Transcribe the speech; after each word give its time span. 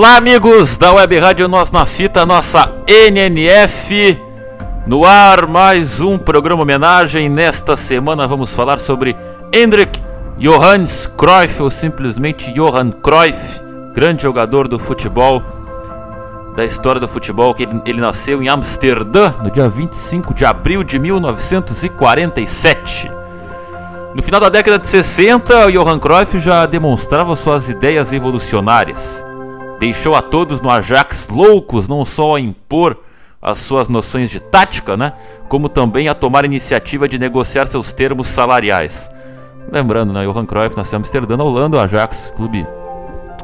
Olá, 0.00 0.16
amigos 0.16 0.78
da 0.78 0.94
Web 0.94 1.18
Rádio 1.18 1.46
Nós 1.46 1.70
na 1.70 1.84
Fita, 1.84 2.24
nossa 2.24 2.72
NNF. 2.88 4.18
No 4.86 5.04
ar, 5.04 5.46
mais 5.46 6.00
um 6.00 6.16
programa 6.16 6.62
homenagem. 6.62 7.28
Nesta 7.28 7.76
semana 7.76 8.26
vamos 8.26 8.54
falar 8.54 8.80
sobre 8.80 9.14
Hendrik 9.52 10.00
Johannes 10.38 11.06
Cruyff, 11.06 11.60
ou 11.60 11.70
simplesmente 11.70 12.50
Johan 12.54 12.92
Cruyff, 12.92 13.62
grande 13.92 14.22
jogador 14.22 14.68
do 14.68 14.78
futebol, 14.78 15.42
da 16.56 16.64
história 16.64 16.98
do 16.98 17.06
futebol, 17.06 17.52
que 17.52 17.64
ele, 17.64 17.82
ele 17.84 18.00
nasceu 18.00 18.42
em 18.42 18.48
Amsterdã 18.48 19.34
no 19.42 19.50
dia 19.50 19.68
25 19.68 20.32
de 20.32 20.46
abril 20.46 20.82
de 20.82 20.98
1947. 20.98 23.10
No 24.14 24.22
final 24.22 24.40
da 24.40 24.48
década 24.48 24.78
de 24.78 24.88
60, 24.88 25.70
Johan 25.70 25.98
Cruyff 25.98 26.38
já 26.38 26.64
demonstrava 26.64 27.36
suas 27.36 27.68
ideias 27.68 28.10
revolucionárias 28.10 29.28
deixou 29.80 30.14
a 30.14 30.20
todos 30.20 30.60
no 30.60 30.68
Ajax 30.68 31.28
loucos 31.28 31.88
não 31.88 32.04
só 32.04 32.36
a 32.36 32.40
impor 32.40 32.98
as 33.40 33.56
suas 33.56 33.88
noções 33.88 34.28
de 34.28 34.38
tática, 34.38 34.94
né, 34.98 35.14
como 35.48 35.70
também 35.70 36.06
a 36.06 36.14
tomar 36.14 36.44
iniciativa 36.44 37.08
de 37.08 37.18
negociar 37.18 37.66
seus 37.66 37.90
termos 37.90 38.28
salariais. 38.28 39.10
Lembrando, 39.72 40.12
né, 40.12 40.26
Johan 40.26 40.44
Cruyff 40.44 40.76
nasceu 40.76 40.98
em 40.98 41.00
Amsterdã, 41.00 41.38
na 41.38 41.44
Holanda, 41.44 41.78
o 41.78 41.80
Ajax, 41.80 42.30
clube 42.36 42.66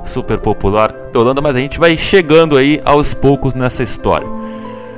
super 0.05 0.39
popular 0.39 0.93
da 1.11 1.19
Holanda, 1.19 1.41
mas 1.41 1.57
a 1.57 1.61
gente 1.61 1.81
vai 1.81 1.97
chegando 1.97 2.59
aí 2.59 2.81
aos 2.85 3.15
poucos 3.15 3.55
nessa 3.55 3.83
história. 3.83 4.29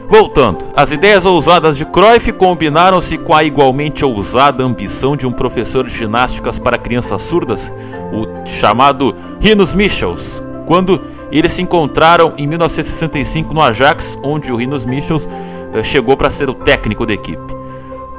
Voltando, 0.09 0.65
as 0.75 0.91
ideias 0.91 1.25
ousadas 1.25 1.77
de 1.77 1.85
Cruyff 1.85 2.33
combinaram-se 2.33 3.17
com 3.17 3.35
a 3.35 3.45
igualmente 3.45 4.05
ousada 4.05 4.65
ambição 4.65 5.17
de 5.17 5.27
um 5.27 5.33
professor 5.33 5.87
de 5.87 5.95
ginásticas 5.95 6.59
para 6.59 6.79
crianças 6.79 7.23
surdas, 7.23 7.73
o 8.13 8.45
chamado 8.45 9.15
Rinus 9.39 9.75
Michels, 9.75 10.43
quando 10.67 11.01
eles 11.31 11.53
se 11.53 11.63
encontraram 11.63 12.35
em 12.37 12.47
1965 12.47 13.53
no 13.53 13.63
Ajax, 13.63 14.19
onde 14.23 14.53
o 14.53 14.57
Rinos 14.57 14.85
Michels 14.85 15.27
uh, 15.27 15.85
chegou 15.85 16.17
para 16.17 16.31
ser 16.31 16.49
o 16.49 16.55
técnico 16.55 17.05
da 17.05 17.15
equipe. 17.15 17.59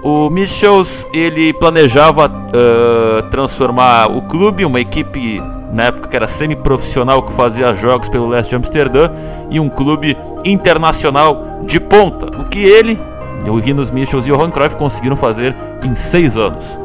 O 0.01 0.29
Michels 0.29 1.07
ele 1.13 1.53
planejava 1.53 2.27
uh, 2.27 3.29
transformar 3.29 4.07
o 4.07 4.21
clube, 4.21 4.63
uma 4.63 4.79
equipe 4.79 5.41
na 5.73 5.83
época 5.83 6.07
que 6.07 6.15
era 6.15 6.27
semi-profissional 6.27 7.21
que 7.21 7.33
fazia 7.33 7.73
jogos 7.73 8.09
pelo 8.09 8.27
leste 8.27 8.51
de 8.51 8.55
Amsterdã, 8.55 9.09
em 9.49 9.59
um 9.59 9.69
clube 9.69 10.17
internacional 10.45 11.61
de 11.65 11.79
ponta, 11.79 12.25
o 12.41 12.45
que 12.45 12.59
ele, 12.59 12.99
o 13.47 13.57
Rinos 13.57 13.91
Michels 13.91 14.25
e 14.25 14.31
o 14.31 14.37
Johan 14.37 14.51
Cruyff 14.51 14.75
conseguiram 14.75 15.15
fazer 15.15 15.55
em 15.83 15.93
seis 15.93 16.37
anos. 16.37 16.79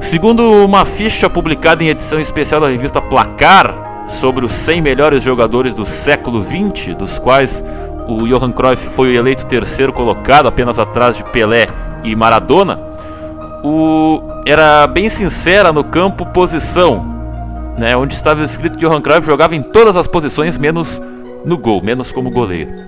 Segundo 0.00 0.42
uma 0.64 0.84
ficha 0.84 1.30
publicada 1.30 1.82
em 1.82 1.88
edição 1.88 2.20
especial 2.20 2.60
da 2.60 2.68
revista 2.68 3.00
Placar, 3.00 3.93
sobre 4.08 4.44
os 4.44 4.52
100 4.52 4.82
melhores 4.82 5.22
jogadores 5.22 5.74
do 5.74 5.84
século 5.84 6.44
XX, 6.44 6.94
dos 6.94 7.18
quais 7.18 7.64
o 8.06 8.26
Johan 8.26 8.52
Cruyff 8.52 8.88
foi 8.90 9.14
eleito 9.14 9.46
terceiro 9.46 9.92
colocado, 9.92 10.46
apenas 10.46 10.78
atrás 10.78 11.16
de 11.16 11.24
Pelé 11.24 11.66
e 12.02 12.14
Maradona, 12.14 12.78
o... 13.62 14.20
era 14.46 14.86
bem 14.86 15.08
sincera 15.08 15.72
no 15.72 15.84
campo 15.84 16.26
posição, 16.26 17.12
né, 17.78 17.96
onde 17.96 18.14
estava 18.14 18.42
escrito 18.42 18.78
que 18.78 18.86
Johan 18.86 19.00
Cruyff 19.00 19.26
jogava 19.26 19.56
em 19.56 19.62
todas 19.62 19.96
as 19.96 20.06
posições, 20.06 20.58
menos 20.58 21.02
no 21.44 21.56
gol, 21.56 21.82
menos 21.82 22.12
como 22.12 22.30
goleiro. 22.30 22.84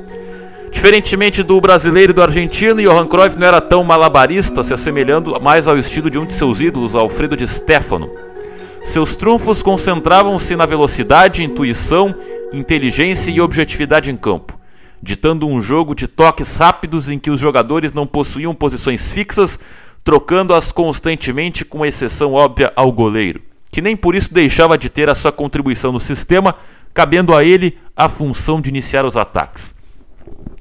Diferentemente 0.70 1.42
do 1.42 1.58
brasileiro 1.60 2.12
e 2.12 2.14
do 2.14 2.22
argentino, 2.22 2.82
Johan 2.82 3.06
Cruyff 3.06 3.38
não 3.38 3.46
era 3.46 3.60
tão 3.62 3.82
malabarista, 3.82 4.62
se 4.62 4.74
assemelhando 4.74 5.40
mais 5.40 5.66
ao 5.66 5.78
estilo 5.78 6.10
de 6.10 6.18
um 6.18 6.26
de 6.26 6.34
seus 6.34 6.60
ídolos, 6.60 6.94
Alfredo 6.94 7.36
de 7.36 7.48
Stefano 7.48 8.25
seus 8.86 9.16
trunfos 9.16 9.64
concentravam-se 9.64 10.54
na 10.54 10.64
velocidade, 10.64 11.42
intuição, 11.42 12.14
inteligência 12.52 13.32
e 13.32 13.40
objetividade 13.40 14.12
em 14.12 14.16
campo, 14.16 14.58
ditando 15.02 15.48
um 15.48 15.60
jogo 15.60 15.92
de 15.92 16.06
toques 16.06 16.56
rápidos 16.56 17.08
em 17.08 17.18
que 17.18 17.28
os 17.28 17.40
jogadores 17.40 17.92
não 17.92 18.06
possuíam 18.06 18.54
posições 18.54 19.10
fixas, 19.10 19.58
trocando-as 20.04 20.70
constantemente, 20.70 21.64
com 21.64 21.84
exceção 21.84 22.32
óbvia 22.32 22.72
ao 22.76 22.92
goleiro, 22.92 23.42
que 23.72 23.82
nem 23.82 23.96
por 23.96 24.14
isso 24.14 24.32
deixava 24.32 24.78
de 24.78 24.88
ter 24.88 25.10
a 25.10 25.16
sua 25.16 25.32
contribuição 25.32 25.90
no 25.90 25.98
sistema, 25.98 26.54
cabendo 26.94 27.34
a 27.34 27.44
ele 27.44 27.76
a 27.96 28.08
função 28.08 28.60
de 28.60 28.70
iniciar 28.70 29.04
os 29.04 29.16
ataques. 29.16 29.74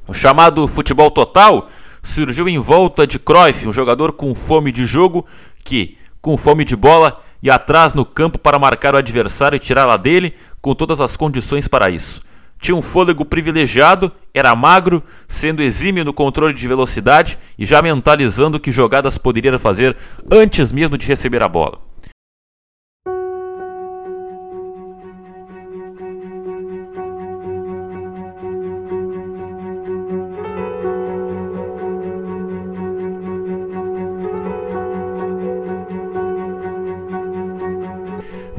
O 0.08 0.16
chamado 0.16 0.68
futebol 0.68 1.12
total 1.12 1.70
surgiu 2.02 2.50
em 2.50 2.58
volta 2.58 3.06
de 3.06 3.20
Cruyff, 3.20 3.68
um 3.68 3.74
jogador 3.74 4.14
com 4.14 4.34
fome 4.34 4.72
de 4.72 4.84
jogo 4.84 5.28
que, 5.64 5.96
com 6.20 6.36
fome 6.36 6.66
de 6.66 6.76
bola, 6.76 7.24
e 7.46 7.50
atrás 7.52 7.94
no 7.94 8.04
campo 8.04 8.40
para 8.40 8.58
marcar 8.58 8.96
o 8.96 8.98
adversário 8.98 9.56
e 9.56 9.60
tirá-la 9.60 9.98
dele, 9.98 10.34
com 10.60 10.74
todas 10.74 11.00
as 11.00 11.16
condições 11.16 11.68
para 11.68 11.92
isso. 11.92 12.20
Tinha 12.60 12.76
um 12.76 12.82
fôlego 12.82 13.24
privilegiado, 13.24 14.12
era 14.34 14.56
magro, 14.56 15.04
sendo 15.28 15.62
exímio 15.62 16.04
no 16.04 16.12
controle 16.12 16.56
de 16.56 16.68
velocidade 16.68 17.38
e 17.56 17.64
já 17.64 17.84
mentalizando 17.84 18.60
que 18.60 18.72
jogadas 18.72 19.20
poderia 19.20 19.60
fazer 19.60 19.96
antes 20.32 20.72
mesmo 20.72 20.98
de 20.98 21.06
receber 21.06 21.44
a 21.44 21.48
bola. 21.48 21.85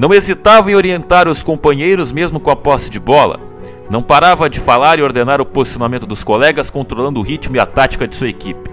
Não 0.06 0.14
hesitava 0.14 0.70
em 0.70 0.74
orientar 0.76 1.26
os 1.26 1.42
companheiros 1.42 2.12
mesmo 2.12 2.38
com 2.38 2.48
a 2.48 2.54
posse 2.54 2.88
de 2.88 3.00
bola. 3.00 3.40
Não 3.90 4.00
parava 4.00 4.48
de 4.48 4.60
falar 4.60 5.00
e 5.00 5.02
ordenar 5.02 5.40
o 5.40 5.44
posicionamento 5.44 6.06
dos 6.06 6.22
colegas, 6.22 6.70
controlando 6.70 7.18
o 7.18 7.24
ritmo 7.24 7.56
e 7.56 7.58
a 7.58 7.66
tática 7.66 8.06
de 8.06 8.14
sua 8.14 8.28
equipe. 8.28 8.70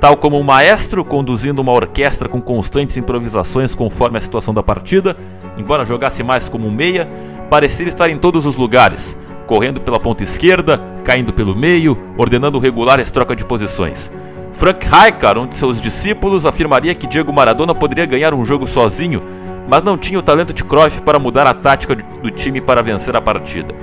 Tal 0.00 0.16
como 0.16 0.36
um 0.36 0.42
maestro 0.42 1.04
conduzindo 1.04 1.62
uma 1.62 1.70
orquestra 1.70 2.28
com 2.28 2.42
constantes 2.42 2.96
improvisações 2.96 3.72
conforme 3.72 4.18
a 4.18 4.20
situação 4.20 4.52
da 4.52 4.64
partida, 4.64 5.16
embora 5.56 5.86
jogasse 5.86 6.24
mais 6.24 6.48
como 6.48 6.66
um 6.66 6.72
meia, 6.72 7.08
parecia 7.48 7.86
estar 7.86 8.10
em 8.10 8.18
todos 8.18 8.44
os 8.44 8.56
lugares, 8.56 9.16
correndo 9.46 9.80
pela 9.80 10.00
ponta 10.00 10.24
esquerda, 10.24 10.82
caindo 11.04 11.32
pelo 11.32 11.54
meio, 11.54 11.96
ordenando 12.18 12.58
regulares 12.58 13.12
troca 13.12 13.36
de 13.36 13.44
posições. 13.44 14.10
Frank 14.50 14.84
Rijkaard, 14.84 15.38
um 15.38 15.46
de 15.46 15.54
seus 15.54 15.80
discípulos, 15.80 16.44
afirmaria 16.44 16.96
que 16.96 17.06
Diego 17.06 17.32
Maradona 17.32 17.76
poderia 17.76 18.06
ganhar 18.06 18.34
um 18.34 18.44
jogo 18.44 18.66
sozinho, 18.66 19.22
mas 19.68 19.82
não 19.82 19.96
tinha 19.96 20.18
o 20.18 20.22
talento 20.22 20.52
de 20.52 20.64
Cruyff 20.64 21.02
para 21.02 21.18
mudar 21.18 21.46
a 21.46 21.54
tática 21.54 21.94
do 21.94 22.30
time 22.30 22.60
para 22.60 22.82
vencer 22.82 23.16
a 23.16 23.20
partida. 23.20 23.74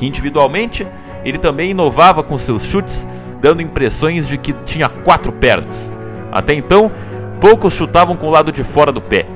Individualmente, 0.00 0.86
ele 1.24 1.38
também 1.38 1.70
inovava 1.70 2.22
com 2.22 2.36
seus 2.36 2.64
chutes, 2.64 3.06
dando 3.40 3.62
impressões 3.62 4.28
de 4.28 4.36
que 4.36 4.52
tinha 4.64 4.88
quatro 4.88 5.32
pernas. 5.32 5.92
Até 6.30 6.54
então, 6.54 6.90
poucos 7.40 7.74
chutavam 7.74 8.16
com 8.16 8.26
o 8.26 8.30
lado 8.30 8.50
de 8.50 8.64
fora 8.64 8.90
do 8.90 9.00
pé. 9.00 9.26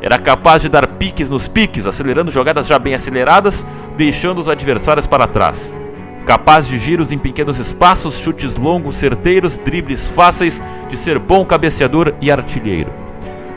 Era 0.00 0.18
capaz 0.18 0.62
de 0.62 0.68
dar 0.68 0.86
piques 0.86 1.28
nos 1.28 1.48
piques, 1.48 1.86
acelerando 1.86 2.30
jogadas 2.30 2.66
já 2.66 2.78
bem 2.78 2.94
aceleradas, 2.94 3.64
deixando 3.96 4.38
os 4.38 4.48
adversários 4.48 5.06
para 5.06 5.26
trás. 5.26 5.74
Capaz 6.24 6.68
de 6.68 6.78
giros 6.78 7.12
em 7.12 7.18
pequenos 7.18 7.58
espaços, 7.58 8.18
chutes 8.18 8.54
longos, 8.56 8.96
certeiros, 8.96 9.58
dribles 9.58 10.08
fáceis, 10.08 10.62
de 10.88 10.96
ser 10.96 11.18
bom 11.18 11.44
cabeceador 11.44 12.14
e 12.20 12.30
artilheiro. 12.30 12.92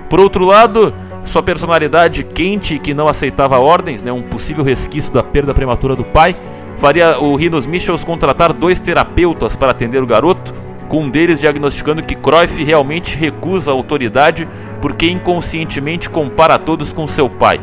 Por 0.09 0.19
outro 0.19 0.45
lado, 0.45 0.93
sua 1.29 1.43
personalidade 1.43 2.23
quente 2.23 2.79
que 2.79 2.93
não 2.93 3.07
aceitava 3.07 3.59
ordens, 3.59 4.01
né, 4.01 4.11
um 4.11 4.23
possível 4.23 4.63
resquício 4.63 5.13
da 5.13 5.21
perda 5.21 5.53
prematura 5.53 5.95
do 5.95 6.03
pai, 6.03 6.35
faria 6.75 7.19
o 7.19 7.35
Rinos 7.35 7.67
Michels 7.67 8.03
contratar 8.03 8.51
dois 8.51 8.79
terapeutas 8.79 9.55
para 9.55 9.71
atender 9.71 10.01
o 10.01 10.07
garoto, 10.07 10.53
com 10.87 11.03
um 11.03 11.09
deles 11.09 11.39
diagnosticando 11.39 12.01
que 12.01 12.15
Cruyff 12.15 12.63
realmente 12.63 13.15
recusa 13.15 13.69
a 13.69 13.75
autoridade 13.75 14.47
porque 14.81 15.07
inconscientemente 15.07 16.09
compara 16.09 16.55
a 16.55 16.59
todos 16.59 16.91
com 16.91 17.05
seu 17.05 17.29
pai. 17.29 17.61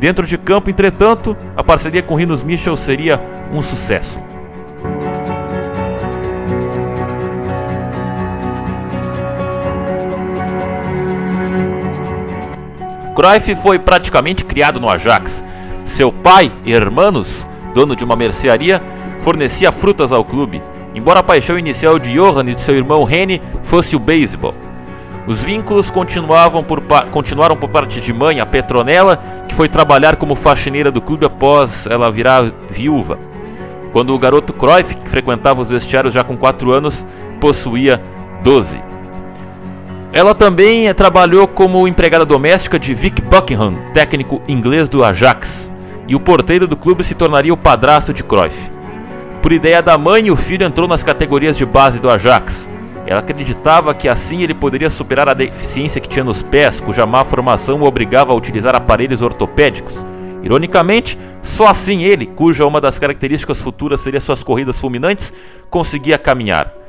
Dentro 0.00 0.26
de 0.26 0.38
campo, 0.38 0.70
entretanto, 0.70 1.36
a 1.54 1.62
parceria 1.62 2.02
com 2.02 2.14
Rinos 2.14 2.42
Michels 2.42 2.80
seria 2.80 3.20
um 3.52 3.60
sucesso. 3.60 4.18
Cruyff 13.16 13.56
foi 13.56 13.78
praticamente 13.78 14.44
criado 14.44 14.78
no 14.78 14.90
Ajax. 14.90 15.42
Seu 15.86 16.12
pai, 16.12 16.52
Hermanos, 16.66 17.46
dono 17.72 17.96
de 17.96 18.04
uma 18.04 18.14
mercearia, 18.14 18.82
fornecia 19.20 19.72
frutas 19.72 20.12
ao 20.12 20.22
clube, 20.22 20.62
embora 20.94 21.20
a 21.20 21.22
paixão 21.22 21.58
inicial 21.58 21.98
de 21.98 22.12
Johann 22.12 22.50
e 22.50 22.54
de 22.54 22.60
seu 22.60 22.76
irmão 22.76 23.04
Rene 23.04 23.40
fosse 23.62 23.96
o 23.96 23.98
beisebol. 23.98 24.54
Os 25.26 25.42
vínculos 25.42 25.90
continuavam 25.90 26.62
por, 26.62 26.82
continuaram 27.10 27.56
por 27.56 27.70
parte 27.70 28.02
de 28.02 28.12
mãe, 28.12 28.38
a 28.38 28.44
Petronella, 28.44 29.18
que 29.48 29.54
foi 29.54 29.66
trabalhar 29.66 30.16
como 30.16 30.34
faxineira 30.34 30.90
do 30.90 31.00
clube 31.00 31.24
após 31.24 31.86
ela 31.86 32.12
virar 32.12 32.52
viúva. 32.68 33.18
Quando 33.92 34.14
o 34.14 34.18
garoto 34.18 34.52
Cruyff, 34.52 34.94
que 34.94 35.08
frequentava 35.08 35.62
os 35.62 35.70
vestiários 35.70 36.12
já 36.12 36.22
com 36.22 36.36
4 36.36 36.70
anos, 36.70 37.06
possuía 37.40 37.98
12. 38.42 38.95
Ela 40.16 40.34
também 40.34 40.94
trabalhou 40.94 41.46
como 41.46 41.86
empregada 41.86 42.24
doméstica 42.24 42.78
de 42.78 42.94
Vic 42.94 43.20
Buckingham, 43.20 43.74
técnico 43.92 44.40
inglês 44.48 44.88
do 44.88 45.04
Ajax, 45.04 45.70
e 46.08 46.16
o 46.16 46.20
porteiro 46.20 46.66
do 46.66 46.74
clube 46.74 47.04
se 47.04 47.14
tornaria 47.14 47.52
o 47.52 47.56
padrasto 47.56 48.14
de 48.14 48.24
Cruyff. 48.24 48.70
Por 49.42 49.52
ideia 49.52 49.82
da 49.82 49.98
mãe, 49.98 50.30
o 50.30 50.34
filho 50.34 50.64
entrou 50.64 50.88
nas 50.88 51.02
categorias 51.02 51.54
de 51.54 51.66
base 51.66 52.00
do 52.00 52.08
Ajax. 52.08 52.70
Ela 53.06 53.20
acreditava 53.20 53.94
que 53.94 54.08
assim 54.08 54.40
ele 54.40 54.54
poderia 54.54 54.88
superar 54.88 55.28
a 55.28 55.34
deficiência 55.34 56.00
que 56.00 56.08
tinha 56.08 56.24
nos 56.24 56.42
pés, 56.42 56.80
cuja 56.80 57.04
má 57.04 57.22
formação 57.22 57.82
o 57.82 57.84
obrigava 57.84 58.32
a 58.32 58.36
utilizar 58.36 58.74
aparelhos 58.74 59.20
ortopédicos. 59.20 60.02
Ironicamente, 60.42 61.18
só 61.42 61.68
assim 61.68 62.04
ele, 62.04 62.24
cuja 62.24 62.64
uma 62.64 62.80
das 62.80 62.98
características 62.98 63.60
futuras 63.60 64.00
seria 64.00 64.18
suas 64.18 64.42
corridas 64.42 64.80
fulminantes, 64.80 65.30
conseguia 65.68 66.16
caminhar. 66.16 66.85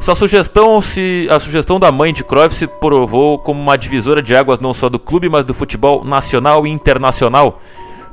Sua 0.00 0.14
sugestão, 0.14 0.80
se, 0.80 1.26
a 1.28 1.40
sugestão 1.40 1.80
da 1.80 1.90
mãe 1.90 2.12
de 2.12 2.22
Cruyff 2.22 2.54
se 2.54 2.66
provou 2.66 3.38
como 3.38 3.60
uma 3.60 3.76
divisora 3.76 4.22
de 4.22 4.34
águas 4.34 4.60
não 4.60 4.72
só 4.72 4.88
do 4.88 4.98
clube, 4.98 5.28
mas 5.28 5.44
do 5.44 5.52
futebol 5.52 6.04
nacional 6.04 6.66
e 6.66 6.70
internacional. 6.70 7.60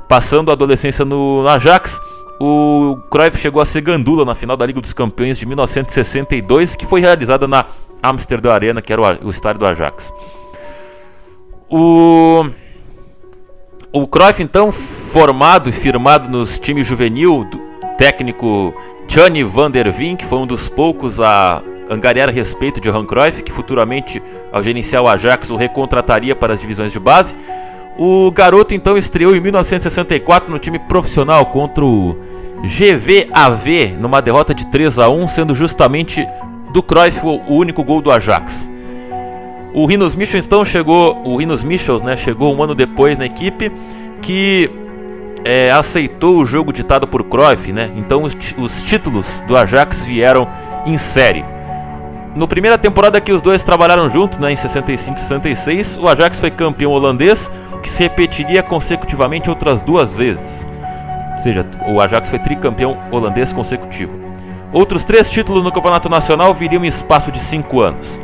Passando 0.08 0.50
a 0.50 0.54
adolescência 0.54 1.04
no 1.04 1.46
Ajax, 1.46 2.00
o 2.40 2.98
Cruyff 3.08 3.38
chegou 3.38 3.62
a 3.62 3.64
ser 3.64 3.82
gandula 3.82 4.24
na 4.24 4.34
final 4.34 4.56
da 4.56 4.66
Liga 4.66 4.80
dos 4.80 4.92
Campeões 4.92 5.38
de 5.38 5.46
1962, 5.46 6.74
que 6.74 6.84
foi 6.84 7.00
realizada 7.00 7.46
na 7.46 7.64
Amsterdã 8.02 8.52
Arena, 8.52 8.82
que 8.82 8.92
era 8.92 9.00
o, 9.00 9.28
o 9.28 9.30
estádio 9.30 9.60
do 9.60 9.66
Ajax. 9.66 10.12
O, 11.70 12.46
o 13.92 14.06
Cruyff, 14.08 14.42
então, 14.42 14.72
formado 14.72 15.68
e 15.68 15.72
firmado 15.72 16.28
nos 16.28 16.58
times 16.58 16.86
juvenil, 16.86 17.44
do 17.44 17.60
técnico 17.96 18.74
Johnny 19.06 19.44
van 19.44 19.70
der 19.70 19.90
Vink, 19.90 20.24
foi 20.24 20.38
um 20.38 20.46
dos 20.46 20.68
poucos 20.68 21.20
a 21.20 21.62
angariar 21.88 22.30
respeito 22.30 22.80
de 22.80 22.90
Johan 22.90 23.04
Cruyff, 23.04 23.42
que 23.42 23.52
futuramente, 23.52 24.22
ao 24.52 24.62
gerenciar 24.62 25.02
o 25.02 25.08
Ajax, 25.08 25.50
o 25.50 25.56
recontrataria 25.56 26.34
para 26.34 26.52
as 26.52 26.60
divisões 26.60 26.92
de 26.92 26.98
base. 26.98 27.36
O 27.98 28.30
garoto 28.30 28.74
então 28.74 28.96
estreou 28.96 29.34
em 29.34 29.40
1964 29.40 30.50
no 30.50 30.58
time 30.58 30.78
profissional 30.78 31.46
contra 31.46 31.84
o 31.84 32.16
GVAV 32.62 33.96
numa 34.00 34.20
derrota 34.20 34.54
de 34.54 34.66
3 34.66 34.98
a 34.98 35.08
1, 35.08 35.28
sendo 35.28 35.54
justamente 35.54 36.26
do 36.72 36.82
Cruyff 36.82 37.20
o 37.24 37.54
único 37.54 37.82
gol 37.82 38.02
do 38.02 38.10
Ajax. 38.10 38.70
O 39.72 39.86
Rinos 39.86 40.14
Michels 40.14 40.46
então 40.46 40.64
chegou, 40.64 41.20
o 41.24 41.36
Rinos 41.36 41.62
Michels, 41.62 42.02
né, 42.02 42.16
chegou 42.16 42.54
um 42.54 42.62
ano 42.62 42.74
depois 42.74 43.18
na 43.18 43.26
equipe 43.26 43.70
que 44.22 44.70
é, 45.44 45.70
aceitou 45.70 46.38
o 46.38 46.44
jogo 46.44 46.72
ditado 46.72 47.06
por 47.06 47.22
Cruyff, 47.24 47.72
né? 47.72 47.92
Então 47.94 48.22
os, 48.22 48.36
os 48.58 48.82
títulos 48.82 49.42
do 49.46 49.56
Ajax 49.56 50.04
vieram 50.04 50.48
em 50.84 50.98
série. 50.98 51.44
No 52.36 52.46
primeira 52.46 52.76
temporada 52.76 53.18
que 53.18 53.32
os 53.32 53.40
dois 53.40 53.62
trabalharam 53.62 54.10
juntos, 54.10 54.38
né, 54.38 54.52
em 54.52 54.56
65 54.56 55.16
e 55.16 55.20
66, 55.22 55.96
o 55.96 56.06
Ajax 56.06 56.38
foi 56.38 56.50
campeão 56.50 56.92
holandês, 56.92 57.50
que 57.82 57.88
se 57.88 58.02
repetiria 58.02 58.62
consecutivamente 58.62 59.48
outras 59.48 59.80
duas 59.80 60.14
vezes. 60.14 60.66
Ou 61.32 61.38
seja, 61.38 61.64
o 61.88 61.98
Ajax 61.98 62.28
foi 62.28 62.38
tricampeão 62.38 62.98
holandês 63.10 63.54
consecutivo. 63.54 64.12
Outros 64.70 65.02
três 65.02 65.30
títulos 65.30 65.64
no 65.64 65.72
Campeonato 65.72 66.10
Nacional 66.10 66.52
viriam 66.52 66.84
em 66.84 66.88
espaço 66.88 67.32
de 67.32 67.38
cinco 67.38 67.80
anos. 67.80 68.20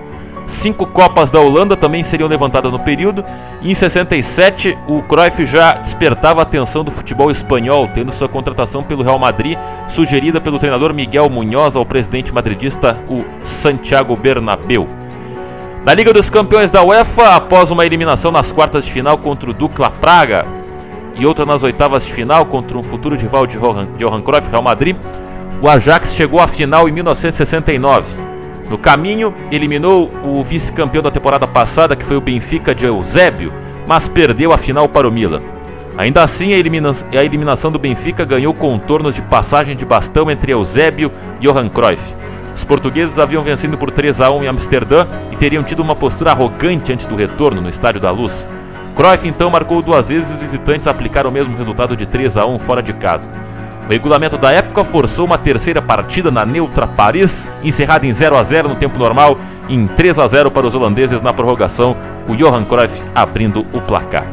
Cinco 0.52 0.86
Copas 0.86 1.30
da 1.30 1.40
Holanda 1.40 1.74
também 1.74 2.04
seriam 2.04 2.28
levantadas 2.28 2.70
no 2.70 2.78
período, 2.78 3.24
e 3.62 3.70
em 3.70 3.74
67 3.74 4.76
o 4.86 5.02
Cruyff 5.02 5.46
já 5.46 5.72
despertava 5.72 6.40
a 6.40 6.42
atenção 6.42 6.84
do 6.84 6.90
futebol 6.90 7.30
espanhol, 7.30 7.88
tendo 7.88 8.12
sua 8.12 8.28
contratação 8.28 8.82
pelo 8.82 9.02
Real 9.02 9.18
Madrid 9.18 9.58
sugerida 9.88 10.42
pelo 10.42 10.58
treinador 10.58 10.92
Miguel 10.92 11.30
Munhoz 11.30 11.74
ao 11.74 11.86
presidente 11.86 12.34
madridista 12.34 13.02
o 13.08 13.24
Santiago 13.42 14.14
Bernabéu. 14.14 14.86
Na 15.86 15.94
Liga 15.94 16.12
dos 16.12 16.28
Campeões 16.28 16.70
da 16.70 16.84
UEFA, 16.84 17.34
após 17.34 17.70
uma 17.70 17.86
eliminação 17.86 18.30
nas 18.30 18.52
quartas 18.52 18.84
de 18.84 18.92
final 18.92 19.16
contra 19.16 19.48
o 19.48 19.54
Dukla 19.54 19.90
Praga 19.90 20.44
e 21.14 21.24
outra 21.24 21.46
nas 21.46 21.62
oitavas 21.62 22.04
de 22.04 22.12
final 22.12 22.44
contra 22.44 22.76
um 22.76 22.82
futuro 22.82 23.16
rival 23.16 23.46
de 23.46 23.58
Johan, 23.58 23.88
Johan 23.96 24.20
Cruyff, 24.20 24.50
Real 24.50 24.62
Madrid, 24.62 24.96
o 25.62 25.68
Ajax 25.68 26.14
chegou 26.14 26.40
à 26.40 26.46
final 26.46 26.86
em 26.90 26.92
1969. 26.92 28.31
No 28.68 28.78
caminho, 28.78 29.34
eliminou 29.50 30.10
o 30.24 30.42
vice-campeão 30.42 31.02
da 31.02 31.10
temporada 31.10 31.46
passada, 31.46 31.96
que 31.96 32.04
foi 32.04 32.16
o 32.16 32.20
Benfica 32.20 32.74
de 32.74 32.86
Eusébio, 32.86 33.52
mas 33.86 34.08
perdeu 34.08 34.52
a 34.52 34.58
final 34.58 34.88
para 34.88 35.08
o 35.08 35.12
Milan. 35.12 35.40
Ainda 35.96 36.22
assim, 36.22 36.54
a, 36.54 36.58
elimina 36.58 36.90
a 36.90 37.24
eliminação 37.24 37.70
do 37.70 37.78
Benfica 37.78 38.24
ganhou 38.24 38.54
contornos 38.54 39.14
de 39.14 39.22
passagem 39.22 39.76
de 39.76 39.84
bastão 39.84 40.30
entre 40.30 40.52
Eusébio 40.52 41.12
e 41.38 41.46
Johan 41.46 41.68
Cruyff. 41.68 42.14
Os 42.54 42.64
portugueses 42.64 43.18
haviam 43.18 43.42
vencido 43.42 43.76
por 43.76 43.90
3 43.90 44.20
a 44.20 44.30
1 44.30 44.44
em 44.44 44.48
Amsterdã 44.48 45.06
e 45.30 45.36
teriam 45.36 45.62
tido 45.62 45.80
uma 45.80 45.94
postura 45.94 46.30
arrogante 46.30 46.92
antes 46.92 47.06
do 47.06 47.16
retorno 47.16 47.60
no 47.60 47.68
Estádio 47.68 48.00
da 48.00 48.10
Luz. 48.10 48.46
Cruyff 48.94 49.26
então 49.26 49.50
marcou 49.50 49.82
duas 49.82 50.10
vezes 50.10 50.30
e 50.30 50.34
os 50.34 50.40
visitantes 50.40 50.86
aplicaram 50.86 51.30
o 51.30 51.32
mesmo 51.32 51.56
resultado 51.56 51.96
de 51.96 52.06
3 52.06 52.36
a 52.36 52.46
1 52.46 52.58
fora 52.58 52.82
de 52.82 52.92
casa. 52.92 53.30
O 53.86 53.92
regulamento 53.92 54.38
da 54.38 54.52
época 54.52 54.84
forçou 54.84 55.26
uma 55.26 55.36
terceira 55.36 55.82
partida 55.82 56.30
na 56.30 56.46
neutra 56.46 56.86
Paris, 56.86 57.50
encerrada 57.62 58.06
em 58.06 58.12
0 58.12 58.36
a 58.36 58.42
0 58.42 58.68
no 58.68 58.76
tempo 58.76 58.98
normal, 58.98 59.38
em 59.68 59.86
3 59.86 60.18
a 60.18 60.28
0 60.28 60.50
para 60.50 60.66
os 60.66 60.74
holandeses 60.74 61.20
na 61.20 61.32
prorrogação, 61.32 61.96
o 62.28 62.36
Johan 62.36 62.64
Cruyff 62.64 63.02
abrindo 63.14 63.66
o 63.72 63.80
placar. 63.80 64.26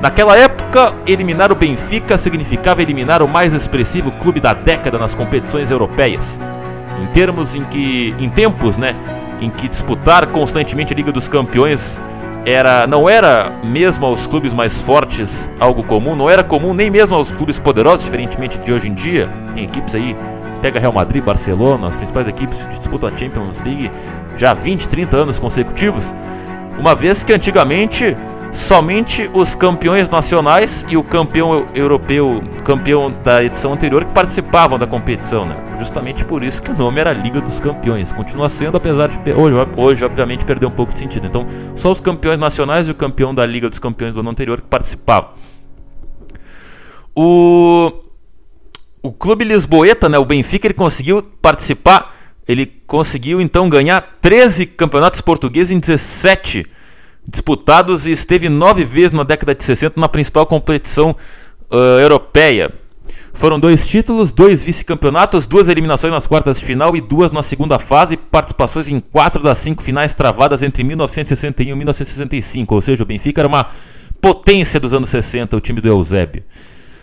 Naquela 0.00 0.36
época, 0.36 0.92
eliminar 1.06 1.52
o 1.52 1.54
Benfica 1.54 2.16
significava 2.16 2.82
eliminar 2.82 3.22
o 3.22 3.28
mais 3.28 3.54
expressivo 3.54 4.10
clube 4.12 4.40
da 4.40 4.52
década 4.52 4.98
nas 4.98 5.14
competições 5.14 5.70
europeias. 5.70 6.40
Em 7.00 7.06
termos 7.06 7.54
em 7.54 7.64
que, 7.64 8.14
em 8.18 8.28
tempos, 8.28 8.76
né, 8.76 8.94
em 9.40 9.48
que 9.48 9.68
disputar 9.68 10.26
constantemente 10.26 10.92
a 10.92 10.96
Liga 10.96 11.12
dos 11.12 11.28
Campeões 11.28 12.02
era 12.46 12.86
não 12.86 13.08
era 13.08 13.50
mesmo 13.62 14.04
aos 14.06 14.26
clubes 14.26 14.52
mais 14.52 14.82
fortes 14.82 15.50
algo 15.58 15.82
comum, 15.82 16.14
não 16.14 16.28
era 16.28 16.44
comum 16.44 16.74
nem 16.74 16.90
mesmo 16.90 17.16
aos 17.16 17.32
clubes 17.32 17.58
poderosos, 17.58 18.04
diferentemente 18.04 18.58
de 18.58 18.72
hoje 18.72 18.88
em 18.88 18.94
dia. 18.94 19.28
Tem 19.54 19.64
equipes 19.64 19.94
aí, 19.94 20.16
pega 20.60 20.78
Real 20.78 20.92
Madrid, 20.92 21.22
Barcelona, 21.22 21.88
as 21.88 21.96
principais 21.96 22.28
equipes 22.28 22.66
que 22.66 22.78
disputam 22.78 23.08
a 23.08 23.16
Champions 23.16 23.62
League 23.62 23.90
já 24.36 24.50
há 24.50 24.54
20, 24.54 24.88
30 24.88 25.16
anos 25.16 25.38
consecutivos. 25.38 26.14
Uma 26.78 26.94
vez 26.94 27.22
que 27.22 27.32
antigamente 27.32 28.16
somente 28.54 29.28
os 29.34 29.56
campeões 29.56 30.08
nacionais 30.08 30.86
e 30.88 30.96
o 30.96 31.02
campeão 31.02 31.66
europeu, 31.74 32.40
campeão 32.64 33.10
da 33.10 33.42
edição 33.42 33.72
anterior, 33.72 34.04
que 34.04 34.14
participavam 34.14 34.78
da 34.78 34.86
competição, 34.86 35.44
né? 35.44 35.56
Justamente 35.76 36.24
por 36.24 36.42
isso 36.44 36.62
que 36.62 36.70
o 36.70 36.78
nome 36.78 37.00
era 37.00 37.12
Liga 37.12 37.40
dos 37.40 37.58
Campeões. 37.58 38.12
Continua 38.12 38.48
sendo, 38.48 38.76
apesar 38.76 39.08
de 39.08 39.32
hoje, 39.32 39.56
hoje 39.76 40.04
obviamente, 40.04 40.44
perder 40.44 40.66
um 40.66 40.70
pouco 40.70 40.94
de 40.94 41.00
sentido. 41.00 41.26
Então, 41.26 41.44
só 41.74 41.90
os 41.90 42.00
campeões 42.00 42.38
nacionais 42.38 42.86
e 42.86 42.92
o 42.92 42.94
campeão 42.94 43.34
da 43.34 43.44
Liga 43.44 43.68
dos 43.68 43.80
Campeões 43.80 44.14
do 44.14 44.20
ano 44.20 44.30
anterior 44.30 44.60
que 44.60 44.68
participavam. 44.68 45.30
O, 47.12 47.90
o 49.02 49.12
clube 49.12 49.44
lisboeta, 49.44 50.08
né, 50.08 50.16
o 50.16 50.24
Benfica, 50.24 50.68
ele 50.68 50.74
conseguiu 50.74 51.22
participar, 51.42 52.14
ele 52.46 52.66
conseguiu 52.86 53.40
então 53.40 53.68
ganhar 53.68 54.00
13 54.20 54.66
campeonatos 54.66 55.20
portugueses 55.20 55.72
em 55.72 55.80
17 55.80 56.66
disputados 57.28 58.06
e 58.06 58.12
esteve 58.12 58.48
nove 58.48 58.84
vezes 58.84 59.12
na 59.12 59.24
década 59.24 59.54
de 59.54 59.64
60 59.64 60.00
na 60.00 60.08
principal 60.08 60.46
competição 60.46 61.16
uh, 61.70 61.76
europeia. 62.00 62.72
Foram 63.32 63.58
dois 63.58 63.86
títulos, 63.86 64.30
dois 64.30 64.62
vice-campeonatos, 64.62 65.46
duas 65.46 65.68
eliminações 65.68 66.12
nas 66.12 66.24
quartas 66.24 66.60
de 66.60 66.64
final 66.64 66.96
e 66.96 67.00
duas 67.00 67.32
na 67.32 67.42
segunda 67.42 67.80
fase, 67.80 68.16
participações 68.16 68.88
em 68.88 69.00
quatro 69.00 69.42
das 69.42 69.58
cinco 69.58 69.82
finais 69.82 70.14
travadas 70.14 70.62
entre 70.62 70.84
1961 70.84 71.72
e 71.72 71.74
1965, 71.74 72.74
ou 72.74 72.80
seja, 72.80 73.02
o 73.02 73.06
Benfica 73.06 73.40
era 73.40 73.48
uma 73.48 73.66
potência 74.20 74.78
dos 74.78 74.94
anos 74.94 75.10
60, 75.10 75.56
o 75.56 75.60
time 75.60 75.80
do 75.80 75.88
Eusébio. 75.88 76.44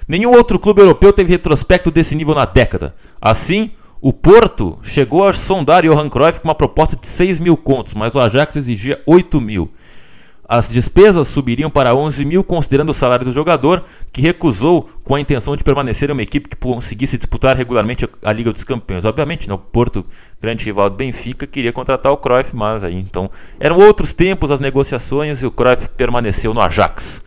Nenhum 0.08 0.32
outro 0.32 0.58
clube 0.58 0.82
europeu 0.82 1.12
teve 1.12 1.32
retrospecto 1.32 1.92
desse 1.92 2.16
nível 2.16 2.34
na 2.34 2.46
década. 2.46 2.96
Assim, 3.22 3.72
o 4.00 4.14
Porto 4.14 4.78
chegou 4.84 5.28
a 5.28 5.34
sondar 5.34 5.84
Johan 5.84 6.10
Cruyff 6.10 6.42
com 6.42 6.48
uma 6.48 6.56
proposta 6.56 6.96
de 6.96 7.06
6 7.08 7.40
mil 7.40 7.58
contos, 7.58 7.94
mas 7.94 8.16
o 8.16 8.20
Ajax 8.20 8.56
exigia 8.56 9.02
8 9.06 9.40
mil. 9.42 9.70
As 10.54 10.68
despesas 10.68 11.30
subiriam 11.30 11.70
para 11.70 11.96
11 11.96 12.26
mil, 12.26 12.44
considerando 12.44 12.90
o 12.90 12.94
salário 12.94 13.24
do 13.24 13.32
jogador, 13.32 13.86
que 14.12 14.22
recusou 14.22 14.90
com 15.02 15.16
a 15.16 15.22
intenção 15.22 15.56
de 15.56 15.64
permanecer 15.64 16.10
em 16.10 16.12
uma 16.12 16.22
equipe 16.22 16.50
que 16.50 16.58
conseguisse 16.58 17.18
disputar 17.18 17.56
regularmente 17.56 18.06
a 18.22 18.34
Liga 18.34 18.52
dos 18.52 18.66
Campeões. 18.66 19.06
Obviamente, 19.06 19.48
né, 19.48 19.54
o 19.54 19.58
Porto, 19.58 20.06
grande 20.42 20.66
rival 20.66 20.90
do 20.90 20.98
Benfica, 20.98 21.48
queria 21.48 21.72
contratar 21.72 22.12
o 22.12 22.18
Cruyff, 22.18 22.54
mas 22.54 22.84
aí 22.84 22.96
então 22.96 23.32
eram 23.62 23.78
outros 23.78 24.14
tempos 24.14 24.52
as 24.52 24.60
negociações 24.60 25.42
e 25.42 25.46
o 25.46 25.52
Cruyff 25.52 25.88
permaneceu 25.96 26.54
no 26.54 26.60
Ajax. 26.60 27.24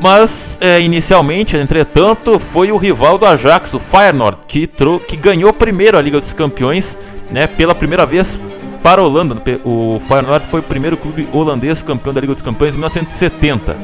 Mas 0.00 0.58
é, 0.60 0.80
inicialmente, 0.80 1.56
entretanto, 1.56 2.38
foi 2.38 2.70
o 2.70 2.76
rival 2.76 3.16
do 3.16 3.26
Ajax, 3.26 3.72
o 3.74 3.80
Feyenoord, 3.80 4.38
que, 4.46 4.68
que 5.06 5.16
ganhou 5.16 5.52
primeiro 5.52 5.96
a 5.96 6.02
Liga 6.02 6.20
dos 6.20 6.32
Campeões, 6.32 6.98
né, 7.30 7.46
pela 7.46 7.74
primeira 7.74 8.04
vez 8.04 8.40
para 8.82 9.00
a 9.00 9.04
Holanda. 9.04 9.36
O 9.64 9.98
Feyenoord 9.98 10.46
foi 10.46 10.60
o 10.60 10.62
primeiro 10.62 10.96
clube 10.96 11.28
holandês 11.32 11.82
campeão 11.82 12.12
da 12.12 12.20
Liga 12.20 12.34
dos 12.34 12.42
Campeões 12.42 12.74
em 12.74 12.78
1970. 12.78 13.76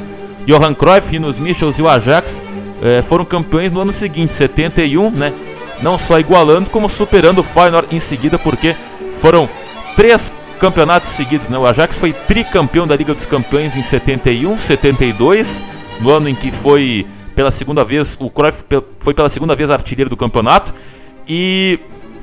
Johan 0.47 0.75
Cruyff, 0.75 1.11
Rinus 1.11 1.39
Michels 1.39 1.79
e 1.79 1.83
o 1.83 1.89
Ajax 1.89 2.43
é, 2.83 3.01
foram 3.01 3.25
campeões 3.25 3.73
no 3.73 3.81
ano 3.81 3.93
seguinte, 3.93 4.35
71, 4.35 5.11
né? 5.11 5.33
Não 5.81 5.99
só 5.99 6.21
igualando, 6.21 6.71
como 6.71 6.89
superando 6.89 7.39
o 7.39 7.43
Feyenoord 7.43 7.95
em 7.95 7.99
seguida, 7.99 8.39
porque 8.39 8.77
foram 9.13 9.49
três 9.97 10.33
campeonatos 10.59 11.11
seguidos, 11.11 11.49
né? 11.49 11.59
O 11.59 11.67
Ajax 11.67 11.99
foi 11.99 12.13
tricampeão 12.13 12.87
da 12.87 12.95
Liga 12.95 13.15
dos 13.15 13.27
Campeões 13.27 13.77
em 13.77 13.83
71, 13.83 14.59
72, 14.59 15.63
no 16.01 16.11
ano 16.11 16.29
em 16.29 16.35
que 16.35 16.51
foi 16.51 17.07
pela 17.35 17.51
segunda 17.51 17.85
vez, 17.85 18.17
o 18.21 18.29
Cruyff 18.29 18.65
foi 19.01 19.15
pela 19.15 19.29
segunda 19.29 19.55
vez 19.55 19.71
artilheiro 19.71 20.11
do 20.11 20.17
campeonato, 20.17 20.75
e 21.27 21.81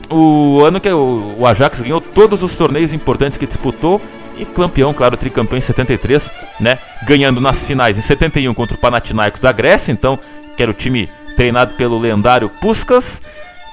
o 0.09 0.63
ano 0.63 0.79
que 0.79 0.89
o 0.89 1.45
Ajax 1.45 1.81
ganhou 1.81 2.01
todos 2.01 2.43
os 2.43 2.55
torneios 2.55 2.93
importantes 2.93 3.37
que 3.37 3.45
disputou 3.45 4.01
e 4.37 4.45
campeão, 4.45 4.93
claro, 4.93 5.17
tricampeão 5.17 5.57
em 5.57 5.61
73, 5.61 6.31
né? 6.59 6.79
Ganhando 7.05 7.41
nas 7.41 7.65
finais 7.65 7.97
em 7.97 8.01
71 8.01 8.53
contra 8.53 8.75
o 8.75 8.79
Panathinaikos 8.79 9.39
da 9.39 9.51
Grécia, 9.51 9.91
então, 9.91 10.17
que 10.55 10.63
era 10.63 10.71
o 10.71 10.73
time 10.73 11.09
treinado 11.35 11.73
pelo 11.75 11.99
lendário 11.99 12.49
Puskas. 12.61 13.21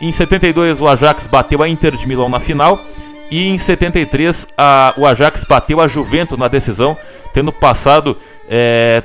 Em 0.01 0.13
72 0.13 0.81
o 0.81 0.89
Ajax 0.89 1.27
bateu 1.27 1.63
a 1.63 1.69
Inter 1.69 1.97
de 1.97 2.07
Milão 2.07 2.29
na 2.29 2.39
final 2.39 2.79
e 3.31 3.49
em 3.49 3.57
73 3.57 4.47
a, 4.59 4.93
o 4.97 5.07
Ajax 5.07 5.45
bateu 5.45 5.81
a 5.81 5.89
Juventus 5.89 6.39
na 6.39 6.49
decisão, 6.49 6.97
tendo 7.33 7.53
passado 7.53 8.17
é, 8.49 9.03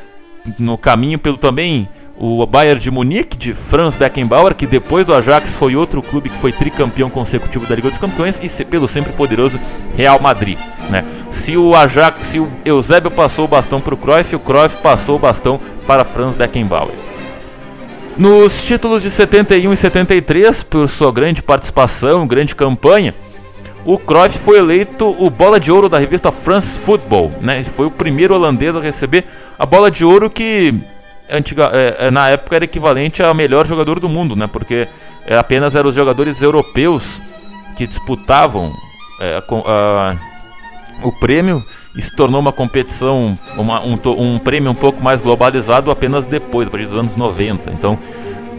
no 0.58 0.78
caminho 0.78 1.20
pelo 1.20 1.38
também 1.38 1.88
o 2.18 2.46
Bayern 2.46 2.80
de 2.80 2.92
Munique, 2.92 3.36
de 3.36 3.52
Franz 3.52 3.96
Beckenbauer, 3.96 4.54
que 4.54 4.68
depois 4.68 5.04
do 5.04 5.14
Ajax 5.14 5.56
foi 5.56 5.76
outro 5.76 6.04
clube 6.04 6.30
que 6.30 6.38
foi 6.38 6.52
tricampeão 6.52 7.10
consecutivo 7.10 7.66
da 7.66 7.76
Liga 7.76 7.90
dos 7.90 7.98
Campeões, 7.98 8.40
e 8.44 8.66
pelo 8.66 8.88
sempre 8.88 9.12
poderoso 9.14 9.60
Real 9.96 10.20
Madrid. 10.20 10.60
Né? 10.90 11.04
Se 11.32 11.58
o 11.58 11.76
Ajax, 11.76 12.28
se 12.28 12.40
o 12.40 12.48
Eusébio 12.64 13.10
passou 13.10 13.46
o 13.46 13.48
bastão 13.48 13.82
para 13.82 13.96
o 13.96 13.98
Cruyff, 13.98 14.36
o 14.36 14.40
Cruyff 14.40 14.78
passou 14.78 15.16
o 15.16 15.20
bastão 15.20 15.60
para 15.88 16.06
Franz 16.06 16.36
Beckenbauer. 16.36 16.94
Nos 18.18 18.66
títulos 18.66 19.02
de 19.02 19.10
71 19.10 19.74
e 19.74 19.78
73, 19.78 20.64
por 20.64 20.88
sua 20.88 21.12
grande 21.12 21.42
participação, 21.42 22.28
grande 22.28 22.56
campanha, 22.56 23.16
o 23.86 23.98
Cruyff 23.98 24.38
foi 24.38 24.58
eleito 24.58 25.10
o 25.20 25.30
bola 25.30 25.60
de 25.60 25.72
ouro 25.72 25.90
da 25.90 25.98
revista 25.98 26.32
France 26.32 26.80
Football, 26.80 27.32
né? 27.42 27.64
Foi 27.64 27.86
o 27.88 27.92
primeiro 27.92 28.36
holandês 28.36 28.76
a 28.76 28.80
receber 28.80 29.26
a 29.58 29.66
bola 29.66 29.90
de 29.90 30.06
ouro 30.06 30.30
que 30.30 30.74
antiga, 31.32 31.72
é, 31.74 32.08
é, 32.08 32.12
na 32.12 32.30
época 32.30 32.56
era 32.56 32.66
equivalente 32.66 33.24
ao 33.24 33.34
melhor 33.34 33.66
jogador 33.66 34.00
do 34.00 34.10
mundo, 34.10 34.36
né? 34.36 34.48
Porque 34.48 34.88
é, 35.26 35.38
apenas 35.38 35.76
eram 35.76 35.90
os 35.90 35.96
jogadores 35.96 36.42
europeus 36.42 37.22
que 37.76 37.88
disputavam 37.88 38.72
é, 39.20 39.42
a, 39.66 40.16
o 41.04 41.12
prêmio 41.12 41.64
e 41.96 42.02
se 42.02 42.16
tornou 42.16 42.40
uma 42.40 42.52
competição, 42.52 43.38
uma, 43.58 43.82
um, 43.84 43.98
um, 44.18 44.40
prêmio 44.40 44.72
um 44.72 44.76
pouco 44.76 45.02
mais 45.04 45.22
globalizado 45.22 45.90
apenas 45.90 46.28
depois, 46.28 46.68
a 46.68 46.72
partir 46.72 46.86
dos 46.86 47.00
anos 47.00 47.16
90. 47.16 47.72
Então, 47.72 47.98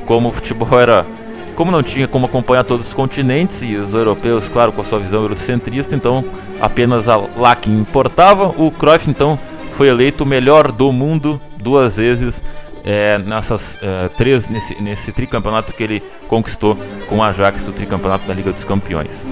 como 0.04 0.28
o 0.28 0.32
futebol 0.32 0.80
era. 0.80 1.06
Como 1.54 1.70
não 1.70 1.82
tinha 1.82 2.08
como 2.08 2.26
acompanhar 2.26 2.64
todos 2.64 2.88
os 2.88 2.94
continentes 2.94 3.62
e 3.62 3.76
os 3.76 3.94
europeus, 3.94 4.48
claro, 4.48 4.72
com 4.72 4.80
a 4.80 4.84
sua 4.84 4.98
visão 4.98 5.22
eurocentrista, 5.22 5.94
então 5.94 6.24
apenas 6.60 7.06
lá 7.06 7.54
que 7.54 7.70
importava, 7.70 8.54
o 8.56 8.70
Cruyff 8.70 9.08
então 9.10 9.38
foi 9.72 9.88
eleito 9.88 10.24
o 10.24 10.26
melhor 10.26 10.72
do 10.72 10.90
mundo 10.92 11.40
duas 11.58 11.96
vezes 11.96 12.42
é, 12.84 13.18
nessas 13.18 13.78
é, 13.80 14.08
três 14.08 14.48
nesse, 14.48 14.80
nesse 14.82 15.12
tricampeonato 15.12 15.74
que 15.74 15.82
ele 15.82 16.02
conquistou 16.26 16.76
com 17.06 17.18
o 17.18 17.22
Ajax, 17.22 17.68
o 17.68 17.72
tricampeonato 17.72 18.26
da 18.26 18.34
Liga 18.34 18.52
dos 18.52 18.64
Campeões. 18.64 19.28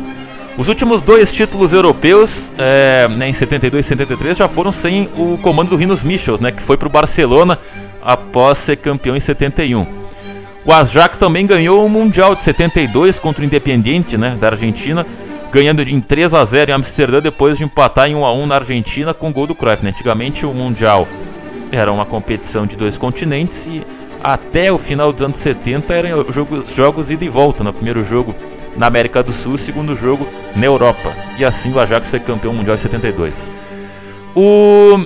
Os 0.59 0.69
últimos 0.69 1.01
dois 1.01 1.33
títulos 1.33 1.73
europeus, 1.73 2.53
é, 2.59 3.09
né, 3.09 3.29
em 3.29 3.33
72 3.33 3.87
e 3.87 3.89
73, 3.89 4.37
já 4.37 4.49
foram 4.49 4.71
sem 4.71 5.09
o 5.17 5.39
comando 5.39 5.71
do 5.71 5.77
Rinos 5.77 6.05
Michels, 6.05 6.41
né, 6.41 6.53
que 6.53 6.61
foi 6.61 6.77
para 6.77 6.89
o 6.89 6.91
Barcelona 6.91 7.59
após 8.03 8.59
ser 8.59 8.77
campeão 8.77 9.17
em 9.17 9.21
71. 9.21 10.00
O 10.71 10.73
Ajax 10.73 11.19
também 11.19 11.49
ganhou 11.49 11.85
o 11.85 11.89
Mundial 11.89 12.37
de 12.37 12.45
72 12.45 13.19
contra 13.19 13.43
o 13.43 13.45
Independiente 13.45 14.17
né, 14.17 14.37
da 14.39 14.51
Argentina, 14.51 15.05
ganhando 15.51 15.83
em 15.83 16.01
3 16.01 16.33
a 16.33 16.45
0 16.45 16.71
em 16.71 16.75
Amsterdã 16.75 17.21
depois 17.21 17.59
de 17.59 17.65
empatar 17.65 18.07
em 18.07 18.15
1 18.15 18.25
a 18.25 18.33
1 18.33 18.47
na 18.47 18.55
Argentina 18.55 19.13
com 19.13 19.33
gol 19.33 19.49
do 19.49 19.55
Cruyff. 19.57 19.83
Né? 19.83 19.91
Antigamente 19.91 20.47
o 20.47 20.55
Mundial 20.55 21.09
era 21.73 21.91
uma 21.91 22.07
competição 22.07 22.67
de 22.67 22.77
dois 22.77 22.97
continentes 22.97 23.67
e 23.67 23.85
até 24.23 24.71
o 24.71 24.79
final 24.79 25.13
dos 25.13 25.25
anos 25.25 25.39
70 25.39 25.93
eram 25.93 26.33
jogos, 26.33 26.73
jogos 26.73 27.11
ida 27.11 27.25
e 27.25 27.29
volta. 27.29 27.65
No 27.65 27.73
primeiro 27.73 28.05
jogo 28.05 28.33
na 28.77 28.87
América 28.87 29.25
do 29.25 29.33
Sul, 29.33 29.59
segundo 29.59 29.97
jogo 29.97 30.29
na 30.55 30.67
Europa. 30.67 31.13
E 31.37 31.45
assim 31.45 31.73
o 31.73 31.81
Ajax 31.81 32.11
foi 32.11 32.21
campeão 32.21 32.55
mundial 32.55 32.77
em 32.77 32.79
72. 32.79 33.49
O, 34.37 35.01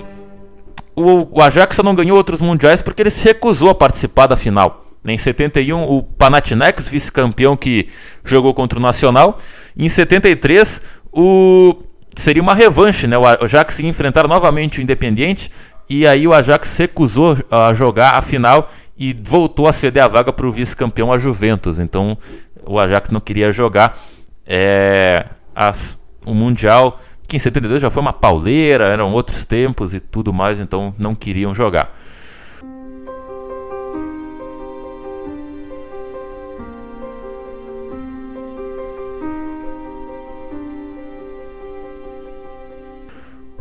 o, 0.94 1.38
o 1.38 1.40
Ajax 1.40 1.78
não 1.78 1.94
ganhou 1.94 2.18
outros 2.18 2.42
mundiais 2.42 2.82
porque 2.82 3.00
ele 3.00 3.08
se 3.08 3.24
recusou 3.24 3.70
a 3.70 3.74
participar 3.74 4.26
da 4.26 4.36
final. 4.36 4.83
Em 5.06 5.18
71, 5.18 5.82
o 5.82 6.02
Panathinaikos, 6.02 6.88
vice-campeão 6.88 7.56
que 7.56 7.88
jogou 8.24 8.54
contra 8.54 8.78
o 8.78 8.82
Nacional. 8.82 9.38
Em 9.76 9.88
73, 9.88 10.80
o 11.12 11.76
seria 12.16 12.42
uma 12.42 12.54
revanche, 12.54 13.06
né? 13.06 13.18
O 13.18 13.26
Ajax 13.26 13.80
ia 13.80 13.88
enfrentar 13.88 14.26
novamente 14.28 14.78
o 14.78 14.82
Independiente 14.82 15.50
e 15.90 16.06
aí 16.06 16.26
o 16.26 16.32
Ajax 16.32 16.76
recusou 16.78 17.36
a 17.50 17.74
jogar 17.74 18.12
a 18.12 18.22
final 18.22 18.70
e 18.96 19.14
voltou 19.22 19.66
a 19.66 19.72
ceder 19.72 20.04
a 20.04 20.08
vaga 20.08 20.32
para 20.32 20.46
o 20.46 20.52
vice-campeão 20.52 21.12
a 21.12 21.18
Juventus. 21.18 21.78
Então 21.78 22.16
o 22.64 22.78
Ajax 22.78 23.10
não 23.10 23.20
queria 23.20 23.52
jogar 23.52 23.98
é, 24.46 25.26
as, 25.54 25.98
o 26.24 26.34
Mundial, 26.34 27.00
que 27.26 27.36
em 27.36 27.40
72 27.40 27.82
já 27.82 27.90
foi 27.90 28.00
uma 28.00 28.12
pauleira, 28.12 28.86
eram 28.86 29.12
outros 29.12 29.44
tempos 29.44 29.94
e 29.94 30.00
tudo 30.00 30.32
mais, 30.32 30.60
então 30.60 30.94
não 30.98 31.14
queriam 31.14 31.54
jogar. 31.54 31.94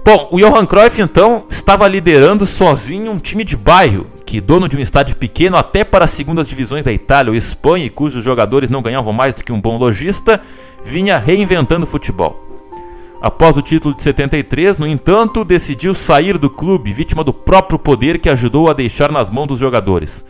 Bom, 0.06 0.28
o 0.34 0.38
Johan 0.38 0.66
Cruyff 0.66 1.02
então 1.02 1.46
estava 1.50 1.88
liderando 1.88 2.46
sozinho 2.46 3.10
um 3.10 3.20
time 3.20 3.46
de 3.46 3.56
bairro, 3.56 4.06
que 4.26 4.42
dono 4.42 4.68
de 4.68 4.76
um 4.76 4.82
estádio 4.82 5.16
pequeno 5.16 5.56
até 5.56 5.86
para 5.86 6.04
as 6.04 6.12
segundas 6.12 6.46
divisões 6.46 6.84
da 6.84 6.92
Itália 6.92 7.32
ou 7.32 7.38
Espanha, 7.38 7.86
e 7.86 7.90
cujos 7.90 8.22
jogadores 8.22 8.70
não 8.70 8.82
ganhavam 8.82 9.14
mais 9.14 9.34
do 9.34 9.46
que 9.46 9.54
um 9.54 9.62
bom 9.62 9.78
lojista, 9.78 10.42
vinha 10.84 11.18
reinventando 11.18 11.86
o 11.86 11.88
futebol. 11.88 12.38
Após 13.22 13.56
o 13.56 13.62
título 13.62 13.96
de 13.96 14.04
73, 14.04 14.78
no 14.78 14.86
entanto, 14.86 15.46
decidiu 15.46 15.96
sair 15.96 16.38
do 16.38 16.50
clube, 16.50 16.92
vítima 16.92 17.24
do 17.24 17.34
próprio 17.34 17.80
poder 17.80 18.20
que 18.20 18.28
ajudou 18.28 18.70
a 18.70 18.74
deixar 18.74 19.10
nas 19.10 19.32
mãos 19.32 19.48
dos 19.48 19.60
jogadores. 19.60 20.26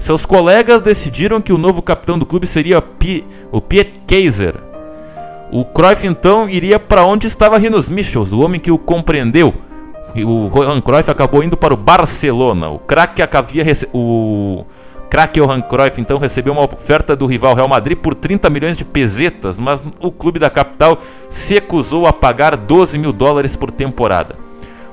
Seus 0.00 0.26
colegas 0.26 0.80
decidiram 0.80 1.40
que 1.40 1.52
o 1.52 1.58
novo 1.58 1.80
capitão 1.80 2.18
do 2.18 2.26
clube 2.26 2.46
seria 2.46 2.82
o 3.52 3.60
Piet 3.60 4.00
Kaiser, 4.04 4.65
o 5.50 5.64
Cruyff 5.64 6.06
então 6.06 6.48
iria 6.48 6.78
para 6.78 7.04
onde 7.04 7.26
estava 7.26 7.58
Rinos 7.58 7.88
Michels, 7.88 8.32
o 8.32 8.40
homem 8.40 8.60
que 8.60 8.70
o 8.70 8.78
compreendeu. 8.78 9.54
O 10.14 10.48
Johan 10.48 10.80
Cruyff 10.80 11.10
acabou 11.10 11.42
indo 11.42 11.56
para 11.56 11.74
o 11.74 11.76
Barcelona. 11.76 12.70
O 12.70 12.78
craque 12.78 13.22
havia 13.22 13.62
rece... 13.62 13.86
o 13.92 14.64
craque 15.10 15.40
Johan 15.40 15.60
Cruyff 15.60 16.00
então 16.00 16.18
recebeu 16.18 16.52
uma 16.52 16.64
oferta 16.64 17.14
do 17.14 17.26
rival 17.26 17.54
Real 17.54 17.68
Madrid 17.68 17.96
por 17.98 18.14
30 18.14 18.48
milhões 18.48 18.78
de 18.78 18.84
pesetas, 18.84 19.60
mas 19.60 19.84
o 20.00 20.10
clube 20.10 20.38
da 20.38 20.50
capital 20.50 20.98
se 21.28 21.54
recusou 21.54 22.06
a 22.06 22.12
pagar 22.12 22.56
12 22.56 22.98
mil 22.98 23.12
dólares 23.12 23.56
por 23.56 23.70
temporada. 23.70 24.36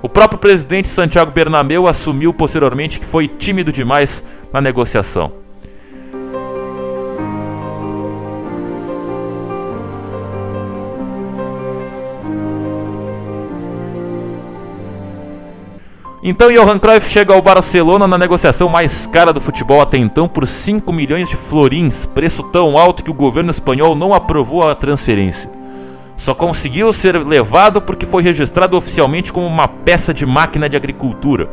O 0.01 0.09
próprio 0.09 0.37
presidente 0.37 0.89
Santiago 0.89 1.31
Bernabéu 1.31 1.87
assumiu 1.87 2.33
posteriormente 2.33 2.99
que 2.99 3.05
foi 3.05 3.27
tímido 3.27 3.71
demais 3.71 4.23
na 4.51 4.59
negociação. 4.59 5.42
Então 16.25 16.49
Johan 16.49 16.79
Cruyff 16.79 17.09
chega 17.09 17.33
ao 17.33 17.41
Barcelona 17.41 18.07
na 18.07 18.17
negociação 18.17 18.69
mais 18.69 19.05
cara 19.05 19.33
do 19.33 19.41
futebol 19.41 19.81
até 19.81 19.97
então 19.97 20.25
por 20.25 20.47
5 20.47 20.93
milhões 20.93 21.27
de 21.27 21.35
florins, 21.35 22.05
preço 22.05 22.43
tão 22.43 22.77
alto 22.77 23.03
que 23.03 23.11
o 23.11 23.13
governo 23.13 23.51
espanhol 23.51 23.93
não 23.93 24.13
aprovou 24.13 24.65
a 24.65 24.73
transferência. 24.73 25.51
Só 26.15 26.33
conseguiu 26.33 26.93
ser 26.93 27.17
levado 27.17 27.81
porque 27.81 28.05
foi 28.05 28.23
registrado 28.23 28.77
oficialmente 28.77 29.33
como 29.33 29.45
uma 29.45 29.67
peça 29.67 30.13
de 30.13 30.25
máquina 30.25 30.69
de 30.69 30.77
agricultura. 30.77 31.49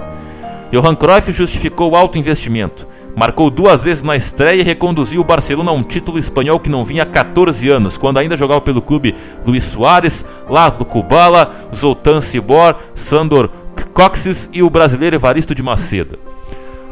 Johan 0.70 0.94
Cruyff 0.94 1.32
justificou 1.32 1.90
o 1.90 1.96
alto 1.96 2.16
investimento. 2.16 2.86
Marcou 3.16 3.50
duas 3.50 3.82
vezes 3.82 4.04
na 4.04 4.14
estreia 4.14 4.60
e 4.60 4.64
reconduziu 4.64 5.20
o 5.20 5.24
Barcelona 5.24 5.72
a 5.72 5.74
um 5.74 5.82
título 5.82 6.16
espanhol 6.16 6.60
que 6.60 6.70
não 6.70 6.84
vinha 6.84 7.02
há 7.02 7.06
14 7.06 7.68
anos, 7.68 7.98
quando 7.98 8.18
ainda 8.18 8.36
jogava 8.36 8.60
pelo 8.60 8.80
clube 8.80 9.16
Luís 9.44 9.64
Soares, 9.64 10.24
Laszlo 10.48 10.84
Kubala, 10.84 11.52
Zoltán 11.74 12.20
Cibor, 12.20 12.76
Sandor 12.94 13.50
Coxes 13.88 14.48
e 14.52 14.62
o 14.62 14.70
brasileiro 14.70 15.16
Evaristo 15.16 15.54
de 15.54 15.62
Macedo. 15.62 16.18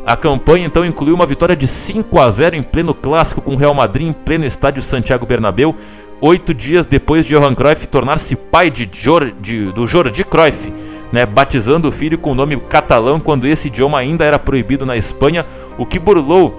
A 0.06 0.16
campanha 0.16 0.66
então 0.66 0.86
incluiu 0.86 1.14
uma 1.14 1.26
vitória 1.26 1.54
de 1.54 1.66
5 1.66 2.18
a 2.18 2.30
0 2.30 2.56
em 2.56 2.62
pleno 2.62 2.94
clássico 2.94 3.42
com 3.42 3.54
o 3.54 3.56
Real 3.56 3.74
Madrid 3.74 4.08
em 4.08 4.12
pleno 4.12 4.46
estádio 4.46 4.80
Santiago 4.80 5.26
Bernabéu, 5.26 5.76
oito 6.20 6.54
dias 6.54 6.86
depois 6.86 7.26
de 7.26 7.36
Johan 7.36 7.54
Cruyff 7.54 7.86
tornar-se 7.88 8.34
pai 8.34 8.70
de, 8.70 8.88
Jor, 8.90 9.32
de, 9.40 9.70
do 9.72 9.86
Jordi 9.86 10.24
Cruyff, 10.24 10.72
né, 11.12 11.26
batizando 11.26 11.88
o 11.88 11.92
filho 11.92 12.18
com 12.18 12.32
o 12.32 12.34
nome 12.34 12.56
catalão 12.56 13.20
quando 13.20 13.46
esse 13.46 13.68
idioma 13.68 13.98
ainda 13.98 14.24
era 14.24 14.38
proibido 14.38 14.86
na 14.86 14.96
Espanha, 14.96 15.44
o 15.76 15.84
que 15.84 15.98
burlou 15.98 16.58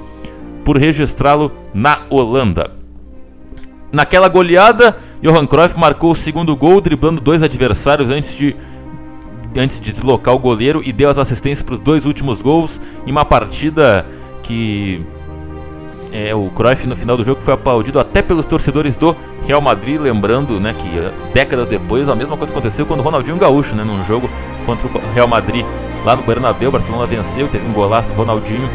por 0.63 0.77
registrá-lo 0.77 1.51
na 1.73 2.03
Holanda. 2.09 2.71
Naquela 3.91 4.27
goleada, 4.27 4.95
Johan 5.21 5.47
Cruyff 5.47 5.75
marcou 5.75 6.11
o 6.11 6.15
segundo 6.15 6.55
gol, 6.55 6.79
driblando 6.79 7.19
dois 7.19 7.41
adversários 7.41 8.11
antes 8.11 8.35
de 8.35 8.55
antes 9.57 9.79
de 9.79 9.91
deslocar 9.91 10.33
o 10.33 10.39
goleiro 10.39 10.81
e 10.83 10.93
deu 10.93 11.09
as 11.09 11.17
assistências 11.17 11.63
para 11.63 11.73
os 11.73 11.79
dois 11.79 12.05
últimos 12.05 12.41
gols 12.41 12.79
em 13.05 13.11
uma 13.11 13.25
partida 13.25 14.05
que 14.43 15.05
é, 16.11 16.33
o 16.33 16.49
Cruyff 16.49 16.87
no 16.87 16.95
final 16.95 17.15
do 17.15 17.23
jogo 17.23 17.39
foi 17.39 17.53
aplaudido 17.53 17.99
até 17.99 18.21
pelos 18.21 18.45
torcedores 18.45 18.97
do 18.97 19.15
Real 19.45 19.61
Madrid, 19.61 19.99
lembrando 19.99 20.59
né, 20.59 20.73
que 20.73 20.87
eh, 20.87 21.11
décadas 21.33 21.67
depois 21.67 22.09
a 22.09 22.15
mesma 22.15 22.35
coisa 22.35 22.51
aconteceu 22.51 22.85
quando 22.85 23.01
o 23.01 23.03
Ronaldinho 23.03 23.37
Gaúcho, 23.37 23.75
né, 23.75 23.83
num 23.83 24.03
jogo 24.03 24.29
contra 24.65 24.87
o 24.87 24.91
Real 25.13 25.27
Madrid 25.27 25.65
lá 26.03 26.15
no 26.15 26.23
Bernabéu, 26.23 26.69
o 26.69 26.71
Barcelona 26.71 27.05
venceu, 27.05 27.47
teve 27.47 27.67
um 27.67 27.73
golaço 27.73 28.09
do 28.09 28.15
Ronaldinho 28.15 28.69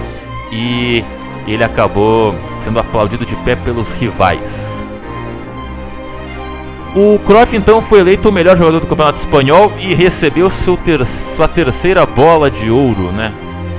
e 0.53 1.05
ele 1.47 1.65
acabou 1.65 2.35
sendo 2.57 2.79
aplaudido 2.79 3.27
de 3.27 3.37
pé 3.39 3.57
pelos 3.57 3.95
rivais. 3.95 4.89
O 6.95 7.19
Cruyff 7.19 7.57
então 7.57 7.83
foi 7.83 7.99
eleito 7.99 8.29
o 8.29 8.33
melhor 8.33 8.57
jogador 8.57 8.79
do 8.79 8.87
Campeonato 8.87 9.19
Espanhol 9.19 9.73
e 9.81 9.95
recebeu 9.95 10.49
ter 10.85 11.05
sua 11.05 11.49
terceira 11.49 12.07
bola 12.07 12.49
de 12.49 12.71
ouro, 12.71 13.11
né? 13.11 13.33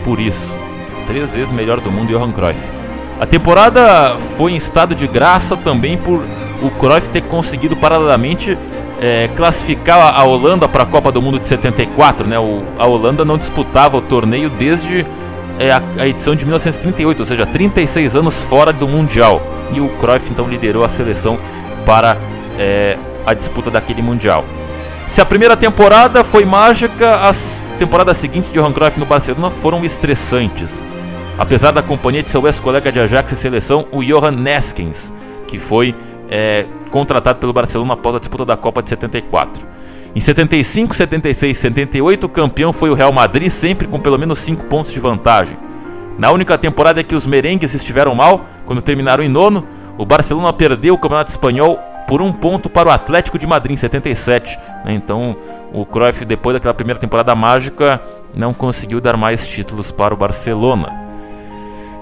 Por 0.04 0.20
isso, 0.20 0.58
três 1.08 1.34
vezes 1.34 1.50
melhor 1.50 1.80
do 1.80 1.90
mundo, 1.90 2.10
Johan 2.10 2.34
Cruyff. 2.34 2.62
A 3.18 3.26
temporada 3.26 4.18
foi 4.20 4.52
em 4.52 4.58
estado 4.58 4.94
de 4.94 5.08
graça 5.08 5.56
também 5.56 5.98
por 5.98 6.26
o 6.62 6.70
Cruyff 6.72 7.10
ter 7.10 7.22
conseguido 7.22 7.78
paralelamente 7.78 8.58
é, 9.00 9.30
classificar 9.34 10.14
a 10.14 10.24
Holanda 10.26 10.68
para 10.68 10.84
a 10.84 10.86
Copa 10.86 11.10
do 11.10 11.22
Mundo 11.22 11.40
de 11.40 11.48
74, 11.48 12.28
né? 12.28 12.38
O, 12.38 12.64
a 12.78 12.86
Holanda 12.86 13.24
não 13.24 13.38
disputava 13.38 13.96
o 13.96 14.02
torneio 14.02 14.50
desde 14.50 15.06
é, 15.58 15.72
a, 15.72 15.82
a, 16.00 16.06
edição 16.06 16.36
de 16.36 16.44
1938, 16.44 17.20
ou 17.22 17.26
seja, 17.26 17.46
36 17.46 18.18
anos 18.18 18.42
fora 18.42 18.74
do 18.74 18.90
Mundial. 18.90 19.42
E 19.74 19.80
o 19.80 19.88
Cruyff 20.00 20.30
então 20.34 20.50
liderou 20.50 20.84
a 20.84 20.90
seleção 20.90 21.40
para 21.86 22.18
é, 22.58 22.98
a 23.26 23.34
disputa 23.34 23.70
daquele 23.70 24.02
Mundial. 24.02 24.46
Se 25.08 25.22
a 25.22 25.26
primeira 25.26 25.56
temporada 25.56 26.24
foi 26.24 26.46
mágica, 26.46 27.28
as 27.28 27.66
temporadas 27.78 28.18
seguintes 28.18 28.52
de 28.52 28.60
Johan 28.60 28.74
Cruyff 28.74 29.00
no 29.00 29.06
Barcelona 29.06 29.52
foram 29.52 29.86
estressantes. 29.86 30.86
Apesar 31.38 31.72
da 31.72 31.84
companhia 31.84 32.24
de 32.24 32.32
seu 32.32 32.46
ex-colega 32.48 32.92
de 32.92 33.00
Ajax 33.00 33.32
e 33.32 33.36
seleção, 33.36 33.88
o 33.92 34.04
Johan 34.04 34.32
Neskens, 34.32 35.14
que 35.48 35.60
foi 35.60 35.94
é, 36.30 36.66
contratado 36.90 37.40
pelo 37.40 37.54
Barcelona 37.54 37.94
após 37.94 38.16
a 38.16 38.20
disputa 38.20 38.46
da 38.46 38.58
Copa 38.58 38.82
de 38.82 38.90
74. 38.90 39.68
Em 40.16 40.20
75, 40.20 40.96
76 40.96 41.58
e 41.58 41.60
78, 41.60 42.24
o 42.24 42.30
campeão 42.30 42.72
foi 42.72 42.90
o 42.90 42.94
Real 42.94 43.12
Madrid, 43.12 43.50
sempre 43.50 43.88
com 43.88 44.00
pelo 44.00 44.18
menos 44.18 44.40
5 44.40 44.66
pontos 44.66 44.94
de 44.94 45.00
vantagem. 45.00 45.58
Na 46.18 46.32
única 46.32 46.58
temporada 46.58 47.02
em 47.02 47.04
que 47.04 47.14
os 47.14 47.28
merengues 47.28 47.76
estiveram 47.76 48.16
mal, 48.16 48.46
quando 48.66 48.82
terminaram 48.82 49.24
em 49.24 49.28
nono, 49.28 49.68
o 49.98 50.06
Barcelona 50.06 50.54
perdeu 50.54 50.94
o 50.94 50.98
Campeonato 50.98 51.30
Espanhol 51.30 51.78
por 52.08 52.22
um 52.22 52.32
ponto 52.32 52.70
para 52.70 52.90
o 52.90 52.92
Atlético 52.92 53.38
de 53.38 53.48
Madrid 53.48 53.74
em 53.74 53.78
77. 53.78 54.58
Né? 54.86 54.94
Então 54.94 55.36
o 55.74 55.86
Cruyff, 55.86 56.26
depois 56.26 56.54
daquela 56.54 56.74
primeira 56.74 57.00
temporada 57.00 57.36
mágica, 57.36 58.02
não 58.34 58.54
conseguiu 58.54 59.02
dar 59.02 59.18
mais 59.18 59.48
títulos 59.48 59.92
para 59.92 60.14
o 60.14 60.18
Barcelona. 60.18 61.06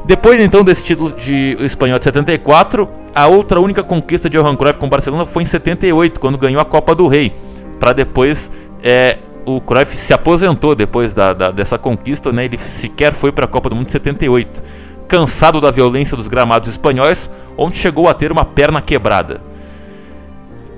Depois 0.06 0.40
então 0.42 0.64
desse 0.64 0.84
título 0.84 1.14
de 1.14 1.56
espanhol 1.62 1.98
de 1.98 2.04
74, 2.04 2.90
a 3.16 3.28
outra 3.28 3.62
única 3.62 3.82
conquista 3.82 4.30
de 4.30 4.38
Johan 4.38 4.56
Cruyff 4.56 4.78
com 4.78 4.88
o 4.88 4.90
Barcelona 4.90 5.26
foi 5.26 5.44
em 5.44 5.46
78, 5.46 6.20
quando 6.20 6.38
ganhou 6.38 6.62
a 6.62 6.66
Copa 6.66 6.94
do 6.94 7.08
Rei. 7.08 7.34
Para 7.80 7.94
depois 7.94 8.52
é, 8.84 9.20
o 9.46 9.62
Cruyff 9.62 9.96
se 9.96 10.14
aposentou 10.14 10.76
depois 10.76 11.14
da, 11.14 11.34
da, 11.34 11.52
dessa 11.52 11.78
conquista, 11.78 12.34
né? 12.34 12.46
ele 12.46 12.58
sequer 12.58 13.14
foi 13.14 13.32
para 13.32 13.46
a 13.46 13.48
Copa 13.48 13.70
do 13.70 13.76
Mundo 13.76 13.86
de 13.86 13.94
78. 13.94 14.62
Cansado 15.08 15.62
da 15.62 15.72
violência 15.72 16.18
dos 16.18 16.28
gramados 16.28 16.70
espanhóis, 16.70 17.32
onde 17.58 17.78
chegou 17.78 18.10
a 18.10 18.14
ter 18.14 18.32
uma 18.32 18.44
perna 18.44 18.82
quebrada. 18.82 19.53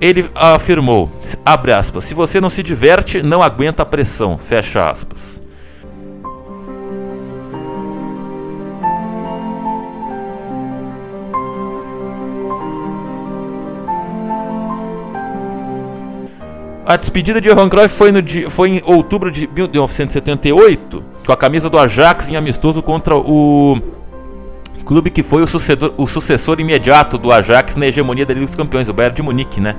Ele 0.00 0.30
afirmou, 0.34 1.10
abre 1.44 1.72
aspas, 1.72 2.04
se 2.04 2.14
você 2.14 2.40
não 2.40 2.50
se 2.50 2.62
diverte, 2.62 3.22
não 3.22 3.42
aguenta 3.42 3.82
a 3.82 3.86
pressão, 3.86 4.36
fecha 4.36 4.90
aspas. 4.90 5.42
A 16.84 16.96
despedida 16.96 17.40
de 17.40 17.48
Johan 17.48 17.68
Cruyff 17.68 17.96
foi, 17.96 18.12
no, 18.12 18.20
foi 18.48 18.68
em 18.68 18.82
outubro 18.84 19.28
de 19.28 19.48
1978, 19.48 21.02
com 21.26 21.32
a 21.32 21.36
camisa 21.36 21.68
do 21.68 21.78
Ajax 21.78 22.28
em 22.28 22.36
amistoso 22.36 22.80
contra 22.80 23.16
o 23.16 23.80
clube 24.86 25.10
que 25.10 25.22
foi 25.22 25.42
o 25.42 25.46
sucessor, 25.46 25.92
o 25.98 26.06
sucessor 26.06 26.60
imediato 26.60 27.18
do 27.18 27.32
Ajax 27.32 27.74
na 27.74 27.88
hegemonia 27.88 28.24
da 28.24 28.32
Liga 28.32 28.46
dos 28.46 28.54
Campeões, 28.54 28.88
o 28.88 28.94
Bayern 28.94 29.16
de 29.16 29.22
Munique, 29.22 29.60
né? 29.60 29.74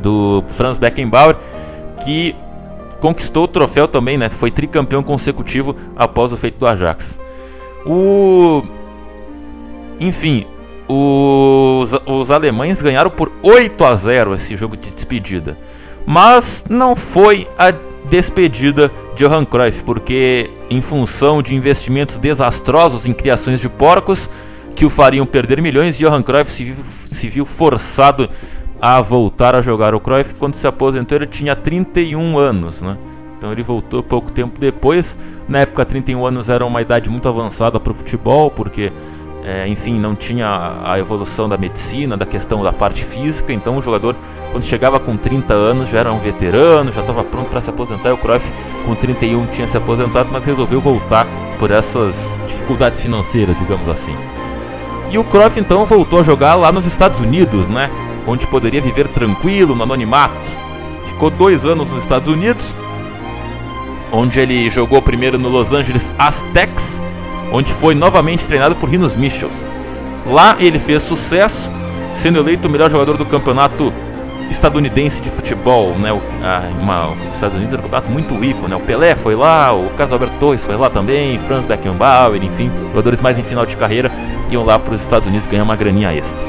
Do 0.00 0.44
Franz 0.46 0.78
Beckenbauer, 0.78 1.36
que 2.04 2.36
conquistou 3.00 3.44
o 3.44 3.48
troféu 3.48 3.88
também, 3.88 4.18
né? 4.18 4.28
Foi 4.28 4.50
tricampeão 4.50 5.02
consecutivo 5.02 5.74
após 5.96 6.32
o 6.32 6.36
feito 6.36 6.58
do 6.58 6.66
Ajax. 6.66 7.18
O 7.86 8.62
enfim, 9.98 10.46
os, 10.86 11.94
os 12.06 12.30
alemães 12.30 12.82
ganharam 12.82 13.10
por 13.10 13.32
8 13.42 13.84
a 13.84 13.96
0 13.96 14.34
esse 14.34 14.56
jogo 14.56 14.76
de 14.76 14.90
despedida. 14.90 15.56
Mas 16.04 16.64
não 16.68 16.94
foi 16.94 17.48
a 17.56 17.72
despedida 18.12 18.92
de 19.16 19.24
Johan 19.24 19.42
Cruyff, 19.42 19.82
porque 19.84 20.50
em 20.68 20.82
função 20.82 21.40
de 21.40 21.54
investimentos 21.54 22.18
desastrosos 22.18 23.06
em 23.06 23.12
criações 23.14 23.58
de 23.58 23.70
porcos 23.70 24.28
que 24.76 24.84
o 24.84 24.90
fariam 24.90 25.24
perder 25.24 25.62
milhões, 25.62 25.96
Johan 25.96 26.22
Cruyff 26.22 26.52
se 26.52 26.62
viu, 26.62 26.76
se 26.84 27.28
viu 27.30 27.46
forçado 27.46 28.28
a 28.78 29.00
voltar 29.00 29.54
a 29.54 29.62
jogar. 29.62 29.94
O 29.94 30.00
Cruyff, 30.00 30.34
quando 30.34 30.56
se 30.56 30.66
aposentou, 30.66 31.16
ele 31.16 31.26
tinha 31.26 31.56
31 31.56 32.36
anos, 32.36 32.82
né? 32.82 32.98
Então 33.38 33.50
ele 33.50 33.62
voltou 33.62 34.02
pouco 34.02 34.30
tempo 34.30 34.60
depois. 34.60 35.16
Na 35.48 35.60
época, 35.60 35.82
31 35.82 36.26
anos 36.26 36.50
era 36.50 36.66
uma 36.66 36.82
idade 36.82 37.08
muito 37.08 37.26
avançada 37.30 37.80
para 37.80 37.92
o 37.92 37.94
futebol, 37.94 38.50
porque 38.50 38.92
é, 39.44 39.66
enfim, 39.66 39.98
não 39.98 40.14
tinha 40.14 40.80
a 40.84 40.98
evolução 40.98 41.48
da 41.48 41.58
medicina, 41.58 42.16
da 42.16 42.24
questão 42.24 42.62
da 42.62 42.72
parte 42.72 43.04
física, 43.04 43.52
então 43.52 43.76
o 43.76 43.82
jogador, 43.82 44.14
quando 44.52 44.62
chegava 44.62 45.00
com 45.00 45.16
30 45.16 45.52
anos, 45.52 45.88
já 45.88 45.98
era 45.98 46.12
um 46.12 46.18
veterano, 46.18 46.92
já 46.92 47.00
estava 47.00 47.24
pronto 47.24 47.50
para 47.50 47.60
se 47.60 47.68
aposentar. 47.68 48.10
E 48.10 48.12
o 48.12 48.18
Cruyff, 48.18 48.52
com 48.86 48.94
31, 48.94 49.46
tinha 49.46 49.66
se 49.66 49.76
aposentado, 49.76 50.28
mas 50.32 50.44
resolveu 50.44 50.80
voltar 50.80 51.26
por 51.58 51.72
essas 51.72 52.40
dificuldades 52.46 53.00
financeiras, 53.00 53.58
digamos 53.58 53.88
assim. 53.88 54.16
E 55.10 55.18
o 55.18 55.24
Cruyff 55.24 55.58
então 55.58 55.84
voltou 55.84 56.20
a 56.20 56.22
jogar 56.22 56.54
lá 56.54 56.70
nos 56.70 56.86
Estados 56.86 57.20
Unidos, 57.20 57.66
né? 57.66 57.90
Onde 58.26 58.46
poderia 58.46 58.80
viver 58.80 59.08
tranquilo, 59.08 59.74
no 59.74 59.82
anonimato. 59.82 60.50
Ficou 61.04 61.30
dois 61.30 61.66
anos 61.66 61.90
nos 61.90 62.00
Estados 62.00 62.30
Unidos, 62.30 62.76
onde 64.12 64.38
ele 64.38 64.70
jogou 64.70 65.02
primeiro 65.02 65.36
no 65.36 65.48
Los 65.48 65.72
Angeles 65.72 66.14
Aztecs 66.16 67.02
onde 67.52 67.72
foi 67.72 67.94
novamente 67.94 68.46
treinado 68.46 68.74
por 68.76 68.88
Rinos 68.88 69.14
Michels. 69.14 69.68
Lá 70.26 70.56
ele 70.58 70.78
fez 70.78 71.02
sucesso, 71.02 71.70
sendo 72.14 72.38
eleito 72.38 72.66
o 72.66 72.70
melhor 72.70 72.90
jogador 72.90 73.16
do 73.16 73.26
campeonato 73.26 73.92
estadunidense 74.50 75.20
de 75.22 75.30
futebol, 75.30 75.94
né? 75.98 76.12
O, 76.12 76.20
a, 76.42 76.68
uma, 76.80 77.08
os 77.10 77.34
Estados 77.34 77.56
Unidos 77.56 77.72
era 77.72 77.80
um 77.80 77.84
campeonato 77.84 78.10
muito 78.10 78.38
rico, 78.38 78.68
né? 78.68 78.76
O 78.76 78.80
Pelé 78.80 79.16
foi 79.16 79.34
lá, 79.34 79.74
o 79.74 79.90
Carlos 79.90 80.12
Alberto 80.12 80.34
Torres 80.38 80.64
foi 80.64 80.76
lá 80.76 80.90
também, 80.90 81.38
Franz 81.38 81.66
Beckenbauer, 81.66 82.42
enfim, 82.42 82.70
jogadores 82.90 83.20
mais 83.20 83.38
em 83.38 83.42
final 83.42 83.66
de 83.66 83.76
carreira 83.76 84.10
iam 84.50 84.64
lá 84.64 84.78
para 84.78 84.94
os 84.94 85.00
Estados 85.00 85.28
Unidos 85.28 85.46
ganhar 85.46 85.62
uma 85.62 85.76
graninha 85.76 86.12
extra. 86.12 86.46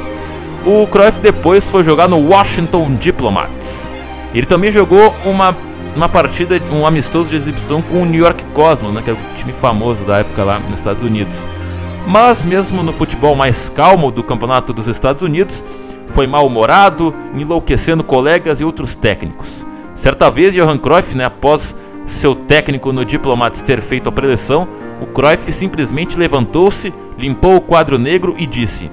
O 0.65 0.87
Cruyff 0.87 1.19
depois 1.19 1.69
foi 1.69 1.83
jogar 1.83 2.07
no 2.07 2.17
Washington 2.17 2.95
Diplomats. 2.95 3.91
Ele 4.33 4.45
também 4.45 4.71
jogou 4.71 5.13
uma 5.25 5.55
uma 5.95 6.09
partida, 6.09 6.59
um 6.71 6.85
amistoso 6.85 7.29
de 7.29 7.35
exibição 7.35 7.81
com 7.81 8.01
o 8.01 8.05
New 8.05 8.21
York 8.21 8.45
Cosmos, 8.47 8.93
né, 8.93 9.01
que 9.01 9.09
era 9.09 9.19
o 9.19 9.35
time 9.35 9.53
famoso 9.53 10.05
da 10.05 10.19
época 10.19 10.43
lá 10.43 10.59
nos 10.59 10.79
Estados 10.79 11.03
Unidos. 11.03 11.47
Mas 12.07 12.43
mesmo 12.43 12.83
no 12.83 12.91
futebol 12.91 13.35
mais 13.35 13.69
calmo 13.69 14.11
do 14.11 14.23
campeonato 14.23 14.73
dos 14.73 14.87
Estados 14.87 15.23
Unidos, 15.23 15.63
foi 16.07 16.27
mal-humorado, 16.27 17.15
enlouquecendo 17.33 18.03
colegas 18.03 18.59
e 18.59 18.65
outros 18.65 18.95
técnicos. 18.95 19.65
Certa 19.95 20.29
vez, 20.29 20.53
Johan 20.53 20.77
Cruyff, 20.77 21.15
né, 21.15 21.25
após 21.25 21.75
seu 22.05 22.35
técnico 22.35 22.91
no 22.91 23.05
Diplomats 23.05 23.61
ter 23.61 23.79
feito 23.79 24.09
a 24.09 24.11
preleção, 24.11 24.67
o 24.99 25.05
Cruyff 25.05 25.51
simplesmente 25.53 26.17
levantou-se, 26.17 26.93
limpou 27.17 27.55
o 27.55 27.61
quadro 27.61 27.97
negro 27.97 28.35
e 28.37 28.45
disse: 28.45 28.91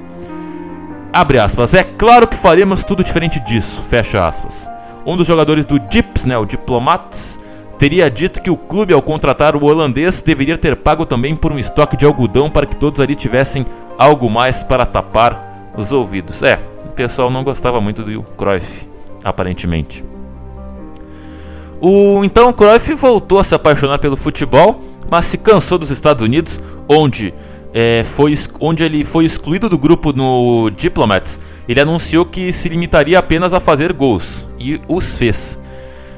Abre 1.13 1.39
aspas, 1.39 1.75
é 1.75 1.83
claro 1.83 2.29
que 2.29 2.37
faremos 2.37 2.85
tudo 2.85 3.03
diferente 3.03 3.41
disso, 3.41 3.83
fecha 3.83 4.25
aspas. 4.25 4.69
Um 5.11 5.17
dos 5.17 5.27
jogadores 5.27 5.65
do 5.65 5.77
DIPS, 5.77 6.25
né, 6.25 6.39
o 6.39 6.45
Diplomats, 6.45 7.37
teria 7.77 8.09
dito 8.09 8.41
que 8.41 8.49
o 8.49 8.57
clube, 8.57 8.95
ao 8.95 9.03
contratar 9.03 9.57
o 9.57 9.65
holandês, 9.67 10.23
deveria 10.23 10.57
ter 10.57 10.77
pago 10.77 11.05
também 11.05 11.35
por 11.35 11.51
um 11.51 11.59
estoque 11.59 11.97
de 11.97 12.07
algodão 12.07 12.49
para 12.49 12.65
que 12.65 12.77
todos 12.77 13.01
ali 13.01 13.17
tivessem 13.17 13.67
algo 13.99 14.31
mais 14.31 14.63
para 14.63 14.87
tapar 14.87 15.73
os 15.77 15.91
ouvidos. 15.91 16.45
É, 16.45 16.61
o 16.85 16.91
pessoal 16.91 17.29
não 17.29 17.43
gostava 17.43 17.81
muito 17.81 18.05
do 18.05 18.23
Cruyff, 18.23 18.89
aparentemente. 19.25 20.05
O 21.81 22.25
então 22.25 22.53
Cruyff 22.53 22.95
voltou 22.95 23.41
a 23.41 23.43
se 23.43 23.53
apaixonar 23.53 23.99
pelo 23.99 24.17
futebol, 24.17 24.81
mas 25.11 25.27
se 25.27 25.39
cansou 25.39 25.77
dos 25.77 25.91
Estados 25.91 26.25
Unidos, 26.25 26.61
onde 26.89 27.35
é, 27.73 28.03
foi, 28.05 28.35
onde 28.61 28.85
ele 28.85 29.05
foi 29.05 29.25
excluído 29.25 29.69
do 29.69 29.79
grupo 29.79 30.13
no 30.13 30.71
Diplomats, 30.71 31.41
ele 31.69 31.81
anunciou 31.81 32.25
que 32.25 32.53
se 32.53 32.69
limitaria 32.69 33.19
apenas 33.19 33.55
a 33.55 33.61
fazer 33.61 33.93
gols, 33.93 34.49
e 34.59 34.81
os 34.89 35.17
fez. 35.17 35.59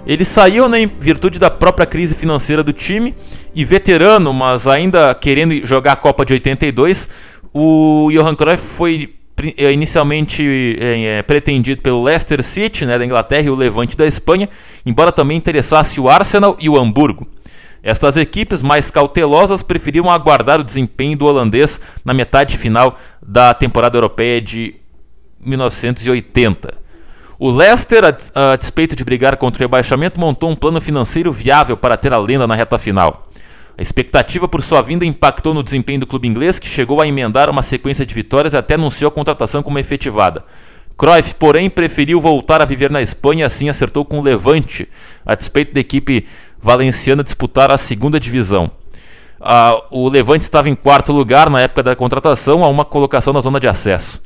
Ele 0.06 0.24
saiu 0.24 0.68
né, 0.68 0.80
em 0.80 0.92
virtude 0.98 1.38
da 1.38 1.48
própria 1.48 1.86
crise 1.86 2.14
financeira 2.14 2.62
do 2.62 2.72
time, 2.72 3.14
e 3.54 3.64
veterano, 3.64 4.32
mas 4.32 4.66
ainda 4.66 5.14
querendo 5.14 5.54
jogar 5.66 5.92
a 5.92 5.96
Copa 5.96 6.24
de 6.24 6.32
82, 6.32 7.08
o 7.52 8.08
Johan 8.10 8.34
Cruyff 8.34 8.66
foi 8.66 9.14
é, 9.56 9.72
inicialmente 9.72 10.76
é, 10.78 11.18
é, 11.18 11.22
pretendido 11.22 11.82
pelo 11.82 12.02
Leicester 12.02 12.42
City 12.42 12.86
né, 12.86 12.98
da 12.98 13.04
Inglaterra 13.04 13.46
e 13.46 13.50
o 13.50 13.54
Levante 13.54 13.96
da 13.96 14.06
Espanha, 14.06 14.48
embora 14.86 15.12
também 15.12 15.36
interessasse 15.36 16.00
o 16.00 16.08
Arsenal 16.08 16.56
e 16.60 16.68
o 16.68 16.78
Hamburgo. 16.78 17.26
Estas 17.82 18.16
equipes 18.16 18.62
mais 18.62 18.90
cautelosas 18.90 19.62
preferiam 19.62 20.08
aguardar 20.08 20.60
o 20.60 20.64
desempenho 20.64 21.18
do 21.18 21.26
holandês 21.26 21.80
na 22.04 22.14
metade 22.14 22.56
final 22.56 22.96
da 23.20 23.52
temporada 23.52 23.96
europeia 23.96 24.40
de 24.40 24.76
1980. 25.40 26.82
O 27.40 27.50
Leicester, 27.50 28.04
a, 28.04 28.54
despeito 28.54 28.94
de 28.94 29.04
brigar 29.04 29.36
contra 29.36 29.60
o 29.60 29.64
rebaixamento, 29.64 30.20
montou 30.20 30.48
um 30.48 30.54
plano 30.54 30.80
financeiro 30.80 31.32
viável 31.32 31.76
para 31.76 31.96
ter 31.96 32.12
a 32.12 32.18
lenda 32.18 32.46
na 32.46 32.54
reta 32.54 32.78
final. 32.78 33.28
A 33.76 33.82
expectativa 33.82 34.46
por 34.46 34.62
sua 34.62 34.80
vinda 34.80 35.04
impactou 35.04 35.52
no 35.52 35.62
desempenho 35.62 35.98
do 35.98 36.06
clube 36.06 36.28
inglês, 36.28 36.60
que 36.60 36.68
chegou 36.68 37.00
a 37.00 37.06
emendar 37.06 37.50
uma 37.50 37.62
sequência 37.62 38.06
de 38.06 38.14
vitórias 38.14 38.54
e 38.54 38.56
até 38.56 38.74
anunciou 38.74 39.08
a 39.08 39.12
contratação 39.12 39.60
como 39.60 39.78
efetivada. 39.78 40.44
Cruyff, 40.96 41.34
porém, 41.34 41.68
preferiu 41.68 42.20
voltar 42.20 42.62
a 42.62 42.64
viver 42.64 42.92
na 42.92 43.02
Espanha 43.02 43.40
e 43.40 43.44
assim 43.44 43.68
acertou 43.68 44.04
com 44.04 44.20
o 44.20 44.22
Levante, 44.22 44.88
a 45.26 45.34
despeito 45.34 45.74
da 45.74 45.80
equipe 45.80 46.26
valenciana 46.62 47.24
disputar 47.24 47.72
a 47.72 47.76
segunda 47.76 48.20
divisão. 48.20 48.70
Ah, 49.40 49.82
o 49.90 50.08
Levante 50.08 50.42
estava 50.42 50.68
em 50.68 50.74
quarto 50.74 51.12
lugar 51.12 51.50
na 51.50 51.60
época 51.60 51.82
da 51.82 51.96
contratação, 51.96 52.62
a 52.62 52.68
uma 52.68 52.84
colocação 52.84 53.32
na 53.32 53.40
zona 53.40 53.58
de 53.58 53.66
acesso. 53.66 54.22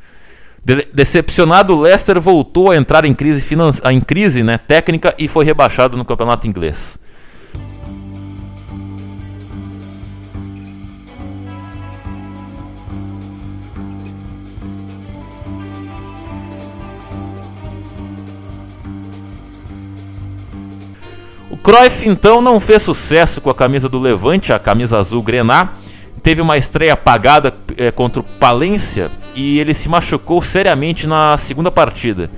De 0.63 0.87
decepcionado, 0.93 1.75
o 1.75 1.81
Leicester 1.81 2.21
voltou 2.21 2.69
a 2.69 2.77
entrar 2.77 3.03
em 3.03 3.13
crise, 3.13 3.55
em 3.91 3.99
crise 3.99 4.43
né, 4.43 4.57
técnica 4.59 5.15
e 5.17 5.27
foi 5.27 5.43
rebaixado 5.43 5.97
no 5.97 6.05
campeonato 6.05 6.45
inglês. 6.45 6.99
Cruyff 21.67 22.07
então 22.07 22.41
não 22.41 22.61
fez 22.61 22.81
sucesso 22.81 23.41
com 23.41 23.49
a 23.49 23.53
camisa 23.53 23.89
do 23.89 23.99
Levante, 23.99 24.53
a 24.53 24.57
camisa 24.57 24.99
azul 24.99 25.21
Grená. 25.21 25.73
Teve 26.23 26.39
uma 26.39 26.57
estreia 26.57 26.93
apagada 26.93 27.53
é, 27.75 27.91
contra 27.91 28.21
o 28.21 28.23
Palência 28.23 29.11
e 29.35 29.59
ele 29.59 29.73
se 29.73 29.89
machucou 29.89 30.41
seriamente 30.41 31.05
na 31.05 31.37
segunda 31.37 31.69
partida. 31.69 32.31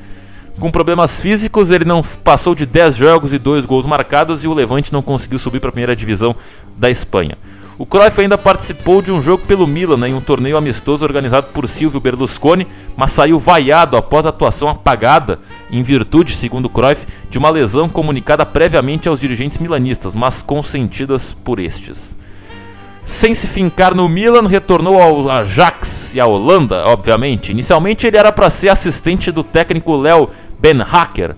Com 0.59 0.71
problemas 0.71 1.21
físicos, 1.21 1.69
ele 1.69 1.85
não 1.85 2.01
passou 2.01 2.55
de 2.55 2.65
10 2.65 2.95
jogos 2.95 3.31
e 3.31 3.37
2 3.37 3.67
gols 3.67 3.85
marcados 3.85 4.43
e 4.43 4.47
o 4.47 4.53
Levante 4.55 4.91
não 4.91 5.03
conseguiu 5.03 5.37
subir 5.37 5.59
para 5.59 5.69
a 5.69 5.73
primeira 5.73 5.95
divisão 5.95 6.35
da 6.75 6.89
Espanha. 6.89 7.37
O 7.77 7.85
Cruyff 7.85 8.19
ainda 8.19 8.35
participou 8.35 8.99
de 8.99 9.11
um 9.11 9.21
jogo 9.21 9.45
pelo 9.45 9.67
Milan 9.67 9.97
né, 9.97 10.09
em 10.09 10.13
um 10.15 10.19
torneio 10.19 10.57
amistoso 10.57 11.05
organizado 11.05 11.49
por 11.53 11.67
Silvio 11.67 11.99
Berlusconi, 11.99 12.65
mas 12.97 13.11
saiu 13.11 13.37
vaiado 13.37 13.95
após 13.95 14.25
a 14.25 14.29
atuação 14.29 14.69
apagada 14.69 15.39
em 15.71 15.83
virtude, 15.83 16.33
segundo 16.33 16.69
Cruyff, 16.69 17.05
de 17.29 17.37
uma 17.37 17.49
lesão 17.49 17.87
comunicada 17.87 18.45
previamente 18.45 19.07
aos 19.07 19.21
dirigentes 19.21 19.57
milanistas, 19.57 20.15
mas 20.15 20.41
consentidas 20.41 21.33
por 21.43 21.59
estes. 21.59 22.15
Sem 23.05 23.33
se 23.33 23.47
fincar 23.47 23.95
no 23.95 24.07
Milan, 24.07 24.47
retornou 24.47 25.01
ao 25.01 25.29
Ajax 25.29 26.13
e 26.15 26.19
à 26.19 26.25
Holanda, 26.25 26.85
obviamente. 26.85 27.51
Inicialmente 27.51 28.05
ele 28.05 28.17
era 28.17 28.31
para 28.31 28.49
ser 28.49 28.69
assistente 28.69 29.31
do 29.31 29.43
técnico 29.43 29.95
Léo 29.95 30.29
Ben 30.59 30.77
Hacker, 30.77 31.35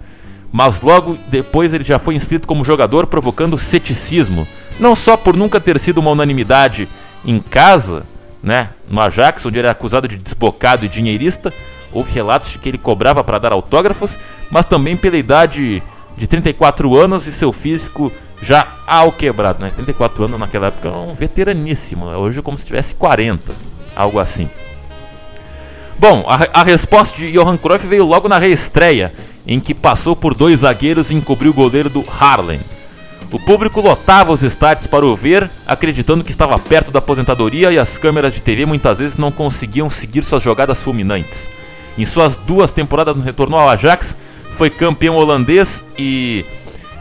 mas 0.51 0.81
logo 0.81 1.17
depois 1.29 1.73
ele 1.73 1.83
já 1.83 1.97
foi 1.97 2.15
inscrito 2.15 2.47
como 2.47 2.63
jogador, 2.63 3.07
provocando 3.07 3.57
ceticismo 3.57 4.47
não 4.81 4.95
só 4.95 5.15
por 5.15 5.37
nunca 5.37 5.59
ter 5.59 5.79
sido 5.79 5.99
uma 5.99 6.09
unanimidade 6.09 6.89
em 7.23 7.39
casa, 7.39 8.03
né, 8.41 8.69
no 8.89 8.99
Ajax, 8.99 9.45
onde 9.45 9.59
ele 9.59 9.67
era 9.67 9.71
acusado 9.71 10.07
de 10.07 10.17
desbocado 10.17 10.83
e 10.83 10.89
dinheirista, 10.89 11.53
houve 11.93 12.11
relatos 12.11 12.51
de 12.51 12.59
que 12.59 12.69
ele 12.69 12.77
cobrava 12.77 13.23
para 13.23 13.39
dar 13.39 13.51
autógrafos, 13.51 14.17
mas 14.49 14.65
também 14.65 14.95
pela 14.95 15.17
idade 15.17 15.83
de 16.15 16.27
34 16.27 16.95
anos 16.95 17.27
e 17.27 17.31
seu 17.31 17.51
físico 17.51 18.11
já 18.41 18.67
ao 18.87 19.11
quebrado, 19.11 19.63
né? 19.63 19.69
34 19.69 20.25
anos 20.25 20.39
naquela 20.39 20.67
época 20.67 20.87
é 20.87 20.91
um 20.91 21.13
veteraníssimo, 21.13 22.09
né? 22.09 22.17
hoje 22.17 22.39
é 22.39 22.41
como 22.41 22.57
se 22.57 22.65
tivesse 22.65 22.95
40, 22.95 23.53
algo 23.95 24.19
assim. 24.19 24.49
Bom, 25.99 26.25
a, 26.27 26.61
a 26.61 26.63
resposta 26.63 27.17
de 27.17 27.31
Johan 27.31 27.57
Cruyff 27.57 27.85
veio 27.85 28.05
logo 28.05 28.27
na 28.27 28.39
reestreia, 28.39 29.13
em 29.45 29.59
que 29.59 29.73
passou 29.73 30.15
por 30.15 30.33
dois 30.33 30.61
zagueiros 30.61 31.11
e 31.11 31.15
encobriu 31.15 31.51
o 31.51 31.53
goleiro 31.53 31.89
do 31.89 32.03
Harlem. 32.19 32.59
O 33.31 33.39
público 33.39 33.79
lotava 33.79 34.33
os 34.33 34.43
estádios 34.43 34.87
para 34.87 35.05
o 35.05 35.15
ver, 35.15 35.49
acreditando 35.65 36.23
que 36.23 36.31
estava 36.31 36.57
perto 36.59 36.91
da 36.91 36.99
aposentadoria 36.99 37.71
e 37.71 37.79
as 37.79 37.97
câmeras 37.97 38.33
de 38.33 38.41
TV 38.41 38.65
muitas 38.65 38.99
vezes 38.99 39.15
não 39.15 39.31
conseguiam 39.31 39.89
seguir 39.89 40.23
suas 40.23 40.43
jogadas 40.43 40.83
fulminantes. 40.83 41.47
Em 41.97 42.05
suas 42.05 42.37
duas 42.37 42.71
temporadas 42.71 43.15
no 43.15 43.21
retorno 43.21 43.57
ao 43.57 43.69
Ajax, 43.69 44.15
foi 44.51 44.69
campeão 44.69 45.15
holandês 45.15 45.83
e 45.97 46.45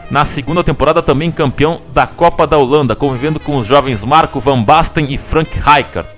na 0.09 0.25
segunda 0.25 0.63
temporada 0.63 1.01
também 1.01 1.31
campeão 1.31 1.79
da 1.93 2.05
Copa 2.05 2.45
da 2.45 2.57
Holanda, 2.57 2.95
convivendo 2.95 3.39
com 3.39 3.57
os 3.57 3.65
jovens 3.65 4.03
Marco 4.03 4.39
Van 4.39 4.61
Basten 4.61 5.05
e 5.09 5.17
Frank 5.17 5.51
Rijkaard. 5.53 6.09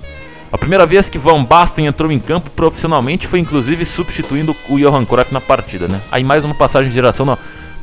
A 0.51 0.57
primeira 0.57 0.85
vez 0.85 1.09
que 1.09 1.17
Van 1.17 1.43
Basten 1.43 1.87
entrou 1.87 2.11
em 2.11 2.19
campo 2.19 2.49
profissionalmente 2.51 3.27
foi 3.27 3.39
inclusive 3.39 3.85
substituindo 3.85 4.55
o 4.69 4.79
Johan 4.79 5.05
Cruyff 5.05 5.33
na 5.33 5.41
partida, 5.41 5.87
né? 5.87 5.99
Aí 6.11 6.23
mais 6.23 6.45
uma 6.45 6.55
passagem 6.55 6.89
de 6.89 6.95
geração 6.95 7.25
não 7.25 7.37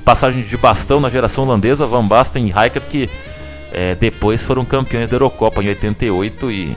passagem 0.04 0.42
de 0.42 0.56
bastão 0.56 0.98
na 0.98 1.10
geração 1.10 1.44
holandesa, 1.44 1.86
Van 1.86 2.04
Basten 2.04 2.46
e 2.46 2.50
Rijkaard, 2.50 2.88
que 2.88 3.10
é, 3.72 3.94
depois 3.94 4.44
foram 4.44 4.64
campeões 4.64 5.08
da 5.08 5.14
Eurocopa 5.14 5.62
em 5.62 5.68
88 5.68 6.50
e 6.50 6.76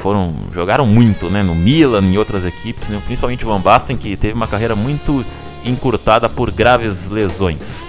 foram 0.00 0.34
jogaram 0.52 0.86
muito, 0.86 1.28
né, 1.30 1.42
no 1.42 1.54
Milan 1.54 2.04
e 2.10 2.18
outras 2.18 2.44
equipes, 2.44 2.88
né, 2.88 3.00
principalmente 3.04 3.44
Van 3.44 3.60
Basten 3.60 3.96
que 3.96 4.16
teve 4.16 4.34
uma 4.34 4.46
carreira 4.46 4.74
muito 4.74 5.24
encurtada 5.64 6.28
por 6.28 6.50
graves 6.50 7.08
lesões. 7.08 7.86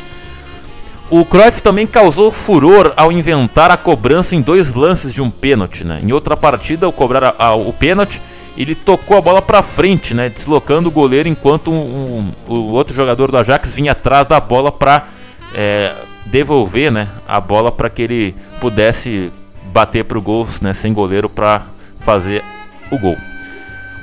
O 1.10 1.26
Cruyff 1.26 1.62
também 1.62 1.86
causou 1.86 2.32
furor 2.32 2.94
ao 2.96 3.12
inventar 3.12 3.70
a 3.70 3.76
cobrança 3.76 4.34
em 4.34 4.42
dois 4.42 4.74
lances 4.74 5.14
de 5.14 5.22
um 5.22 5.30
pênalti. 5.30 5.84
Né? 5.84 6.00
Em 6.02 6.14
outra 6.14 6.38
partida, 6.38 6.86
ao 6.86 6.94
cobrar 6.94 7.36
a, 7.38 7.48
a, 7.48 7.54
o 7.54 7.74
pênalti, 7.74 8.22
ele 8.58 8.76
tocou 8.76 9.18
a 9.18 9.22
bola 9.22 9.42
para 9.42 9.62
frente, 9.62 10.14
né, 10.14 10.30
deslocando 10.30 10.90
o 10.90 10.92
goleiro 10.92 11.28
enquanto 11.28 11.72
um, 11.72 12.34
um, 12.48 12.54
o 12.54 12.72
outro 12.72 12.94
jogador 12.94 13.32
do 13.32 13.38
Ajax 13.38 13.74
vinha 13.74 13.94
atrás 13.94 14.26
da 14.28 14.40
bola 14.40 14.72
para 14.72 15.08
é, 15.54 15.94
devolver, 16.26 16.92
né, 16.92 17.10
a 17.28 17.40
bola 17.40 17.72
para 17.72 17.90
que 17.90 18.02
ele 18.02 18.36
pudesse 18.60 19.32
bater 19.72 20.04
para 20.06 20.18
o 20.18 20.22
gol, 20.22 20.48
né, 20.62 20.74
sem 20.74 20.94
goleiro 20.94 21.30
para 21.30 21.64
fazer 22.02 22.44
o 22.92 22.98
gol. 22.98 23.18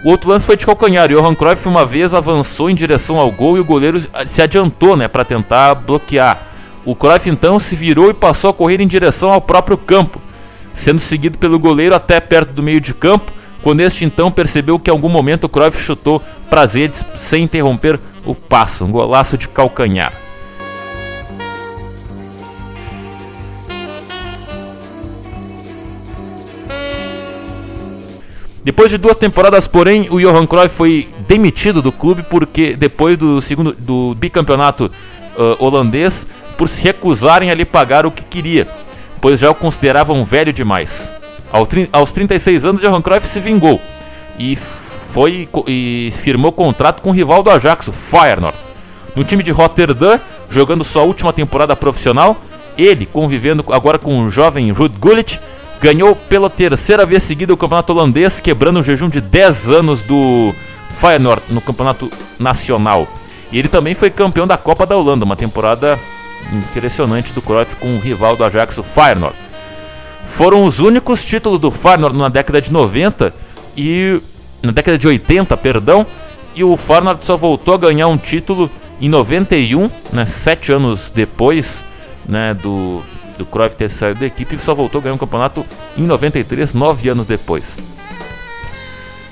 O 0.04 0.10
outro 0.10 0.30
lance 0.30 0.46
foi 0.46 0.56
de 0.56 0.64
calcanhar. 0.64 1.08
Johan 1.08 1.34
Cruyff 1.34 1.66
uma 1.66 1.84
vez 1.84 2.14
avançou 2.14 2.70
em 2.70 2.74
direção 2.74 3.18
ao 3.18 3.30
gol 3.30 3.56
e 3.56 3.60
o 3.60 3.64
goleiro 3.64 4.00
se 4.26 4.40
adiantou, 4.40 4.96
né, 4.96 5.08
para 5.08 5.24
tentar 5.24 5.74
bloquear. 5.74 6.46
O 6.84 6.94
Cruyff 6.94 7.28
então 7.28 7.58
se 7.58 7.74
virou 7.74 8.10
e 8.10 8.14
passou 8.14 8.50
a 8.50 8.54
correr 8.54 8.80
em 8.80 8.86
direção 8.86 9.32
ao 9.32 9.40
próprio 9.40 9.76
campo, 9.76 10.20
sendo 10.72 11.00
seguido 11.00 11.36
pelo 11.36 11.58
goleiro 11.58 11.94
até 11.94 12.20
perto 12.20 12.52
do 12.52 12.62
meio 12.62 12.80
de 12.80 12.94
campo 12.94 13.32
quando 13.62 13.80
este 13.80 14.04
então 14.04 14.30
percebeu 14.30 14.78
que 14.78 14.90
em 14.90 14.94
algum 14.94 15.08
momento 15.08 15.44
o 15.44 15.48
Cruyff 15.48 15.78
chutou 15.78 16.22
prazeres 16.48 17.04
sem 17.16 17.44
interromper 17.44 17.98
o 18.24 18.34
passo, 18.34 18.84
um 18.84 18.90
golaço 18.90 19.36
de 19.36 19.48
calcanhar. 19.48 20.12
Depois 28.68 28.90
de 28.90 28.98
duas 28.98 29.16
temporadas, 29.16 29.66
porém, 29.66 30.08
o 30.10 30.20
Johan 30.20 30.46
Cruyff 30.46 30.68
foi 30.68 31.08
demitido 31.26 31.80
do 31.80 31.90
clube 31.90 32.22
porque 32.22 32.76
depois 32.76 33.16
do 33.16 33.40
segundo 33.40 33.72
do 33.72 34.14
bicampeonato 34.14 34.92
uh, 35.38 35.64
holandês, 35.64 36.26
por 36.58 36.68
se 36.68 36.82
recusarem 36.82 37.50
a 37.50 37.54
lhe 37.54 37.64
pagar 37.64 38.04
o 38.04 38.10
que 38.10 38.22
queria, 38.22 38.68
pois 39.22 39.40
já 39.40 39.50
o 39.50 39.54
consideravam 39.54 40.22
velho 40.22 40.52
demais. 40.52 41.10
Aos 41.90 42.12
36 42.12 42.66
anos, 42.66 42.82
Johan 42.82 43.00
Cruyff 43.00 43.26
se 43.26 43.40
vingou 43.40 43.80
e 44.38 44.54
foi 44.54 45.48
e 45.66 46.10
firmou 46.12 46.52
contrato 46.52 47.00
com 47.00 47.08
o 47.08 47.14
rival 47.14 47.42
do 47.42 47.48
Ajax, 47.48 47.88
o 47.88 47.92
Feyenoord. 47.92 48.58
No 49.16 49.24
time 49.24 49.42
de 49.42 49.50
Rotterdam, 49.50 50.20
jogando 50.50 50.84
sua 50.84 51.04
última 51.04 51.32
temporada 51.32 51.74
profissional, 51.74 52.36
ele, 52.76 53.06
convivendo 53.06 53.64
agora 53.72 53.98
com 53.98 54.26
o 54.26 54.28
jovem 54.28 54.70
Ruud 54.72 54.94
Gullit, 54.98 55.40
ganhou 55.80 56.14
pela 56.14 56.50
terceira 56.50 57.06
vez 57.06 57.22
seguida 57.22 57.52
o 57.52 57.56
campeonato 57.56 57.92
holandês, 57.92 58.40
quebrando 58.40 58.80
o 58.80 58.82
jejum 58.82 59.08
de 59.08 59.20
10 59.20 59.68
anos 59.68 60.02
do 60.02 60.54
Feyenoord 60.90 61.42
no 61.50 61.60
campeonato 61.60 62.10
nacional. 62.38 63.06
E 63.50 63.58
ele 63.58 63.68
também 63.68 63.94
foi 63.94 64.10
campeão 64.10 64.46
da 64.46 64.56
Copa 64.56 64.84
da 64.84 64.96
Holanda, 64.96 65.24
uma 65.24 65.36
temporada 65.36 65.98
impressionante 66.52 67.32
do 67.32 67.42
Cruyff 67.42 67.76
com 67.76 67.96
o 67.96 68.00
rival 68.00 68.36
do 68.36 68.44
Ajax, 68.44 68.78
o 68.78 68.82
Feyenoord. 68.82 69.36
Foram 70.24 70.64
os 70.64 70.78
únicos 70.80 71.24
títulos 71.24 71.58
do 71.58 71.70
Feyenoord 71.70 72.16
na 72.18 72.28
década 72.28 72.60
de 72.60 72.72
90 72.72 73.34
e 73.76 74.20
na 74.62 74.72
década 74.72 74.98
de 74.98 75.06
80, 75.06 75.56
perdão, 75.56 76.06
e 76.54 76.64
o 76.64 76.76
Feyenoord 76.76 77.24
só 77.24 77.36
voltou 77.36 77.74
a 77.74 77.78
ganhar 77.78 78.08
um 78.08 78.18
título 78.18 78.70
em 79.00 79.08
91, 79.08 79.88
né, 80.12 80.26
sete 80.26 80.72
anos 80.72 81.10
depois 81.10 81.84
né, 82.28 82.52
do, 82.54 83.02
do 83.38 83.46
Cruyff 83.46 83.76
ter 83.76 83.88
saído 83.88 84.20
da 84.20 84.26
equipe, 84.26 84.56
e 84.56 84.58
só 84.58 84.74
voltou 84.74 84.98
a 84.98 85.02
ganhar 85.02 85.14
um 85.14 85.18
campeonato 85.18 85.64
em 85.96 86.02
93, 86.02 86.74
nove 86.74 87.08
anos 87.08 87.24
depois. 87.24 87.78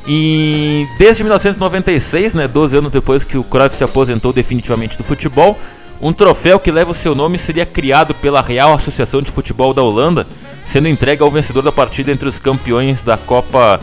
E 0.07 0.87
desde 0.99 1.25
1996, 1.25 2.33
né, 2.33 2.47
12 2.47 2.77
anos 2.79 2.93
depois 2.93 3.25
que 3.25 3.37
o 3.37 3.43
Cruyff 3.43 3.75
se 3.75 3.83
aposentou 3.83 4.33
definitivamente 4.33 4.97
do 4.97 5.03
futebol, 5.03 5.59
um 6.01 6.13
troféu 6.13 6.61
que 6.61 6.71
leva 6.71 6.91
o 6.91 6.95
seu 6.95 7.15
nome 7.15 7.39
seria 7.39 7.67
criado 7.67 8.15
pela 8.15 8.41
Real 8.41 8.73
Associação 8.75 9.21
de 9.21 9.31
Futebol 9.31 9.75
da 9.75 9.83
Holanda, 9.83 10.27
sendo 10.65 10.89
entregue 10.89 11.23
ao 11.23 11.31
vencedor 11.31 11.63
da 11.63 11.73
partida 11.73 12.13
entre 12.13 12.29
os 12.29 12.39
campeões 12.39 13.03
da 13.03 13.17
Copa 13.17 13.81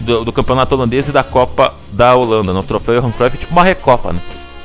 do, 0.00 0.24
do 0.24 0.32
campeonato 0.32 0.74
holandês 0.74 1.08
e 1.08 1.12
da 1.12 1.24
Copa 1.24 1.74
da 1.90 2.14
Holanda. 2.14 2.52
No 2.52 2.62
troféu 2.62 3.00
Johan 3.00 3.10
Cruyff, 3.10 3.38
tipo 3.38 3.52
uma 3.52 3.64
recopa, 3.64 4.12
né? 4.12 4.20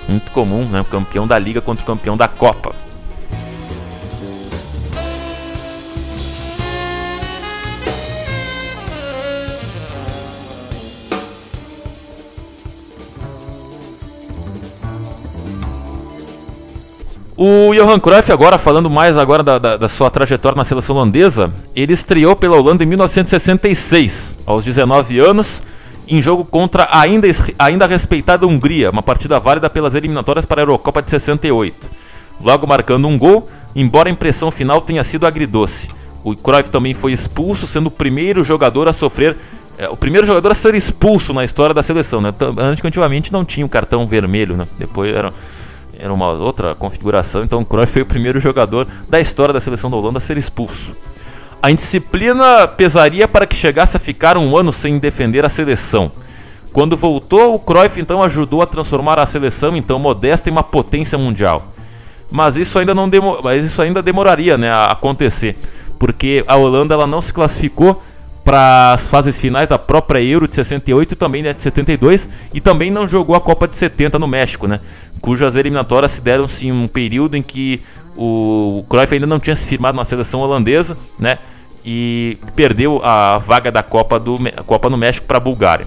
Muito 0.08 0.32
comum, 0.32 0.66
né? 0.66 0.82
O 0.82 0.86
campeão 0.86 1.26
da 1.26 1.40
liga 1.40 1.62
contra 1.62 1.84
o 1.84 1.88
campeão 1.88 2.18
da 2.18 2.28
Copa. 2.28 2.76
O 17.42 17.74
Johan 17.74 18.02
Cruyff, 18.02 18.34
agora 18.34 18.58
falando 18.58 18.90
mais 18.90 19.18
agora 19.18 19.42
da, 19.42 19.58
da, 19.58 19.78
da, 19.78 19.88
sua 19.88 20.10
trajetória 20.10 20.58
na 20.58 20.66
seleção 20.66 20.98
holandesa, 20.98 21.50
ele 21.74 21.94
estreou 21.94 22.36
pela 22.36 22.58
Holanda 22.58 22.84
em 22.84 22.86
1966, 22.86 24.36
aos 24.46 24.66
19 24.66 25.20
anos, 25.20 25.64
em 26.06 26.22
jogo 26.22 26.44
contra 26.44 26.84
a 26.84 27.00
ainda, 27.00 27.30
ainda 27.58 27.88
respeitada 27.88 28.46
Hungria, 28.46 28.90
uma 28.90 29.02
partida 29.02 29.40
válida 29.40 29.70
pelas 29.70 29.96
eliminatórias 29.96 30.46
para 30.46 30.60
a 30.60 30.64
Eurocopa 30.64 31.02
de 31.02 31.12
68. 31.12 31.90
Logo 32.44 32.68
marcando 32.68 33.08
um 33.08 33.18
gol, 33.18 33.48
embora 33.74 34.10
a 34.10 34.12
impressão 34.12 34.52
final 34.52 34.82
tenha 34.82 35.02
sido 35.02 35.26
agridoce. 35.26 35.88
O 36.26 36.36
Cruyff 36.36 36.70
também 36.70 36.94
foi 36.94 37.14
expulso, 37.14 37.66
sendo 37.66 37.88
o 37.88 37.92
primeiro 37.92 38.44
jogador 38.44 38.90
a 38.90 38.92
sofrer 38.92 39.38
é, 39.78 39.88
o 39.88 39.96
primeiro 39.96 40.28
jogador 40.28 40.52
a 40.52 40.56
ser 40.56 40.76
expulso 40.76 41.34
na 41.34 41.46
história 41.46 41.74
da 41.74 41.82
seleção, 41.82 42.20
né? 42.20 42.34
Antigamente 42.84 43.32
não 43.32 43.46
tinha 43.46 43.66
o 43.66 43.70
cartão 43.70 44.06
vermelho, 44.06 44.58
né? 44.58 44.68
Depois 44.78 45.16
era 45.16 45.34
era 46.00 46.14
uma 46.14 46.30
outra 46.30 46.74
configuração, 46.74 47.44
então 47.44 47.60
o 47.62 47.66
Cruyff 47.66 47.92
foi 47.92 48.02
o 48.02 48.06
primeiro 48.06 48.40
jogador 48.40 48.88
da 49.10 49.20
história 49.20 49.54
da 49.54 49.60
seleção 49.60 49.92
da 49.92 49.98
Holanda 49.98 50.18
a 50.18 50.22
ser 50.22 50.38
expulso. 50.38 50.96
A 51.62 51.70
indisciplina 51.70 52.68
pesaria 52.70 53.28
para 53.28 53.46
que 53.46 53.56
chegasse 53.56 53.98
a 53.98 54.00
ficar 54.00 54.38
um 54.38 54.56
ano 54.56 54.72
sem 54.72 54.98
defender 54.98 55.44
a 55.44 55.50
seleção. 55.50 56.10
Quando 56.72 56.96
voltou, 56.96 57.54
o 57.54 57.60
Cruyff 57.60 58.00
então 58.00 58.24
ajudou 58.24 58.62
a 58.62 58.66
transformar 58.66 59.20
a 59.20 59.26
seleção 59.26 59.76
então 59.76 60.00
modesta 60.00 60.50
em 60.50 60.54
uma 60.54 60.64
potência 60.64 61.18
mundial. 61.18 61.68
Mas 62.32 62.56
isso 62.56 62.80
ainda 62.80 62.96
não 62.96 63.10
demo... 63.10 63.40
mas 63.44 63.66
isso 63.66 63.82
ainda 63.82 64.02
demoraria, 64.02 64.58
né, 64.58 64.72
a 64.72 64.86
acontecer, 64.86 65.58
porque 65.98 66.46
a 66.48 66.56
Holanda 66.56 66.94
ela 66.94 67.08
não 67.08 67.20
se 67.20 67.34
classificou 67.34 68.02
para 68.50 68.94
as 68.94 69.08
fases 69.08 69.40
finais 69.40 69.68
da 69.68 69.78
própria 69.78 70.20
Euro 70.20 70.48
de 70.48 70.56
68 70.56 71.12
e 71.12 71.16
também 71.16 71.44
né, 71.44 71.54
de 71.54 71.62
72 71.62 72.28
e 72.52 72.60
também 72.60 72.90
não 72.90 73.08
jogou 73.08 73.36
a 73.36 73.40
Copa 73.40 73.68
de 73.68 73.76
70 73.76 74.18
no 74.18 74.28
México, 74.28 74.66
né? 74.66 74.80
cujas 75.22 75.56
eliminatórias 75.56 76.14
se 76.14 76.22
deram 76.22 76.48
sim 76.48 76.72
um 76.72 76.88
período 76.88 77.38
em 77.38 77.44
que 77.44 77.80
o 78.18 78.84
Cruyff 78.90 79.14
ainda 79.14 79.28
não 79.28 79.40
tinha 79.40 79.56
se 79.56 79.68
firmado 79.68 79.96
na 79.96 80.04
seleção 80.04 80.40
holandesa, 80.40 80.98
né? 81.20 81.38
E 81.86 82.40
perdeu 82.56 83.00
a 83.04 83.38
vaga 83.38 83.72
da 83.72 83.84
Copa, 83.84 84.20
do, 84.20 84.40
Copa 84.66 84.90
no 84.90 84.98
México 84.98 85.28
para 85.28 85.38
a 85.38 85.40
Bulgária. 85.40 85.86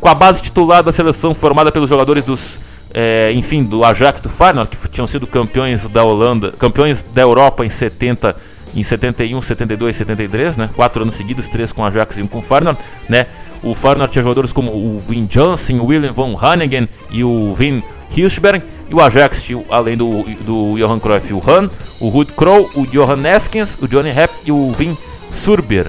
Com 0.00 0.08
a 0.08 0.14
base 0.14 0.40
titular 0.40 0.84
da 0.84 0.92
seleção 0.92 1.34
formada 1.34 1.72
pelos 1.72 1.90
jogadores 1.90 2.22
dos, 2.22 2.60
é, 2.94 3.32
enfim, 3.34 3.64
do 3.64 3.84
Ajax 3.84 4.20
do 4.20 4.28
Feyenoord, 4.28 4.76
que 4.76 4.88
tinham 4.88 5.06
sido 5.08 5.26
campeões 5.26 5.88
da 5.88 6.04
Holanda, 6.04 6.52
campeões 6.52 7.02
da 7.02 7.22
Europa 7.22 7.66
em 7.66 7.68
70 7.68 8.36
em 8.74 8.82
71, 8.82 9.40
72 9.40 9.96
e 9.96 9.98
73, 9.98 10.56
né? 10.56 10.70
Quatro 10.74 11.02
anos 11.02 11.14
seguidos, 11.14 11.48
três 11.48 11.72
com 11.72 11.84
Ajax 11.84 12.18
e 12.18 12.22
um 12.22 12.26
com 12.26 12.40
Feyenoord, 12.40 12.78
né? 13.08 13.26
O 13.62 13.74
Feyenoord 13.74 14.12
tinha 14.12 14.22
jogadores 14.22 14.52
como 14.52 14.70
o 14.70 15.02
Wim 15.08 15.26
Johnson, 15.26 15.74
o 15.74 15.86
William 15.86 16.12
von 16.12 16.36
Hannigan 16.40 16.88
e 17.10 17.22
o 17.22 17.54
Wim 17.58 17.82
Hilsberg 18.16 18.64
e 18.88 18.94
o 18.94 19.00
Ajax 19.00 19.44
tinha, 19.44 19.64
além 19.70 19.96
do, 19.96 20.22
do 20.40 20.74
Johan 20.76 20.98
Cruyff, 20.98 21.32
o 21.32 21.42
Han, 21.46 21.70
o 22.00 22.08
Ruud 22.08 22.32
Kroll, 22.32 22.70
o 22.74 22.86
Johan 22.86 23.16
Neskens, 23.16 23.78
o 23.80 23.88
Johnny 23.88 24.10
Hepp 24.10 24.34
e 24.44 24.52
o 24.52 24.70
Vin 24.72 24.96
Surber, 25.30 25.86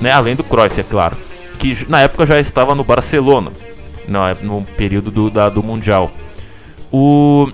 né? 0.00 0.10
além 0.10 0.36
do 0.36 0.44
Cruyff, 0.44 0.78
é 0.78 0.84
claro, 0.84 1.16
que 1.58 1.88
na 1.88 2.02
época 2.02 2.26
já 2.26 2.38
estava 2.38 2.74
no 2.74 2.84
Barcelona, 2.84 3.50
no 4.42 4.62
período 4.76 5.10
do, 5.10 5.30
da, 5.30 5.48
do 5.48 5.62
Mundial. 5.62 6.12
O 6.92 7.48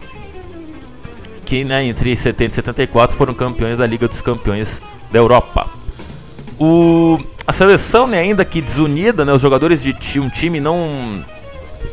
que 1.51 1.65
né, 1.65 1.85
entre 1.85 2.15
70 2.15 2.53
e 2.53 2.55
74 2.55 3.17
foram 3.17 3.35
campeões 3.35 3.77
da 3.77 3.85
Liga 3.85 4.07
dos 4.07 4.23
Campeões 4.23 4.81
da 5.11 5.19
Europa. 5.19 5.69
O, 6.57 7.19
a 7.45 7.53
seleção, 7.53 8.07
né, 8.07 8.21
ainda 8.21 8.45
que 8.45 8.61
desunida, 8.61 9.25
né, 9.25 9.33
os 9.33 9.43
jogadores 9.43 9.83
de 9.83 10.21
um 10.21 10.29
time 10.29 10.61
não 10.61 11.25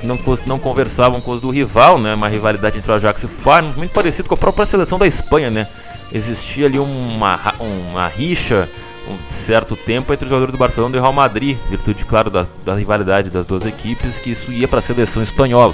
não, 0.04 0.20
não 0.46 0.60
conversavam 0.60 1.20
com 1.20 1.32
os 1.32 1.42
do 1.42 1.50
rival, 1.50 1.98
né? 1.98 2.14
Uma 2.14 2.28
rivalidade 2.28 2.78
entre 2.78 2.92
o 2.92 2.94
Ajax 2.94 3.24
e 3.24 3.26
o 3.26 3.30
Feyenoord, 3.30 3.78
muito 3.78 3.94
parecido 3.94 4.30
com 4.30 4.36
a 4.36 4.38
própria 4.38 4.64
seleção 4.64 5.00
da 5.00 5.08
Espanha, 5.08 5.50
né? 5.50 5.68
Existia 6.14 6.68
ali 6.68 6.78
uma, 6.78 7.56
uma 7.60 8.08
rixa 8.08 8.70
um 9.10 9.18
certo 9.28 9.76
tempo 9.76 10.14
entre 10.14 10.26
os 10.26 10.30
jogadores 10.30 10.52
do 10.52 10.58
Barcelona 10.58 10.94
e 10.94 11.00
do 11.00 11.02
Real 11.02 11.14
Madrid, 11.14 11.58
virtude, 11.70 12.06
claro, 12.06 12.30
da, 12.30 12.46
da 12.64 12.76
rivalidade 12.76 13.32
das 13.32 13.46
duas 13.46 13.66
equipes, 13.66 14.20
que 14.20 14.32
isso 14.32 14.52
ia 14.52 14.68
para 14.68 14.80
a 14.80 14.82
seleção 14.82 15.24
espanhola. 15.24 15.74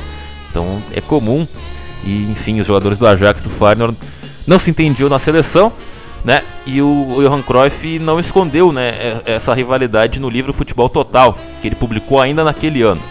Então 0.50 0.82
é 0.94 1.02
comum, 1.02 1.46
e 2.06 2.32
enfim, 2.32 2.60
os 2.60 2.68
jogadores 2.68 2.98
do 2.98 3.08
Ajax 3.08 3.42
do 3.42 3.50
Feyenoord 3.50 3.98
não 4.46 4.60
se 4.60 4.70
entendiam 4.72 5.10
na 5.10 5.20
seleção, 5.20 5.72
né? 6.24 6.42
E 6.66 6.82
o, 6.82 7.18
Johan 7.22 7.42
Cruyff 7.42 8.00
não 8.00 8.20
escondeu, 8.20 8.72
né, 8.72 9.22
essa 9.26 9.54
rivalidade 9.54 10.20
no 10.20 10.30
livro 10.30 10.54
Futebol 10.54 10.88
Total, 10.88 11.38
que 11.62 11.68
ele 11.68 11.76
publicou 11.76 12.20
ainda 12.20 12.44
naquele 12.44 12.82
ano. 12.82 13.02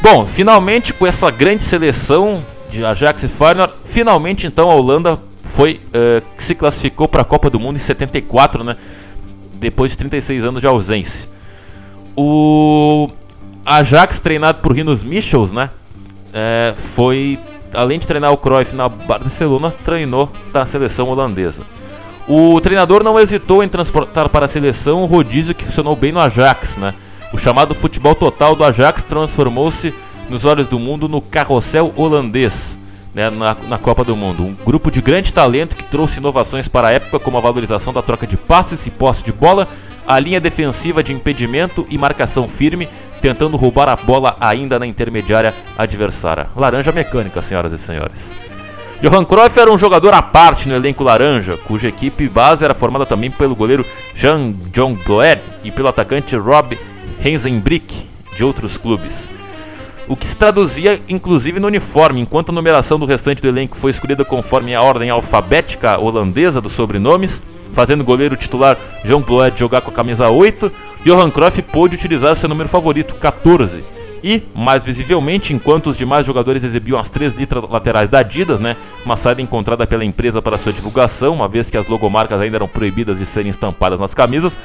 Bom, 0.00 0.24
finalmente 0.26 0.94
com 0.94 1.06
essa 1.06 1.30
grande 1.30 1.62
seleção 1.62 2.42
de 2.70 2.84
Ajax 2.84 3.24
e 3.24 3.28
Feyenoord, 3.28 3.74
finalmente 3.84 4.46
então 4.46 4.70
a 4.70 4.74
Holanda 4.74 5.18
foi 5.42 5.80
uh, 5.88 6.24
se 6.36 6.54
classificou 6.54 7.08
para 7.08 7.22
a 7.22 7.24
Copa 7.24 7.50
do 7.50 7.58
Mundo 7.58 7.76
em 7.76 7.80
74, 7.80 8.62
né? 8.62 8.76
Depois 9.54 9.90
de 9.90 9.98
36 9.98 10.44
anos 10.44 10.60
de 10.60 10.66
ausência. 10.66 11.28
O 12.16 13.10
Ajax 13.64 14.20
treinado 14.20 14.60
por 14.62 14.72
Rinos 14.72 15.02
Michels, 15.02 15.52
né? 15.52 15.70
É, 16.32 16.72
foi 16.76 17.38
além 17.74 17.98
de 17.98 18.06
treinar 18.06 18.32
o 18.32 18.36
Cruyff 18.36 18.74
na 18.74 18.88
Barcelona, 18.88 19.70
treinou 19.70 20.30
da 20.52 20.64
seleção 20.64 21.08
holandesa. 21.08 21.62
O 22.28 22.60
treinador 22.60 23.02
não 23.02 23.18
hesitou 23.18 23.62
em 23.62 23.68
transportar 23.68 24.28
para 24.28 24.44
a 24.44 24.48
seleção 24.48 25.02
o 25.02 25.06
rodízio 25.06 25.54
que 25.54 25.64
funcionou 25.64 25.96
bem 25.96 26.12
no 26.12 26.20
Ajax, 26.20 26.76
né? 26.76 26.94
O 27.32 27.38
chamado 27.38 27.74
futebol 27.74 28.14
total 28.14 28.54
do 28.54 28.64
Ajax 28.64 29.02
transformou-se 29.02 29.94
nos 30.28 30.44
olhos 30.44 30.66
do 30.66 30.78
mundo 30.78 31.08
no 31.08 31.20
carrossel 31.20 31.92
holandês 31.96 32.78
né, 33.14 33.28
na, 33.30 33.56
na, 33.68 33.78
Copa 33.78 34.04
do 34.04 34.16
Mundo. 34.16 34.44
Um 34.44 34.56
grupo 34.64 34.90
de 34.90 35.00
grande 35.00 35.32
talento 35.32 35.76
que 35.76 35.84
trouxe 35.84 36.20
inovações 36.20 36.68
para 36.68 36.88
a 36.88 36.92
época, 36.92 37.18
como 37.18 37.38
a 37.38 37.40
valorização 37.40 37.92
da 37.92 38.02
troca 38.02 38.26
de 38.26 38.36
passes 38.36 38.86
e 38.86 38.90
posse 38.90 39.24
de 39.24 39.32
bola, 39.32 39.66
a 40.06 40.18
linha 40.18 40.40
defensiva 40.40 41.02
de 41.02 41.12
impedimento 41.12 41.86
e 41.90 41.98
marcação 41.98 42.48
firme, 42.48 42.88
tentando 43.20 43.56
roubar 43.56 43.88
a 43.88 43.96
bola 43.96 44.36
ainda 44.40 44.78
na 44.78 44.86
intermediária 44.86 45.54
adversária. 45.76 46.48
Laranja 46.56 46.92
mecânica, 46.92 47.42
senhoras 47.42 47.72
e 47.72 47.78
senhores. 47.78 48.36
Johan 49.02 49.24
Cruyff 49.24 49.58
era 49.58 49.72
um 49.72 49.78
jogador 49.78 50.12
à 50.12 50.20
parte 50.20 50.68
no 50.68 50.74
elenco 50.74 51.02
laranja, 51.02 51.56
cuja 51.56 51.88
equipe 51.88 52.28
base 52.28 52.64
era 52.64 52.74
formada 52.74 53.06
também 53.06 53.30
pelo 53.30 53.56
goleiro 53.56 53.84
Jean 54.14 54.52
John 54.72 54.94
Bloed 54.94 55.40
e 55.64 55.70
pelo 55.70 55.88
atacante 55.88 56.36
Rob 56.36 56.78
Hensenbrick, 57.24 58.06
de 58.36 58.44
outros 58.44 58.76
clubes. 58.76 59.30
O 60.06 60.16
que 60.16 60.26
se 60.26 60.36
traduzia 60.36 61.00
inclusive 61.08 61.58
no 61.60 61.68
uniforme, 61.68 62.20
enquanto 62.20 62.50
a 62.50 62.52
numeração 62.52 62.98
do 62.98 63.06
restante 63.06 63.40
do 63.40 63.48
elenco 63.48 63.76
foi 63.76 63.90
escolhida 63.90 64.24
conforme 64.24 64.74
a 64.74 64.82
ordem 64.82 65.08
alfabética 65.08 65.98
holandesa 65.98 66.60
dos 66.60 66.72
sobrenomes, 66.72 67.42
fazendo 67.72 68.02
o 68.02 68.04
goleiro 68.04 68.36
titular 68.36 68.76
João 69.04 69.20
Bloed 69.20 69.58
jogar 69.58 69.80
com 69.80 69.90
a 69.90 69.94
camisa 69.94 70.28
8, 70.28 70.70
Johan 71.04 71.30
Cruyff 71.30 71.62
pôde 71.62 71.96
utilizar 71.96 72.36
seu 72.36 72.48
número 72.48 72.68
favorito, 72.68 73.14
14, 73.14 73.82
E, 74.22 74.42
mais 74.54 74.84
visivelmente, 74.84 75.54
enquanto 75.54 75.88
os 75.88 75.96
demais 75.96 76.26
jogadores 76.26 76.62
exibiam 76.62 76.98
as 76.98 77.08
três 77.08 77.34
letras 77.34 77.64
laterais 77.70 78.08
da 78.08 78.18
Adidas, 78.18 78.60
né, 78.60 78.76
uma 79.04 79.16
saída 79.16 79.40
encontrada 79.40 79.86
pela 79.86 80.04
empresa 80.04 80.42
para 80.42 80.58
sua 80.58 80.72
divulgação, 80.72 81.32
uma 81.32 81.48
vez 81.48 81.70
que 81.70 81.76
as 81.76 81.86
logomarcas 81.86 82.38
ainda 82.40 82.58
eram 82.58 82.68
proibidas 82.68 83.18
de 83.18 83.24
serem 83.24 83.50
estampadas 83.50 83.98
nas 83.98 84.12
camisas, 84.12 84.58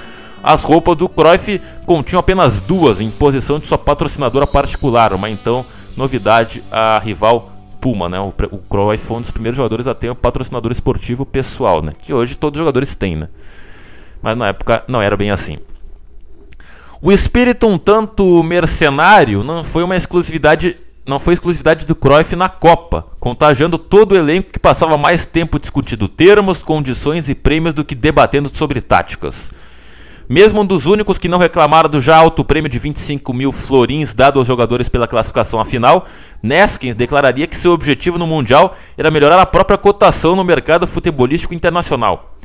as 0.44 0.64
roupas 0.64 0.96
do 0.96 1.08
Cruyff 1.08 1.62
continham 1.86 2.20
apenas 2.20 2.60
duas 2.60 3.00
em 3.00 3.10
posição 3.10 3.58
de 3.58 3.66
sua 3.66 3.78
patrocinadora 3.78 4.46
particular, 4.46 5.14
uma 5.14 5.30
então 5.30 5.66
novidade 5.96 6.62
a 6.70 7.00
rival 7.00 7.55
Puma, 7.86 8.10
né? 8.10 8.20
O, 8.20 8.30
o 8.30 8.58
Cruyff 8.58 9.06
foi 9.06 9.18
um 9.18 9.22
dos 9.22 9.30
primeiros 9.30 9.58
jogadores 9.58 9.88
a 9.88 9.94
ter 9.94 10.10
um 10.10 10.16
patrocinador 10.16 10.72
esportivo 10.72 11.24
pessoal, 11.24 11.84
né? 11.84 11.94
Que 11.96 12.12
hoje 12.12 12.34
todos 12.34 12.58
os 12.58 12.62
jogadores 12.64 12.96
têm, 12.96 13.16
né? 13.16 13.30
Mas 14.24 14.36
na 14.36 14.48
época 14.48 14.84
não 14.88 15.00
era 15.00 15.16
bem 15.16 15.30
assim. 15.30 15.60
O 17.00 17.12
espírito 17.12 17.68
um 17.68 17.78
tanto 17.78 18.42
mercenário 18.42 19.44
não 19.44 19.64
foi 19.64 19.84
uma 19.84 19.96
exclusividade 19.96 20.78
não 21.06 21.20
foi 21.20 21.36
exclusividade 21.36 21.86
do 21.86 21.94
Cruyff 21.94 22.36
na 22.36 22.50
Copa, 22.50 23.06
contagiando 23.20 23.78
todo 23.78 24.14
o 24.14 24.18
elenco 24.18 24.50
que 24.50 24.58
passava 24.58 24.98
mais 24.98 25.28
tempo 25.28 25.60
discutindo 25.60 26.08
termos, 26.08 26.64
condições 26.64 27.30
e 27.30 27.36
prêmios 27.36 27.76
do 27.76 27.86
que 27.86 27.94
debatendo 27.94 28.50
sobre 28.50 28.82
táticas. 28.82 29.52
Mesmo 30.28 30.62
um 30.62 30.66
dos 30.66 30.88
únicos 30.88 31.20
que 31.20 31.28
não 31.28 31.38
reclamaram 31.38 31.88
do 31.88 32.02
já 32.02 32.18
alto 32.18 32.44
prêmio 32.44 32.68
de 32.68 32.80
25 32.80 33.32
mil 33.32 33.52
florins 33.52 34.12
dado 34.12 34.40
aos 34.40 34.48
jogadores 34.48 34.90
pela 34.90 35.08
classificação 35.08 35.60
à 35.60 35.66
final, 35.66 36.08
Neskins 36.42 36.96
declararia 36.96 37.46
que 37.46 37.56
seu 37.56 37.72
objetivo 37.72 38.18
no 38.18 38.26
Mundial 38.26 38.76
era 38.98 39.12
melhorar 39.12 39.40
a 39.40 39.46
própria 39.46 39.78
cotação 39.78 40.36
no 40.36 40.44
mercado 40.44 40.88
futebolístico 40.88 41.54
internacional. 41.54 42.36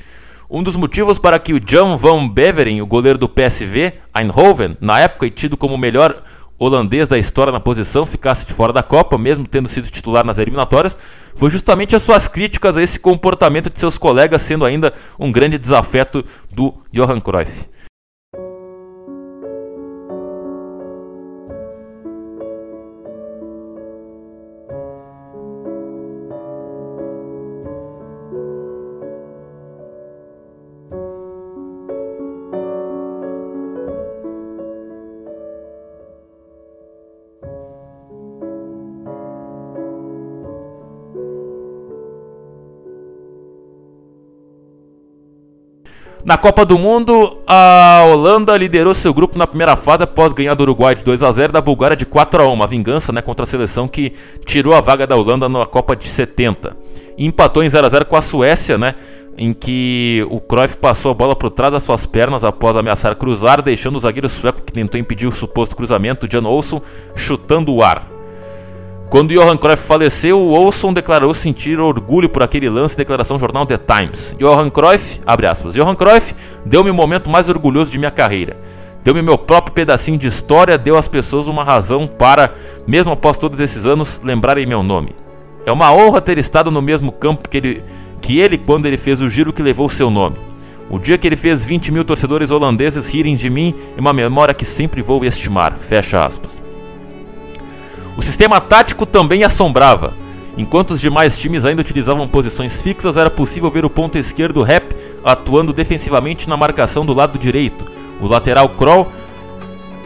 Um 0.51 0.63
dos 0.63 0.77
motivos 0.77 1.19
para 1.19 1.39
que 1.39 1.55
o 1.55 1.61
Jan 1.65 1.97
van 1.97 2.29
Beveren, 2.29 2.83
o 2.83 2.87
goleiro 2.87 3.17
do 3.17 3.29
PSV, 3.29 3.95
Eindhoven, 4.15 4.77
na 4.79 5.01
época 5.01 5.31
tido 5.31 5.57
como 5.57 5.77
o 5.77 5.79
melhor 5.79 6.23
holandês 6.61 7.09
da 7.09 7.19
história 7.19 7.51
na 7.51 7.59
posição, 7.59 8.05
ficasse 8.05 8.47
de 8.47 8.53
fora 8.53 8.71
da 8.71 8.83
Copa, 8.83 9.17
mesmo 9.17 9.47
tendo 9.47 9.67
sido 9.67 9.91
titular 9.91 10.27
nas 10.27 10.39
eliminatórias, 10.39 10.95
foi 11.35 11.49
justamente 11.49 11.97
as 11.97 12.03
suas 12.03 12.29
críticas 12.29 12.77
a 12.77 12.83
esse 12.83 13.01
comportamento 13.01 13.71
de 13.71 13.81
seus 13.81 13.97
colegas, 13.97 14.43
sendo 14.43 14.67
ainda 14.67 14.93
um 15.19 15.33
grande 15.33 15.57
desafeto 15.57 16.23
do 16.53 16.75
Johan 16.93 17.19
Cruyff. 17.19 17.67
Na 46.23 46.37
Copa 46.37 46.67
do 46.67 46.79
Mundo, 46.79 47.39
a 47.47 48.05
Holanda 48.07 48.55
liderou 48.55 48.93
seu 48.93 49.13
grupo 49.15 49.39
na 49.39 49.47
primeira 49.47 49.75
fase 49.75 50.03
após 50.03 50.35
ganhar 50.35 50.55
do 50.55 50.63
Uruguai 50.63 50.95
de 50.95 51.03
2 51.03 51.23
a 51.23 51.33
0 51.33 51.51
e 51.51 51.55
da 51.55 51.63
Bulgária 51.63 51.97
de 51.97 52.05
4 52.05 52.43
a 52.43 52.47
1, 52.47 52.53
uma 52.53 52.67
vingança 52.67 53.11
né, 53.11 53.23
contra 53.23 53.45
a 53.45 53.47
seleção 53.47 53.89
que 53.89 54.13
tirou 54.45 54.75
a 54.75 54.83
vaga 54.83 55.07
da 55.07 55.17
Holanda 55.17 55.49
na 55.49 55.65
Copa 55.65 55.97
de 55.97 56.07
70. 56.07 56.77
E 57.17 57.25
empatou 57.25 57.65
em 57.65 57.71
0 57.71 57.87
a 57.87 57.89
0 57.89 58.05
com 58.05 58.17
a 58.17 58.23
Suécia, 58.23 58.77
né, 58.77 58.97
em 59.39 59.55
que 59.55 60.27
o 60.29 60.41
Cruyff 60.41 60.77
passou 60.77 61.11
a 61.11 61.15
bola 61.15 61.35
por 61.35 61.49
trás 61.49 61.73
das 61.73 61.85
suas 61.85 62.05
pernas 62.05 62.45
após 62.45 62.77
ameaçar 62.77 63.17
cruzar, 63.17 63.63
deixando 63.63 63.97
o 63.97 64.01
zagueiro 64.01 64.29
sueco 64.29 64.61
que 64.61 64.75
tentou 64.75 65.01
impedir 65.01 65.27
o 65.27 65.33
suposto 65.33 65.75
cruzamento, 65.75 66.31
Jan 66.31 66.47
Olsson, 66.47 66.83
chutando 67.17 67.75
o 67.75 67.83
ar. 67.83 68.20
Quando 69.11 69.35
Johan 69.35 69.57
Cruyff 69.57 69.89
faleceu, 69.89 70.39
Olson 70.51 70.93
declarou 70.93 71.35
sentir 71.35 71.81
orgulho 71.81 72.29
por 72.29 72.45
aquele 72.45 72.71
lance 72.71 72.97
declaração 72.97 73.35
ao 73.35 73.41
jornal 73.41 73.67
The 73.67 73.77
Times. 73.77 74.37
Johan 74.39 74.71
Cruyff, 74.71 75.21
abre 75.27 75.49
aspas, 75.49 75.75
Johan 75.75 75.97
Cruyff 75.97 76.33
deu-me 76.65 76.91
o 76.91 76.95
momento 76.95 77.29
mais 77.29 77.49
orgulhoso 77.49 77.91
de 77.91 77.99
minha 77.99 78.13
carreira. 78.13 78.57
Deu-me 79.03 79.21
meu 79.21 79.37
próprio 79.37 79.75
pedacinho 79.75 80.17
de 80.17 80.29
história, 80.29 80.79
deu 80.79 80.97
às 80.97 81.09
pessoas 81.09 81.49
uma 81.49 81.65
razão 81.65 82.07
para, 82.07 82.55
mesmo 82.87 83.13
após 83.13 83.37
todos 83.37 83.59
esses 83.59 83.85
anos, 83.85 84.21
lembrarem 84.23 84.65
meu 84.65 84.81
nome. 84.81 85.13
É 85.67 85.73
uma 85.73 85.93
honra 85.93 86.21
ter 86.21 86.39
estado 86.39 86.71
no 86.71 86.81
mesmo 86.81 87.11
campo 87.11 87.49
que 87.49 87.57
ele, 87.57 87.85
que 88.23 88.39
ele 88.39 88.57
quando 88.59 88.87
ele 88.87 88.97
fez 88.97 89.21
o 89.21 89.29
giro 89.29 89.53
que 89.53 89.61
levou 89.61 89.89
seu 89.89 90.09
nome. 90.09 90.37
O 90.89 91.01
dia 91.01 91.19
que 91.19 91.27
ele 91.27 91.37
fez 91.37 91.65
20 91.65 91.91
mil 91.91 92.05
torcedores 92.05 92.53
holandeses 92.53 93.09
rirem 93.09 93.35
de 93.35 93.51
mim 93.51 93.75
é 93.97 94.01
uma 94.01 94.13
memória 94.13 94.55
que 94.55 94.65
sempre 94.65 95.03
vou 95.03 95.25
estimar. 95.25 95.77
Fecha 95.77 96.25
aspas. 96.25 96.70
O 98.17 98.23
sistema 98.23 98.61
tático 98.61 99.07
também 99.07 99.45
assombrava. 99.45 100.15
Enquanto 100.57 100.91
os 100.91 101.01
demais 101.01 101.39
times 101.39 101.65
ainda 101.65 101.81
utilizavam 101.81 102.29
posições 102.29 102.83
fixas, 102.83 103.17
era 103.17 103.31
possível 103.31 103.71
ver 103.71 103.85
o 103.85 103.91
ponto 103.91 104.19
esquerdo 104.19 104.63
Rap 104.63 104.95
atuando 105.25 105.73
defensivamente 105.73 106.49
na 106.49 106.57
marcação 106.57 107.07
do 107.07 107.15
lado 107.15 107.39
direito, 107.39 107.85
o 108.21 108.27
lateral 108.27 108.69
Kroll 108.71 109.07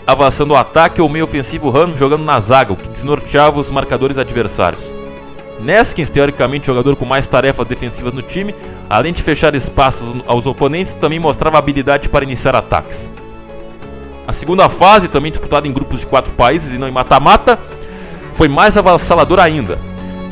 avançando 0.06 0.50
o 0.50 0.56
ataque 0.56 1.00
ou 1.00 1.08
o 1.08 1.10
meio 1.10 1.24
ofensivo 1.24 1.74
Han 1.76 1.96
jogando 1.96 2.24
na 2.24 2.38
zaga, 2.38 2.72
o 2.72 2.76
que 2.76 2.88
desnorteava 2.88 3.58
os 3.58 3.70
marcadores 3.70 4.18
adversários. 4.18 4.94
Neskins, 5.60 6.10
teoricamente 6.10 6.66
jogador 6.66 6.94
com 6.96 7.04
mais 7.04 7.26
tarefas 7.26 7.66
defensivas 7.66 8.12
no 8.12 8.20
time, 8.20 8.54
além 8.90 9.12
de 9.12 9.22
fechar 9.22 9.54
espaços 9.54 10.14
aos 10.26 10.46
oponentes, 10.46 10.94
também 10.94 11.18
mostrava 11.18 11.58
habilidade 11.58 12.08
para 12.08 12.24
iniciar 12.24 12.54
ataques. 12.54 13.10
A 14.26 14.32
segunda 14.32 14.68
fase, 14.68 15.08
também 15.08 15.30
disputada 15.30 15.68
em 15.68 15.72
grupos 15.72 16.00
de 16.00 16.06
quatro 16.06 16.34
países 16.34 16.74
e 16.74 16.78
não 16.78 16.88
em 16.88 16.92
mata-mata, 16.92 17.58
foi 18.34 18.48
mais 18.48 18.76
avassalador 18.76 19.38
ainda. 19.38 19.78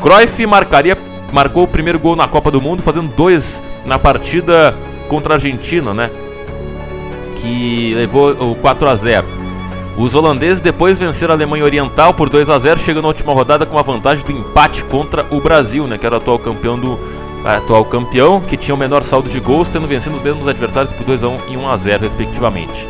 Cruyff 0.01 0.45
marcaria, 0.47 0.99
marcou 1.33 1.63
o 1.63 1.69
primeiro 1.69 1.99
gol 1.99 2.17
na 2.17 2.29
Copa 2.29 2.51
do 2.51 2.61
Mundo, 2.61 2.83
fazendo 2.83 3.09
dois 3.15 3.63
na 3.87 3.99
partida 3.99 4.77
contra 5.09 5.35
a 5.35 5.37
Argentina, 5.37 5.95
né? 5.95 6.11
Que 7.37 7.95
levou 7.95 8.31
o 8.33 8.55
4 8.57 8.89
a 8.89 8.97
0. 8.97 9.27
Os 9.97 10.15
holandeses 10.15 10.61
depois 10.61 10.99
venceram 10.99 11.33
a 11.33 11.37
Alemanha 11.37 11.65
Oriental 11.65 12.15
por 12.15 12.29
2 12.29 12.51
a 12.51 12.59
0, 12.59 12.81
chegando 12.81 13.03
na 13.03 13.09
última 13.09 13.33
rodada 13.33 13.67
com 13.67 13.79
a 13.79 13.83
vantagem 13.83 14.25
do 14.25 14.33
empate 14.33 14.85
contra 14.85 15.25
o 15.31 15.41
Brasil, 15.41 15.87
né? 15.87 15.97
Que 15.97 16.07
era 16.07 16.17
o 16.17 16.19
atual 16.19 16.39
campeão 16.39 16.79
do 16.79 16.99
atual 17.45 17.85
campeão, 17.85 18.41
que 18.41 18.57
tinha 18.57 18.75
o 18.75 18.79
menor 18.79 19.03
saldo 19.03 19.29
de 19.29 19.39
gols, 19.39 19.69
tendo 19.69 19.87
vencido 19.87 20.17
os 20.17 20.23
mesmos 20.23 20.49
adversários 20.49 20.93
por 20.93 21.05
2 21.05 21.25
a 21.25 21.29
1 21.29 21.39
e 21.49 21.57
1 21.57 21.69
a 21.69 21.77
0 21.77 22.03
respectivamente. 22.03 22.89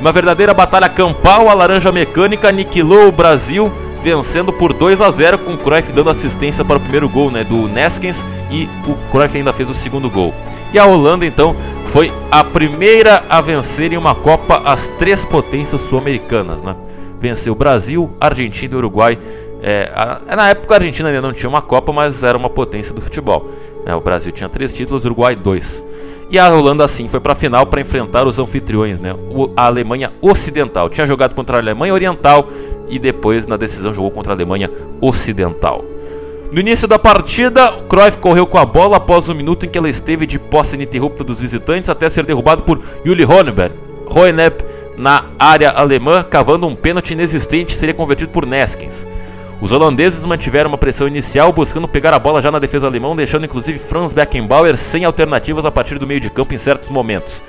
Uma 0.00 0.12
verdadeira 0.12 0.52
batalha 0.52 0.88
campal, 0.88 1.48
a 1.48 1.54
laranja 1.54 1.92
mecânica 1.92 2.48
aniquilou 2.48 3.08
o 3.08 3.12
Brasil 3.12 3.72
vencendo 4.04 4.52
por 4.52 4.74
2 4.74 5.00
a 5.00 5.10
0 5.10 5.38
com 5.38 5.54
o 5.54 5.58
Cruyff 5.58 5.90
dando 5.90 6.10
assistência 6.10 6.62
para 6.62 6.76
o 6.76 6.80
primeiro 6.80 7.08
gol 7.08 7.30
né, 7.30 7.42
do 7.42 7.66
Neskens 7.66 8.24
e 8.50 8.68
o 8.86 8.94
Cruyff 9.10 9.34
ainda 9.38 9.50
fez 9.50 9.70
o 9.70 9.74
segundo 9.74 10.10
gol. 10.10 10.34
E 10.74 10.78
a 10.78 10.84
Holanda 10.84 11.24
então 11.24 11.56
foi 11.86 12.12
a 12.30 12.44
primeira 12.44 13.24
a 13.30 13.40
vencer 13.40 13.94
em 13.94 13.96
uma 13.96 14.14
Copa 14.14 14.60
as 14.62 14.88
três 14.98 15.24
potências 15.24 15.80
sul-americanas. 15.80 16.62
Né? 16.62 16.76
Venceu 17.18 17.54
Brasil, 17.54 18.14
Argentina 18.20 18.74
e 18.74 18.76
Uruguai. 18.76 19.18
É, 19.62 19.90
a, 19.94 20.36
na 20.36 20.50
época 20.50 20.74
a 20.74 20.76
Argentina 20.76 21.08
ainda 21.08 21.22
não 21.22 21.32
tinha 21.32 21.48
uma 21.48 21.62
Copa, 21.62 21.90
mas 21.90 22.22
era 22.22 22.36
uma 22.36 22.50
potência 22.50 22.94
do 22.94 23.00
futebol. 23.00 23.48
Né? 23.84 23.94
O 23.94 24.00
Brasil 24.00 24.32
tinha 24.32 24.48
três 24.48 24.72
títulos, 24.72 25.04
o 25.04 25.06
Uruguai 25.06 25.36
dois. 25.36 25.84
E 26.30 26.38
a 26.38 26.48
Holanda 26.48 26.84
assim 26.84 27.06
foi 27.06 27.20
para 27.20 27.32
a 27.32 27.36
final 27.36 27.66
para 27.66 27.80
enfrentar 27.80 28.26
os 28.26 28.38
anfitriões, 28.38 28.98
né? 28.98 29.14
O, 29.30 29.50
a 29.56 29.66
Alemanha 29.66 30.12
Ocidental. 30.22 30.88
Tinha 30.88 31.06
jogado 31.06 31.34
contra 31.34 31.58
a 31.58 31.60
Alemanha 31.60 31.92
Oriental 31.92 32.48
e 32.88 32.98
depois 32.98 33.46
na 33.46 33.56
decisão 33.56 33.92
jogou 33.92 34.10
contra 34.10 34.32
a 34.32 34.36
Alemanha 34.36 34.70
Ocidental. 35.00 35.84
No 36.50 36.60
início 36.60 36.86
da 36.86 36.98
partida, 36.98 37.72
Cruyff 37.88 38.18
correu 38.18 38.46
com 38.46 38.58
a 38.58 38.64
bola 38.64 38.96
após 38.96 39.28
um 39.28 39.34
minuto 39.34 39.66
em 39.66 39.68
que 39.68 39.76
ela 39.76 39.88
esteve 39.88 40.26
de 40.26 40.38
posse 40.38 40.76
ininterrupta 40.76 41.24
dos 41.24 41.40
visitantes 41.40 41.90
até 41.90 42.08
ser 42.08 42.24
derrubado 42.24 42.62
por 42.62 42.80
Juli 43.04 43.24
Honeberg. 43.24 43.74
Hoheneb 44.06 44.64
na 44.96 45.24
área 45.38 45.70
alemã, 45.70 46.22
cavando 46.22 46.66
um 46.66 46.76
pênalti 46.76 47.12
inexistente, 47.12 47.74
seria 47.74 47.94
convertido 47.94 48.30
por 48.30 48.46
Neskins. 48.46 49.06
Os 49.64 49.72
holandeses 49.72 50.26
mantiveram 50.26 50.68
uma 50.68 50.76
pressão 50.76 51.08
inicial, 51.08 51.50
buscando 51.50 51.88
pegar 51.88 52.12
a 52.12 52.18
bola 52.18 52.42
já 52.42 52.50
na 52.50 52.58
defesa 52.58 52.86
alemã, 52.86 53.16
deixando 53.16 53.46
inclusive 53.46 53.78
Franz 53.78 54.12
Beckenbauer 54.12 54.76
sem 54.76 55.06
alternativas 55.06 55.64
a 55.64 55.70
partir 55.70 55.98
do 55.98 56.06
meio 56.06 56.20
de 56.20 56.28
campo 56.28 56.52
em 56.52 56.58
certos 56.58 56.90
momentos. 56.90 57.42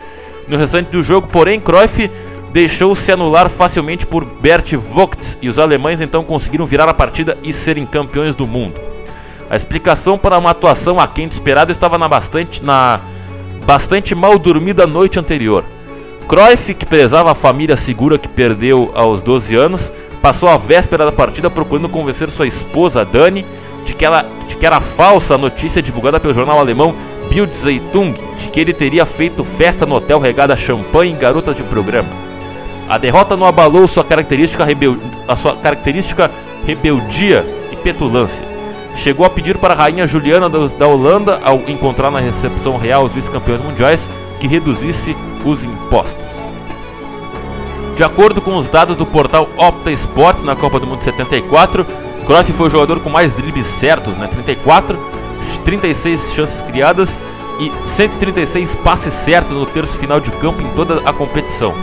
No 0.47 0.55
restante 0.55 0.89
do 0.89 1.03
jogo, 1.03 1.27
porém, 1.27 1.59
Cruyff 1.59 2.09
deixou-se 2.53 3.11
anular 3.11 3.49
facilmente 3.49 4.07
por 4.07 4.23
Bert 4.23 4.77
Vogt 4.77 5.37
e 5.41 5.49
os 5.49 5.59
alemães 5.59 5.99
então 5.99 6.23
conseguiram 6.23 6.65
virar 6.65 6.87
a 6.87 6.93
partida 6.93 7.37
e 7.43 7.51
serem 7.51 7.85
campeões 7.85 8.33
do 8.33 8.47
mundo. 8.47 8.79
A 9.49 9.57
explicação 9.57 10.17
para 10.17 10.37
uma 10.37 10.51
atuação 10.51 11.01
aquém 11.01 11.27
esperada 11.27 11.69
estava 11.69 11.97
na 11.97 12.07
bastante, 12.07 12.63
na 12.63 13.01
bastante 13.65 14.15
mal 14.15 14.39
dormida 14.39 14.87
noite 14.87 15.19
anterior. 15.19 15.65
Cruyff, 16.29 16.73
que 16.73 16.85
prezava 16.85 17.31
a 17.31 17.35
família 17.35 17.75
segura 17.75 18.17
que 18.17 18.27
perdeu 18.27 18.91
aos 18.95 19.21
12 19.21 19.55
anos, 19.55 19.93
passou 20.25 20.49
a 20.49 20.57
véspera 20.57 21.05
da 21.05 21.11
partida 21.11 21.51
procurando 21.51 21.87
convencer 21.87 22.31
sua 22.31 22.47
esposa 22.47 23.05
Dani 23.05 23.45
de 23.83 23.95
que, 23.95 24.03
ela, 24.03 24.25
de 24.47 24.57
que 24.57 24.65
era 24.65 24.81
falsa 24.81 25.35
a 25.35 25.37
notícia 25.37 25.83
divulgada 25.83 26.19
pelo 26.19 26.33
jornal 26.33 26.57
alemão 26.57 26.95
Bild 27.29 27.55
Zeitung 27.55 28.15
de 28.35 28.49
que 28.49 28.59
ele 28.59 28.73
teria 28.73 29.05
feito 29.05 29.43
festa 29.43 29.85
no 29.85 29.93
hotel 29.93 30.17
regada 30.17 30.55
a 30.55 30.57
champanhe 30.57 31.13
e 31.13 31.15
garotas 31.15 31.55
de 31.55 31.61
programa. 31.61 32.09
A 32.89 32.97
derrota 32.97 33.37
não 33.37 33.45
abalou 33.45 33.87
sua 33.87 34.03
característica 34.03 34.65
rebel... 34.65 34.97
a 35.27 35.35
sua 35.35 35.57
característica 35.57 36.31
rebeldia 36.65 37.45
e 37.71 37.75
petulância. 37.75 38.47
Chegou 38.95 39.27
a 39.27 39.29
pedir 39.29 39.59
para 39.59 39.75
a 39.75 39.77
rainha 39.77 40.07
Juliana 40.07 40.49
da 40.49 40.87
Holanda, 40.87 41.39
ao 41.43 41.61
encontrar 41.67 42.09
na 42.09 42.17
recepção 42.17 42.77
real 42.77 43.03
os 43.03 43.13
vice-campeões 43.13 43.61
mundiais, 43.61 44.09
que 44.39 44.47
reduzisse 44.47 45.15
os 45.45 45.65
impostos. 45.65 46.54
De 47.95 48.03
acordo 48.03 48.41
com 48.41 48.57
os 48.57 48.67
dados 48.67 48.97
do 48.97 49.05
portal 49.05 49.49
Opta 49.57 49.89
Sports 49.91 50.43
na 50.43 50.53
Copa 50.53 50.81
do 50.81 50.85
Mundo 50.85 51.01
74, 51.01 51.85
Cruyff 52.25 52.51
foi 52.51 52.67
o 52.67 52.69
jogador 52.69 52.99
com 52.99 53.09
mais 53.09 53.33
dribles 53.33 53.67
certos, 53.67 54.17
né? 54.17 54.27
34, 54.27 54.99
36 55.63 56.33
chances 56.33 56.61
criadas 56.61 57.21
e 57.57 57.71
136 57.87 58.75
passes 58.75 59.13
certos 59.13 59.51
no 59.51 59.65
terço 59.65 59.97
final 59.97 60.19
de 60.19 60.29
campo 60.31 60.61
em 60.61 60.67
toda 60.71 61.07
a 61.07 61.13
competição. 61.13 61.73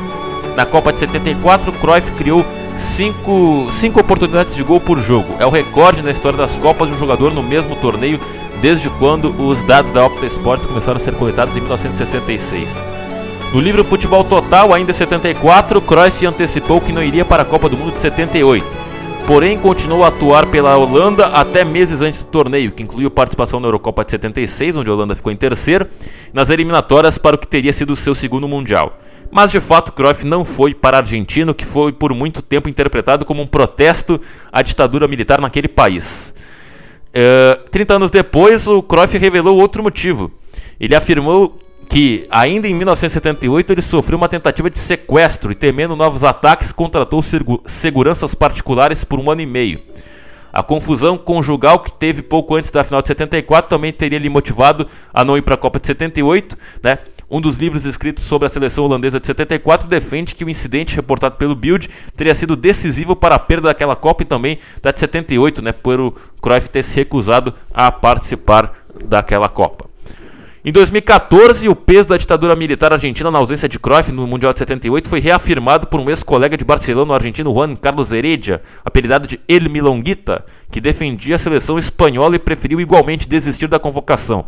Na 0.54 0.66
Copa 0.66 0.92
de 0.92 1.00
74, 1.00 1.72
Cruyff 1.72 2.10
criou 2.12 2.44
5 2.76 3.70
oportunidades 3.98 4.54
de 4.54 4.62
gol 4.62 4.80
por 4.80 5.00
jogo. 5.00 5.34
É 5.38 5.46
o 5.46 5.50
recorde 5.50 6.02
na 6.02 6.10
história 6.10 6.36
das 6.36 6.58
Copas 6.58 6.88
de 6.88 6.94
um 6.94 6.98
jogador 6.98 7.32
no 7.32 7.42
mesmo 7.42 7.74
torneio 7.76 8.20
desde 8.60 8.90
quando 8.90 9.34
os 9.42 9.64
dados 9.64 9.90
da 9.92 10.04
Opta 10.04 10.26
Sports 10.26 10.66
começaram 10.66 10.96
a 10.96 11.00
ser 11.00 11.14
coletados 11.14 11.56
em 11.56 11.60
1966. 11.60 13.01
No 13.52 13.60
livro 13.60 13.84
Futebol 13.84 14.24
Total, 14.24 14.72
ainda 14.72 14.90
em 14.90 14.94
74, 14.94 15.80
Cruyff 15.82 16.24
antecipou 16.24 16.80
que 16.80 16.92
não 16.92 17.02
iria 17.02 17.24
para 17.24 17.42
a 17.42 17.44
Copa 17.44 17.68
do 17.68 17.76
Mundo 17.76 17.94
de 17.94 18.00
78 18.00 18.92
porém 19.26 19.56
continuou 19.56 20.04
a 20.04 20.08
atuar 20.08 20.46
pela 20.46 20.76
Holanda 20.76 21.26
até 21.26 21.64
meses 21.64 22.00
antes 22.00 22.22
do 22.22 22.26
torneio, 22.26 22.72
que 22.72 22.82
incluiu 22.82 23.10
participação 23.10 23.60
na 23.60 23.68
Eurocopa 23.68 24.04
de 24.04 24.10
76, 24.10 24.76
onde 24.76 24.90
a 24.90 24.92
Holanda 24.92 25.14
ficou 25.14 25.30
em 25.32 25.36
terceiro, 25.36 25.86
nas 26.32 26.50
eliminatórias 26.50 27.18
para 27.18 27.36
o 27.36 27.38
que 27.38 27.46
teria 27.46 27.72
sido 27.72 27.92
o 27.92 27.96
seu 27.96 28.14
segundo 28.14 28.48
Mundial. 28.48 28.98
Mas 29.30 29.50
de 29.50 29.60
fato, 29.60 29.92
Cruyff 29.92 30.26
não 30.26 30.44
foi 30.44 30.74
para 30.74 30.96
a 30.96 31.00
Argentina, 31.00 31.54
que 31.54 31.64
foi 31.64 31.92
por 31.92 32.12
muito 32.12 32.42
tempo 32.42 32.68
interpretado 32.68 33.24
como 33.24 33.42
um 33.42 33.46
protesto 33.46 34.20
à 34.52 34.60
ditadura 34.60 35.08
militar 35.08 35.40
naquele 35.40 35.68
país. 35.68 36.34
Uh, 37.10 37.14
é, 37.14 37.60
30 37.70 37.94
anos 37.94 38.10
depois, 38.10 38.66
o 38.66 38.82
Cruyff 38.82 39.16
revelou 39.16 39.58
outro 39.58 39.82
motivo. 39.82 40.30
Ele 40.80 40.94
afirmou 40.94 41.58
que, 41.92 42.26
ainda 42.30 42.66
em 42.66 42.72
1978, 42.74 43.70
ele 43.70 43.82
sofreu 43.82 44.16
uma 44.16 44.26
tentativa 44.26 44.70
de 44.70 44.78
sequestro 44.78 45.52
e, 45.52 45.54
temendo 45.54 45.94
novos 45.94 46.24
ataques, 46.24 46.72
contratou 46.72 47.20
seguranças 47.66 48.34
particulares 48.34 49.04
por 49.04 49.20
um 49.20 49.30
ano 49.30 49.42
e 49.42 49.46
meio. 49.46 49.78
A 50.50 50.62
confusão 50.62 51.18
conjugal 51.18 51.80
que 51.80 51.92
teve 51.92 52.22
pouco 52.22 52.56
antes 52.56 52.70
da 52.70 52.82
final 52.82 53.02
de 53.02 53.08
74 53.08 53.68
também 53.68 53.92
teria 53.92 54.18
lhe 54.18 54.30
motivado 54.30 54.88
a 55.12 55.22
não 55.22 55.36
ir 55.36 55.42
para 55.42 55.52
a 55.54 55.58
Copa 55.58 55.78
de 55.78 55.86
78. 55.86 56.56
Né? 56.82 56.96
Um 57.30 57.42
dos 57.42 57.58
livros 57.58 57.84
escritos 57.84 58.24
sobre 58.24 58.46
a 58.46 58.50
seleção 58.50 58.84
holandesa 58.84 59.20
de 59.20 59.26
74 59.26 59.86
defende 59.86 60.34
que 60.34 60.46
o 60.46 60.48
incidente 60.48 60.96
reportado 60.96 61.36
pelo 61.36 61.54
Bild 61.54 61.90
teria 62.16 62.34
sido 62.34 62.56
decisivo 62.56 63.14
para 63.14 63.34
a 63.34 63.38
perda 63.38 63.68
daquela 63.68 63.96
Copa 63.96 64.22
e 64.22 64.26
também 64.26 64.58
da 64.80 64.92
de 64.92 65.00
78, 65.00 65.60
né? 65.60 65.72
por 65.72 66.00
o 66.00 66.14
Cruyff 66.40 66.70
ter 66.70 66.82
se 66.82 66.96
recusado 66.96 67.52
a 67.70 67.92
participar 67.92 68.72
daquela 69.04 69.50
Copa. 69.50 69.91
Em 70.64 70.70
2014, 70.70 71.68
o 71.68 71.74
peso 71.74 72.06
da 72.06 72.16
ditadura 72.16 72.54
militar 72.54 72.92
argentina 72.92 73.32
na 73.32 73.38
ausência 73.38 73.68
de 73.68 73.80
Cruyff 73.80 74.12
no 74.12 74.28
Mundial 74.28 74.52
de 74.52 74.60
78 74.60 75.08
foi 75.08 75.18
reafirmado 75.18 75.88
por 75.88 75.98
um 75.98 76.08
ex-colega 76.08 76.56
de 76.56 76.64
Barcelona, 76.64 77.10
o 77.10 77.14
argentino 77.16 77.52
Juan 77.52 77.74
Carlos 77.74 78.12
Heredia, 78.12 78.62
apelidado 78.84 79.26
de 79.26 79.40
El 79.48 79.68
Milonguita, 79.68 80.44
que 80.70 80.80
defendia 80.80 81.34
a 81.34 81.38
seleção 81.38 81.80
espanhola 81.80 82.36
e 82.36 82.38
preferiu 82.38 82.80
igualmente 82.80 83.28
desistir 83.28 83.66
da 83.66 83.80
convocação. 83.80 84.44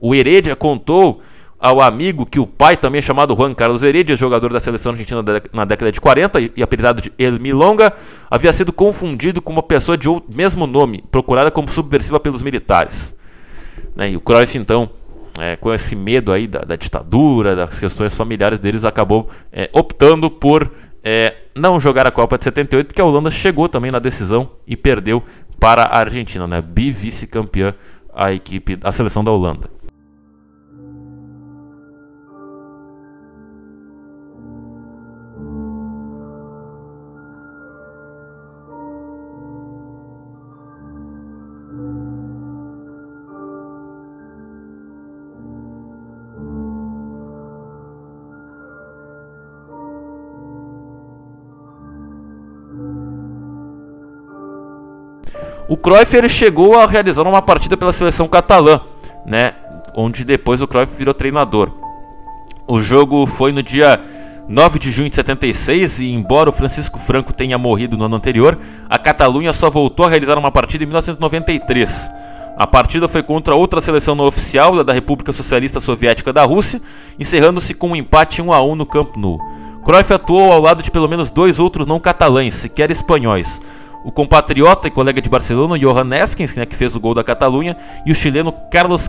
O 0.00 0.14
Heredia 0.14 0.56
contou 0.56 1.20
ao 1.60 1.82
amigo 1.82 2.24
que 2.24 2.40
o 2.40 2.46
pai, 2.46 2.74
também 2.74 3.02
chamado 3.02 3.36
Juan 3.36 3.52
Carlos 3.52 3.82
Heredia, 3.82 4.16
jogador 4.16 4.50
da 4.50 4.58
seleção 4.58 4.92
argentina 4.92 5.22
na 5.52 5.66
década 5.66 5.92
de 5.92 6.00
40 6.00 6.40
e 6.56 6.62
apelidado 6.62 7.02
de 7.02 7.12
El 7.18 7.38
Milonga, 7.38 7.92
havia 8.30 8.54
sido 8.54 8.72
confundido 8.72 9.42
com 9.42 9.52
uma 9.52 9.62
pessoa 9.62 9.98
de 9.98 10.08
mesmo 10.34 10.66
nome, 10.66 11.04
procurada 11.10 11.50
como 11.50 11.68
subversiva 11.68 12.18
pelos 12.18 12.42
militares. 12.42 13.14
Né, 13.94 14.12
e 14.12 14.16
o 14.16 14.20
Cruyff, 14.20 14.56
então, 14.56 14.88
é, 15.38 15.56
com 15.56 15.72
esse 15.72 15.96
medo 15.96 16.32
aí 16.32 16.46
da, 16.46 16.60
da, 16.60 16.76
ditadura, 16.76 17.56
das 17.56 17.78
questões 17.78 18.14
familiares 18.14 18.58
deles, 18.58 18.84
acabou 18.84 19.30
é, 19.52 19.70
optando 19.72 20.30
por 20.30 20.70
é, 21.02 21.34
não 21.54 21.80
jogar 21.80 22.06
a 22.06 22.10
Copa 22.10 22.38
de 22.38 22.44
78, 22.44 22.94
que 22.94 23.00
a 23.00 23.04
Holanda 23.04 23.30
chegou 23.30 23.68
também 23.68 23.90
na 23.90 23.98
decisão 23.98 24.50
e 24.66 24.76
perdeu 24.76 25.22
para 25.58 25.82
a 25.82 25.98
Argentina, 25.98 26.46
né? 26.46 26.60
Bi-vice-campeã 26.60 27.74
a 28.14 28.32
equipe, 28.32 28.78
a 28.82 28.92
seleção 28.92 29.24
da 29.24 29.30
Holanda. 29.30 29.70
O 55.72 55.76
Cruyff 55.78 56.14
ele 56.14 56.28
chegou 56.28 56.78
a 56.78 56.86
realizar 56.86 57.22
uma 57.22 57.40
partida 57.40 57.78
pela 57.78 57.94
seleção 57.94 58.28
catalã, 58.28 58.78
né, 59.24 59.54
onde 59.96 60.22
depois 60.22 60.60
o 60.60 60.68
Cruyff 60.68 60.94
virou 60.94 61.14
treinador. 61.14 61.72
O 62.68 62.78
jogo 62.78 63.26
foi 63.26 63.52
no 63.52 63.62
dia 63.62 63.98
9 64.46 64.78
de 64.78 64.90
junho 64.90 65.08
de 65.08 65.16
76 65.16 66.00
e 66.00 66.12
embora 66.12 66.50
o 66.50 66.52
Francisco 66.52 66.98
Franco 66.98 67.32
tenha 67.32 67.56
morrido 67.56 67.96
no 67.96 68.04
ano 68.04 68.16
anterior, 68.16 68.58
a 68.86 68.98
Catalunha 68.98 69.50
só 69.54 69.70
voltou 69.70 70.04
a 70.04 70.10
realizar 70.10 70.36
uma 70.36 70.50
partida 70.50 70.84
em 70.84 70.86
1993. 70.88 72.10
A 72.58 72.66
partida 72.66 73.08
foi 73.08 73.22
contra 73.22 73.54
outra 73.54 73.80
seleção 73.80 74.14
não 74.14 74.26
oficial 74.26 74.84
da 74.84 74.92
República 74.92 75.32
Socialista 75.32 75.80
Soviética 75.80 76.34
da 76.34 76.44
Rússia, 76.44 76.82
encerrando-se 77.18 77.72
com 77.72 77.92
um 77.92 77.96
empate 77.96 78.42
1 78.42 78.52
a 78.52 78.60
1 78.62 78.74
no 78.74 78.84
Camp 78.84 79.16
Nou. 79.16 79.38
Cruyff 79.82 80.12
atuou 80.12 80.52
ao 80.52 80.60
lado 80.60 80.82
de 80.82 80.90
pelo 80.90 81.08
menos 81.08 81.30
dois 81.30 81.58
outros 81.58 81.86
não 81.86 81.98
catalães, 81.98 82.56
sequer 82.56 82.90
espanhóis 82.90 83.58
o 84.04 84.10
compatriota 84.10 84.88
e 84.88 84.90
colega 84.90 85.20
de 85.20 85.30
Barcelona, 85.30 85.78
Johan 85.78 86.04
Neskins, 86.04 86.54
né, 86.54 86.66
que 86.66 86.76
fez 86.76 86.94
o 86.96 87.00
gol 87.00 87.14
da 87.14 87.24
Catalunha, 87.24 87.76
e 88.06 88.12
o 88.12 88.14
chileno 88.14 88.52
Carlos 88.70 89.08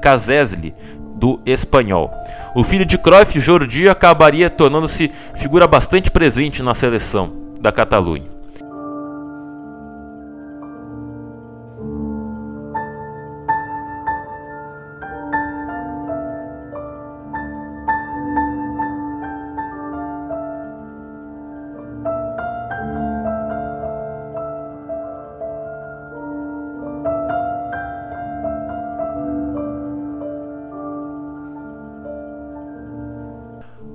Cazesli, 0.00 0.74
do 1.16 1.40
espanhol. 1.46 2.10
O 2.54 2.64
filho 2.64 2.84
de 2.84 2.98
Cruyff, 2.98 3.38
Jordi, 3.40 3.88
acabaria 3.88 4.50
tornando-se 4.50 5.10
figura 5.34 5.66
bastante 5.66 6.10
presente 6.10 6.62
na 6.62 6.74
seleção 6.74 7.32
da 7.60 7.72
Catalunha. 7.72 8.33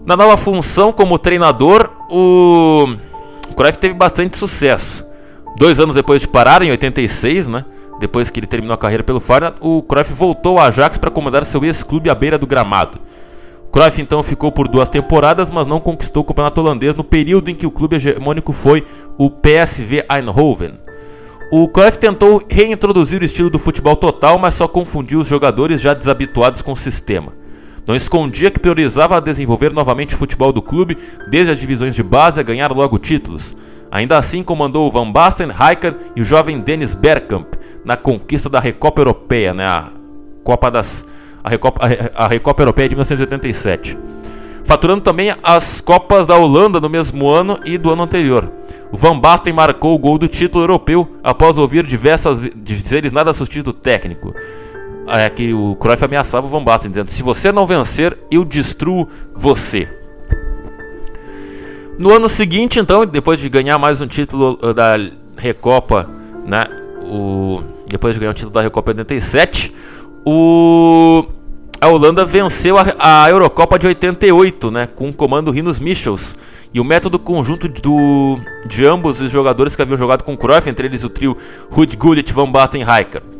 Na 0.09 0.17
nova 0.17 0.35
função 0.35 0.91
como 0.91 1.19
treinador, 1.19 1.87
o 2.09 2.95
Cruyff 3.55 3.77
teve 3.77 3.93
bastante 3.93 4.39
sucesso. 4.39 5.05
Dois 5.55 5.79
anos 5.79 5.93
depois 5.93 6.19
de 6.19 6.27
parar, 6.27 6.63
em 6.63 6.71
86, 6.71 7.47
né? 7.47 7.63
Depois 7.99 8.31
que 8.31 8.39
ele 8.39 8.47
terminou 8.47 8.73
a 8.73 8.77
carreira 8.79 9.03
pelo 9.03 9.19
Feyenoord, 9.19 9.57
o 9.61 9.83
Cruyff 9.83 10.11
voltou 10.11 10.57
ao 10.57 10.65
Ajax 10.65 10.97
para 10.97 11.11
comandar 11.11 11.45
seu 11.45 11.63
ex-clube 11.63 12.09
à 12.09 12.15
beira 12.15 12.39
do 12.39 12.47
gramado. 12.47 12.99
Cruyff 13.71 14.01
então 14.01 14.23
ficou 14.23 14.51
por 14.51 14.67
duas 14.67 14.89
temporadas, 14.89 15.51
mas 15.51 15.67
não 15.67 15.79
conquistou 15.79 16.23
o 16.23 16.25
campeonato 16.25 16.59
holandês 16.59 16.95
no 16.95 17.03
período 17.03 17.51
em 17.51 17.55
que 17.55 17.67
o 17.67 17.71
clube 17.71 17.97
hegemônico 17.97 18.51
foi 18.51 18.83
o 19.15 19.29
PSV 19.29 20.05
Eindhoven. 20.11 20.79
O 21.51 21.67
Cruyff 21.67 21.99
tentou 21.99 22.41
reintroduzir 22.49 23.21
o 23.21 23.25
estilo 23.25 23.51
do 23.51 23.59
futebol 23.59 23.95
total, 23.95 24.39
mas 24.39 24.55
só 24.55 24.67
confundiu 24.67 25.19
os 25.19 25.27
jogadores 25.27 25.79
já 25.79 25.93
desabituados 25.93 26.63
com 26.63 26.71
o 26.71 26.75
sistema. 26.75 27.37
Não 27.89 27.95
escondia 27.95 28.51
que 28.51 28.59
priorizava 28.59 29.19
desenvolver 29.19 29.73
novamente 29.73 30.13
o 30.13 30.17
futebol 30.19 30.53
do 30.53 30.61
clube, 30.61 30.95
desde 31.27 31.53
as 31.53 31.59
divisões 31.59 31.95
de 31.95 32.03
base 32.03 32.39
a 32.39 32.43
ganhar 32.43 32.71
logo 32.71 32.99
títulos. 32.99 33.57
Ainda 33.89 34.15
assim, 34.15 34.43
comandou 34.43 34.87
o 34.87 34.91
Van 34.91 35.11
Basten, 35.11 35.47
Rijkaard 35.47 35.97
e 36.15 36.21
o 36.21 36.23
jovem 36.23 36.59
Dennis 36.59 36.93
Bergkamp 36.93 37.47
na 37.83 37.97
conquista 37.97 38.47
da 38.47 38.59
Recopa 38.59 39.01
Europeia, 39.01 39.55
né, 39.55 39.65
a 39.65 39.89
Copa 40.43 40.69
das 40.69 41.03
a 41.43 41.49
Recopa, 41.49 41.81
a 42.13 42.27
Recopa 42.27 42.61
Europeia 42.61 42.89
de 42.89 42.93
1987. 42.93 43.97
Faturando 44.63 45.01
também 45.01 45.33
as 45.41 45.81
Copas 45.81 46.27
da 46.27 46.37
Holanda 46.37 46.79
no 46.79 46.89
mesmo 46.89 47.27
ano 47.27 47.57
e 47.65 47.75
do 47.75 47.91
ano 47.91 48.03
anterior. 48.03 48.51
O 48.91 48.97
Van 48.97 49.17
Basten 49.17 49.51
marcou 49.51 49.95
o 49.95 49.97
gol 49.97 50.19
do 50.19 50.27
título 50.27 50.63
europeu 50.63 51.09
após 51.23 51.57
ouvir 51.57 51.87
diversas 51.87 52.39
dizeres 52.55 53.11
nada 53.11 53.33
sutis 53.33 53.63
do 53.63 53.73
técnico 53.73 54.35
é 55.11 55.29
que 55.29 55.53
o 55.53 55.75
Cruyff 55.75 56.03
ameaçava 56.03 56.45
o 56.45 56.49
Van 56.49 56.63
Basten, 56.63 56.89
dizendo: 56.91 57.09
se 57.09 57.23
você 57.23 57.51
não 57.51 57.65
vencer, 57.65 58.17
eu 58.31 58.45
destruo 58.45 59.07
você. 59.33 59.87
No 61.97 62.13
ano 62.13 62.29
seguinte, 62.29 62.79
então, 62.79 63.05
depois 63.05 63.39
de 63.39 63.49
ganhar 63.49 63.77
mais 63.77 64.01
um 64.01 64.07
título 64.07 64.57
uh, 64.61 64.73
da 64.73 64.95
Recopa, 65.35 66.09
né? 66.45 66.65
O, 67.03 67.61
depois 67.87 68.13
de 68.13 68.19
ganhar 68.19 68.31
o 68.31 68.33
título 68.33 68.53
da 68.53 68.61
Recopa 68.61 68.91
87, 68.91 69.73
o, 70.25 71.25
a 71.81 71.87
Holanda 71.87 72.23
venceu 72.23 72.77
a, 72.77 73.25
a 73.25 73.29
Eurocopa 73.29 73.77
de 73.77 73.87
88, 73.87 74.71
né? 74.71 74.87
Com 74.87 75.09
o 75.09 75.13
comando 75.13 75.51
Rinos 75.51 75.79
Michels. 75.79 76.37
E 76.73 76.79
o 76.79 76.83
método 76.83 77.17
conjunto 77.17 77.67
do, 77.67 78.39
de 78.67 78.85
ambos 78.85 79.19
os 79.21 79.31
jogadores 79.31 79.75
que 79.75 79.81
haviam 79.81 79.97
jogado 79.97 80.23
com 80.23 80.37
Cruyff, 80.37 80.69
entre 80.69 80.87
eles 80.87 81.03
o 81.03 81.09
trio 81.09 81.35
Ruud 81.69 81.97
Gullit, 81.97 82.31
Van 82.31 82.49
Basten 82.49 82.81
e 82.81 82.85
Rijkaard. 82.85 83.38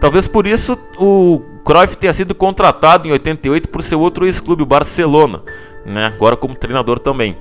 Talvez 0.00 0.26
por 0.26 0.46
isso 0.46 0.78
o 0.98 1.42
Cruyff 1.62 1.96
tenha 1.98 2.12
sido 2.12 2.34
contratado 2.34 3.06
em 3.06 3.12
88 3.12 3.68
por 3.68 3.82
seu 3.82 4.00
outro 4.00 4.24
ex-clube, 4.24 4.62
o 4.62 4.66
Barcelona, 4.66 5.42
né? 5.84 6.06
agora 6.06 6.36
como 6.36 6.54
treinador 6.54 6.98
também. 6.98 7.36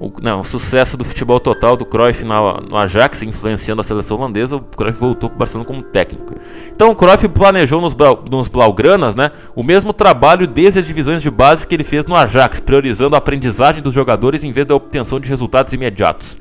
O, 0.00 0.12
não, 0.20 0.40
o, 0.40 0.44
sucesso 0.44 0.96
do 0.96 1.04
futebol 1.04 1.38
total 1.38 1.76
do 1.76 1.84
Cruyff 1.84 2.24
na, 2.24 2.58
no 2.68 2.76
Ajax, 2.76 3.22
influenciando 3.22 3.80
a 3.80 3.84
seleção 3.84 4.16
holandesa, 4.16 4.56
o 4.56 4.60
Cruyff 4.60 4.98
voltou 4.98 5.30
para 5.30 5.36
o 5.36 5.38
Barcelona 5.38 5.64
como 5.64 5.82
técnico. 5.82 6.34
Então 6.74 6.90
o 6.90 6.96
Cruyff 6.96 7.28
planejou 7.28 7.80
nos, 7.80 7.96
nos 8.28 8.48
Blaugranas 8.48 9.14
né, 9.14 9.30
o 9.54 9.62
mesmo 9.62 9.92
trabalho 9.92 10.48
desde 10.48 10.80
as 10.80 10.86
divisões 10.86 11.22
de 11.22 11.30
base 11.30 11.64
que 11.64 11.76
ele 11.76 11.84
fez 11.84 12.04
no 12.06 12.16
Ajax, 12.16 12.58
priorizando 12.58 13.14
a 13.14 13.18
aprendizagem 13.18 13.80
dos 13.80 13.94
jogadores 13.94 14.42
em 14.42 14.50
vez 14.50 14.66
da 14.66 14.74
obtenção 14.74 15.20
de 15.20 15.28
resultados 15.28 15.72
imediatos. 15.72 16.36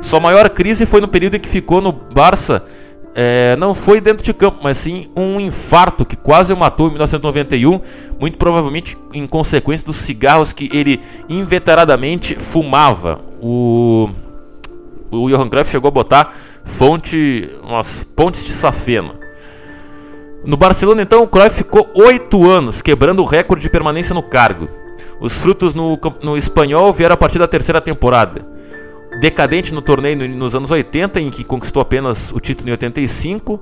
Sua 0.00 0.18
maior 0.18 0.50
crise 0.50 0.84
foi 0.84 1.00
no 1.00 1.06
período 1.06 1.36
em 1.36 1.40
que 1.40 1.48
ficou 1.48 1.80
no 1.80 1.92
Barça 1.92 2.64
é, 3.14 3.56
não 3.56 3.74
foi 3.74 4.00
dentro 4.00 4.24
de 4.24 4.32
campo, 4.32 4.60
mas 4.62 4.78
sim 4.78 5.10
um 5.16 5.40
infarto 5.40 6.04
que 6.04 6.16
quase 6.16 6.52
o 6.52 6.56
matou 6.56 6.86
em 6.86 6.90
1991, 6.90 7.80
muito 8.18 8.38
provavelmente 8.38 8.96
em 9.12 9.26
consequência 9.26 9.84
dos 9.84 9.96
cigarros 9.96 10.52
que 10.52 10.70
ele 10.72 11.00
inveteradamente 11.28 12.36
fumava. 12.36 13.20
O, 13.42 14.08
o 15.10 15.28
Johan 15.28 15.48
Cruyff 15.48 15.70
chegou 15.70 15.88
a 15.88 15.92
botar 15.92 16.34
fonte, 16.64 17.50
umas 17.64 18.04
pontes 18.04 18.44
de 18.44 18.52
safena. 18.52 19.18
No 20.44 20.56
Barcelona, 20.56 21.02
então, 21.02 21.22
o 21.22 21.28
Cruyff 21.28 21.56
ficou 21.56 21.90
oito 21.94 22.48
anos 22.48 22.80
quebrando 22.80 23.20
o 23.22 23.26
recorde 23.26 23.62
de 23.62 23.70
permanência 23.70 24.14
no 24.14 24.22
cargo. 24.22 24.68
Os 25.20 25.42
frutos 25.42 25.74
no, 25.74 25.98
no 26.22 26.36
espanhol 26.36 26.92
vieram 26.92 27.14
a 27.14 27.16
partir 27.16 27.38
da 27.38 27.46
terceira 27.46 27.80
temporada 27.80 28.59
decadente 29.18 29.74
no 29.74 29.82
torneio 29.82 30.28
nos 30.28 30.54
anos 30.54 30.70
80, 30.70 31.20
em 31.20 31.30
que 31.30 31.42
conquistou 31.42 31.82
apenas 31.82 32.32
o 32.32 32.38
título 32.38 32.68
em 32.68 32.72
85. 32.72 33.60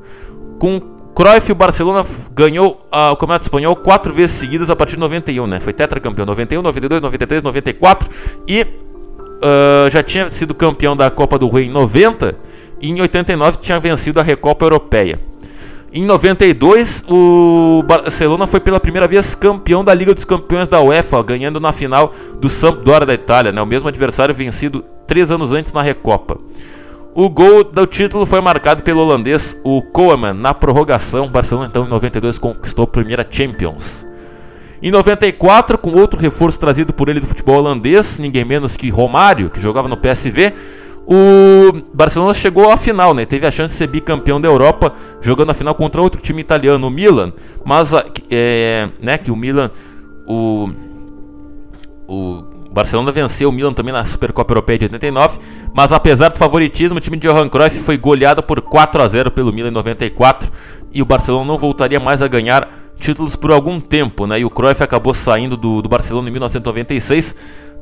Com 0.59 0.81
Cruyff, 1.15 1.51
o 1.51 1.55
Barcelona 1.55 2.05
ganhou 2.33 2.81
uh, 2.95 3.13
o 3.13 3.17
Campeonato 3.17 3.45
Espanhol 3.45 3.75
quatro 3.75 4.13
vezes 4.13 4.37
seguidas 4.37 4.71
a 4.71 4.77
partir 4.77 4.95
de 4.95 5.01
91, 5.01 5.47
né? 5.47 5.61
Foi 5.61 5.73
tetracampeão 5.73 6.27
91, 6.27 6.63
92, 6.63 7.03
93, 7.03 7.43
94 7.43 8.11
e 8.47 8.63
uh, 8.63 9.91
já 9.91 10.03
tinha 10.03 10.31
sido 10.31 10.55
campeão 10.55 10.95
da 10.95 11.11
Copa 11.11 11.39
do 11.39 11.49
Rei 11.49 11.67
em 11.67 11.71
90 11.71 12.37
e 12.81 12.91
em 12.91 13.01
89 13.01 13.59
tinha 13.59 13.81
vencido 13.81 14.21
a 14.21 14.23
Recopa 14.23 14.65
Europeia. 14.65 15.28
Em 15.99 16.07
92, 16.07 17.07
o 17.09 17.83
Barcelona 17.85 18.47
foi 18.47 18.61
pela 18.61 18.79
primeira 18.79 19.09
vez 19.09 19.35
campeão 19.35 19.83
da 19.83 19.93
Liga 19.93 20.15
dos 20.15 20.25
Campeões 20.25 20.69
da 20.69 20.81
UEFA, 20.81 21.21
ganhando 21.25 21.59
na 21.59 21.73
final 21.73 22.15
do 22.41 22.49
Sampdoria 22.49 23.05
da 23.05 23.15
Itália, 23.15 23.51
né? 23.51 23.61
o 23.61 23.67
mesmo 23.67 23.89
adversário 23.89 24.33
vencido 24.33 24.85
três 25.09 25.33
anos 25.33 25.51
antes 25.51 25.73
na 25.73 25.83
Recopa. 25.83 26.39
O 27.17 27.29
gol 27.29 27.65
do 27.65 27.85
título 27.85 28.25
foi 28.27 28.41
marcado 28.41 28.85
pelo 28.85 29.01
holandês, 29.01 29.61
o 29.65 29.83
Koeman, 29.83 30.35
na 30.35 30.55
prorrogação. 30.55 31.27
O 31.27 31.31
Barcelona, 31.31 31.67
então, 31.69 31.85
em 31.85 31.89
92, 31.89 32.39
conquistou 32.39 32.85
a 32.85 32.87
primeira 32.87 33.27
Champions. 33.29 34.07
Em 34.81 34.93
94, 34.93 35.79
com 35.79 35.91
outro 35.95 36.21
reforço 36.21 36.61
trazido 36.61 36.93
por 36.93 37.09
ele 37.09 37.19
do 37.19 37.27
futebol 37.27 37.57
holandês, 37.57 38.21
ninguém 38.21 38.45
menos 38.45 38.77
que 38.77 38.89
Romário, 38.89 39.51
que 39.51 39.61
jogava 39.61 39.89
no 39.89 39.97
PSV, 39.97 40.55
o 41.11 41.73
Barcelona 41.95 42.35
chegou 42.35 42.71
à 42.71 42.77
final, 42.77 43.15
né? 43.15 43.25
Teve 43.25 43.47
a 43.47 43.51
chance 43.51 43.73
de 43.73 43.79
ser 43.79 43.87
bicampeão 43.87 44.39
da 44.39 44.47
Europa, 44.47 44.93
jogando 45.23 45.49
a 45.49 45.55
final 45.55 45.75
contra 45.75 46.03
outro 46.03 46.21
time 46.21 46.43
italiano, 46.43 46.87
o 46.87 46.91
Milan. 46.91 47.33
Mas, 47.65 47.95
é, 48.31 48.91
né, 49.01 49.17
que 49.17 49.31
o 49.31 49.37
Milan, 49.37 49.71
o, 50.27 50.69
o 52.07 52.45
Barcelona 52.71 53.11
venceu 53.11 53.49
o 53.49 53.53
Milan 53.53 53.73
também 53.73 53.91
na 53.91 54.05
Supercopa 54.05 54.53
Europeia 54.53 54.81
de 54.81 54.85
89, 54.85 55.39
mas 55.73 55.95
apesar 55.95 56.29
do 56.29 56.37
favoritismo, 56.37 56.99
o 56.99 57.01
time 57.01 57.17
de 57.17 57.27
Johan 57.27 57.49
Cruyff 57.49 57.79
foi 57.79 57.97
goleado 57.97 58.43
por 58.43 58.61
4 58.61 59.01
a 59.01 59.09
0 59.09 59.31
pelo 59.31 59.51
Milan 59.51 59.69
em 59.69 59.73
94 59.73 60.53
e 60.93 61.01
o 61.01 61.07
Barcelona 61.07 61.47
não 61.47 61.57
voltaria 61.57 61.99
mais 61.99 62.21
a 62.21 62.29
ganhar 62.29 62.69
títulos 62.99 63.37
por 63.37 63.51
algum 63.51 63.81
tempo, 63.81 64.27
né? 64.27 64.41
E 64.41 64.45
o 64.45 64.51
Cruyff 64.51 64.83
acabou 64.83 65.15
saindo 65.15 65.57
do, 65.57 65.81
do 65.81 65.89
Barcelona 65.89 66.29
em 66.29 66.33
1996 66.33 67.35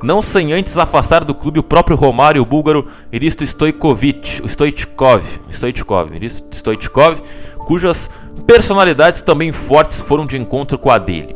não 0.03 0.21
sem 0.21 0.53
antes 0.53 0.77
afastar 0.77 1.23
do 1.23 1.33
clube 1.33 1.59
o 1.59 1.63
próprio 1.63 1.97
Romário, 1.97 2.41
o 2.41 2.45
búlgaro 2.45 2.87
Iristo 3.11 3.43
Stoichkovic, 3.43 4.41
o 4.43 4.47
Stoichkov, 4.47 5.23
Stoichkov, 5.51 6.15
Iristo 6.15 6.55
Stoichkov, 6.55 7.21
cujas 7.65 8.09
personalidades 8.45 9.21
também 9.21 9.51
fortes 9.51 9.99
foram 9.99 10.25
de 10.25 10.37
encontro 10.37 10.77
com 10.77 10.91
a 10.91 10.97
dele. 10.97 11.35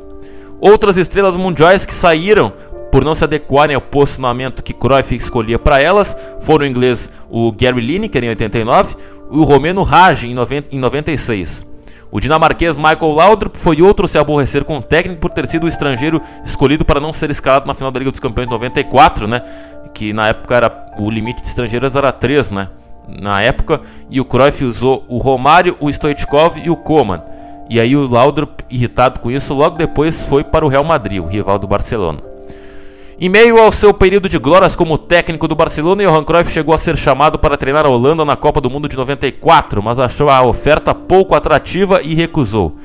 Outras 0.59 0.97
estrelas 0.97 1.35
mundiais 1.35 1.85
que 1.85 1.93
saíram 1.93 2.53
por 2.91 3.03
não 3.03 3.15
se 3.15 3.23
adequarem 3.23 3.75
ao 3.75 3.81
posicionamento 3.81 4.61
que 4.61 4.73
Cruyff 4.73 5.15
escolhia 5.15 5.57
para 5.57 5.81
elas 5.81 6.15
foram 6.41 6.65
o 6.65 6.67
inglês 6.67 7.09
o 7.29 7.51
Gary 7.51 7.81
Lineker 7.81 8.23
em 8.23 8.29
89 8.29 8.95
e 9.31 9.37
o 9.37 9.43
romeno 9.43 9.81
Raj 9.81 10.25
em, 10.25 10.33
90, 10.35 10.75
em 10.75 10.79
96. 10.79 11.70
O 12.11 12.19
dinamarquês 12.19 12.77
Michael 12.77 13.13
Laudrup 13.13 13.55
foi 13.55 13.81
outro 13.81 14.05
a 14.05 14.07
se 14.07 14.19
aborrecer 14.19 14.65
com 14.65 14.77
o 14.77 14.83
técnico 14.83 15.21
por 15.21 15.31
ter 15.31 15.47
sido 15.47 15.63
o 15.63 15.67
estrangeiro 15.67 16.21
escolhido 16.43 16.83
para 16.83 16.99
não 16.99 17.13
ser 17.13 17.29
escalado 17.29 17.65
na 17.65 17.73
final 17.73 17.89
da 17.89 17.99
Liga 17.99 18.11
dos 18.11 18.19
Campeões 18.19 18.49
de 18.49 18.53
94, 18.53 19.27
né? 19.27 19.41
Que 19.93 20.11
na 20.11 20.27
época 20.27 20.55
era 20.55 20.93
o 20.99 21.09
limite 21.09 21.41
de 21.41 21.47
estrangeiros 21.47 21.95
era 21.95 22.11
3, 22.11 22.51
né? 22.51 22.67
Na 23.07 23.41
época, 23.41 23.81
e 24.09 24.19
o 24.19 24.25
Cruyff 24.25 24.63
usou 24.63 25.05
o 25.07 25.17
Romário, 25.17 25.77
o 25.79 25.89
Stoichkov 25.89 26.57
e 26.57 26.69
o 26.69 26.75
Koman. 26.75 27.23
E 27.69 27.79
aí 27.79 27.95
o 27.95 28.07
Laudrup, 28.07 28.61
irritado 28.69 29.21
com 29.21 29.31
isso, 29.31 29.53
logo 29.53 29.77
depois 29.77 30.27
foi 30.27 30.43
para 30.43 30.65
o 30.65 30.69
Real 30.69 30.83
Madrid, 30.83 31.21
o 31.21 31.27
rival 31.27 31.57
do 31.57 31.67
Barcelona. 31.67 32.30
Em 33.23 33.29
meio 33.29 33.59
ao 33.59 33.71
seu 33.71 33.93
período 33.93 34.27
de 34.27 34.39
glórias 34.39 34.75
como 34.75 34.97
técnico 34.97 35.47
do 35.47 35.55
Barcelona, 35.55 36.01
Johan 36.01 36.23
Cruyff 36.23 36.51
chegou 36.51 36.73
a 36.73 36.77
ser 36.79 36.97
chamado 36.97 37.37
para 37.37 37.55
treinar 37.55 37.85
a 37.85 37.89
Holanda 37.89 38.25
na 38.25 38.35
Copa 38.35 38.59
do 38.59 38.67
Mundo 38.67 38.89
de 38.89 38.97
94, 38.97 39.79
mas 39.83 39.99
achou 39.99 40.27
a 40.27 40.41
oferta 40.41 40.95
pouco 40.95 41.35
atrativa 41.35 42.01
e 42.01 42.15
recusou. 42.15 42.75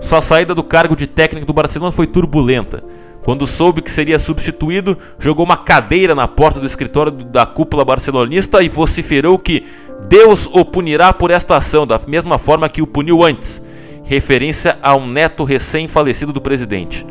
Sua 0.00 0.22
saída 0.22 0.54
do 0.54 0.64
cargo 0.64 0.96
de 0.96 1.06
técnico 1.06 1.46
do 1.46 1.52
Barcelona 1.52 1.92
foi 1.92 2.06
turbulenta. 2.06 2.82
Quando 3.22 3.46
soube 3.46 3.82
que 3.82 3.90
seria 3.90 4.18
substituído, 4.18 4.96
jogou 5.18 5.44
uma 5.44 5.58
cadeira 5.58 6.14
na 6.14 6.26
porta 6.26 6.58
do 6.58 6.66
escritório 6.66 7.12
da 7.12 7.44
cúpula 7.44 7.84
barcelonista 7.84 8.62
e 8.62 8.70
vociferou 8.70 9.38
que 9.38 9.62
Deus 10.08 10.48
o 10.54 10.64
punirá 10.64 11.12
por 11.12 11.30
esta 11.30 11.54
ação, 11.54 11.86
da 11.86 12.00
mesma 12.08 12.38
forma 12.38 12.70
que 12.70 12.80
o 12.80 12.86
puniu 12.86 13.22
antes, 13.22 13.62
referência 14.04 14.78
a 14.82 14.96
um 14.96 15.06
neto 15.06 15.44
recém-falecido 15.44 16.32
do 16.32 16.40
presidente. 16.40 17.04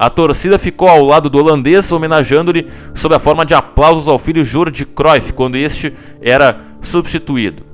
A 0.00 0.08
torcida 0.08 0.58
ficou 0.58 0.88
ao 0.88 1.04
lado 1.04 1.28
do 1.28 1.36
holandês, 1.36 1.92
homenageando-lhe 1.92 2.66
sob 2.94 3.14
a 3.14 3.18
forma 3.18 3.44
de 3.44 3.52
aplausos 3.52 4.08
ao 4.08 4.18
filho 4.18 4.42
Jordi 4.42 4.86
Cruyff 4.86 5.34
quando 5.34 5.56
este 5.56 5.92
era 6.22 6.58
substituído. 6.80 7.64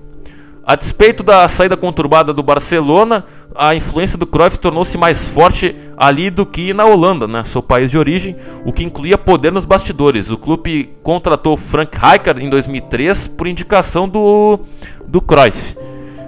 A 0.65 0.75
despeito 0.75 1.23
da 1.23 1.47
saída 1.47 1.77
conturbada 1.77 2.35
do 2.35 2.43
Barcelona, 2.43 3.25
a 3.55 3.77
influência 3.77 4.19
do 4.19 4.27
Cruyff 4.27 4.59
tornou-se 4.59 4.99
mais 4.99 5.31
forte 5.31 5.77
ali 5.97 6.29
do 6.29 6.45
que 6.45 6.75
na 6.75 6.85
Holanda, 6.85 7.29
né, 7.29 7.45
seu 7.45 7.63
país 7.63 7.93
de 7.93 7.97
origem, 7.97 8.35
o 8.65 8.73
que 8.73 8.83
incluía 8.83 9.17
poder 9.17 9.53
nos 9.53 9.65
bastidores. 9.65 10.29
O 10.29 10.37
clube 10.37 10.97
contratou 11.05 11.57
Frank 11.57 11.97
Rijkaard 11.97 12.45
em 12.45 12.51
2003 12.51 13.29
por 13.29 13.47
indicação 13.47 14.09
do, 14.09 14.59
do 15.07 15.21
Cruyff. 15.21 15.77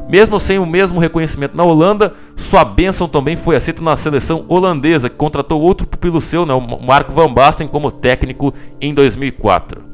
Mesmo 0.08 0.40
sem 0.40 0.58
o 0.58 0.64
mesmo 0.64 0.98
reconhecimento 0.98 1.56
na 1.56 1.64
Holanda, 1.64 2.14
sua 2.34 2.64
bênção 2.64 3.06
também 3.06 3.36
foi 3.36 3.56
aceita 3.56 3.82
na 3.82 3.96
seleção 3.96 4.44
holandesa, 4.48 5.10
que 5.10 5.16
contratou 5.16 5.60
outro 5.60 5.86
pupilo 5.86 6.20
seu, 6.20 6.46
né, 6.46 6.54
o 6.54 6.82
Marco 6.82 7.12
Van 7.12 7.32
Basten, 7.32 7.68
como 7.68 7.90
técnico 7.90 8.54
em 8.80 8.94
2004. 8.94 9.88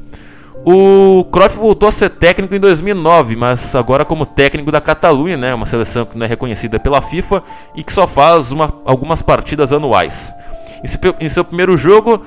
O 0.67 1.25
Cruyff 1.25 1.59
voltou 1.59 1.87
a 1.87 1.91
ser 1.91 2.09
técnico 2.09 2.55
em 2.55 2.59
2009, 2.59 3.35
mas 3.35 3.75
agora 3.75 4.03
como 4.03 4.25
técnico 4.25 4.71
da 4.71 4.81
Catalunha, 4.81 5.37
né, 5.37 5.53
uma 5.53 5.65
seleção 5.67 6.05
que 6.05 6.17
não 6.17 6.25
é 6.25 6.29
reconhecida 6.29 6.79
pela 6.79 7.01
FIFA 7.01 7.43
e 7.75 7.83
que 7.83 7.93
só 7.93 8.07
faz 8.07 8.51
uma, 8.51 8.73
algumas 8.83 9.21
partidas 9.21 9.71
anuais. 9.71 10.33
Em 11.19 11.29
seu, 11.29 11.43
primeiro 11.43 11.77
jogo, 11.77 12.21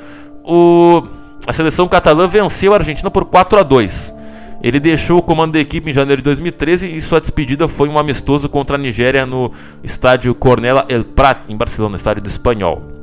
o, 0.45 1.03
a 1.47 1.53
seleção 1.53 1.89
catalã 1.89 2.28
venceu 2.28 2.72
a 2.72 2.76
Argentina 2.76 3.11
por 3.11 3.24
4 3.24 3.59
a 3.59 3.62
2. 3.62 4.14
Ele 4.62 4.80
deixou 4.80 5.18
o 5.18 5.22
comando 5.22 5.52
da 5.52 5.61
equipe 5.61 5.88
em 5.88 5.92
janeiro 5.92 6.20
de 6.20 6.24
2013 6.24 6.96
e 6.96 7.00
sua 7.00 7.20
despedida 7.20 7.68
foi 7.68 7.88
um 7.88 7.98
amistoso 7.98 8.48
contra 8.48 8.76
a 8.76 8.78
Nigéria 8.78 9.24
no 9.24 9.52
estádio 9.84 10.34
Cornella 10.34 10.84
El 10.88 11.04
Prat, 11.04 11.48
em 11.48 11.56
Barcelona, 11.56 11.96
estádio 11.96 12.22
do 12.22 12.28
Espanhol. 12.28 12.97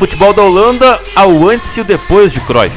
Futebol 0.00 0.32
da 0.32 0.40
Holanda, 0.40 0.98
há 1.14 1.26
o 1.26 1.46
antes 1.46 1.76
e 1.76 1.82
o 1.82 1.84
depois 1.84 2.32
de 2.32 2.40
Cruyff. 2.40 2.74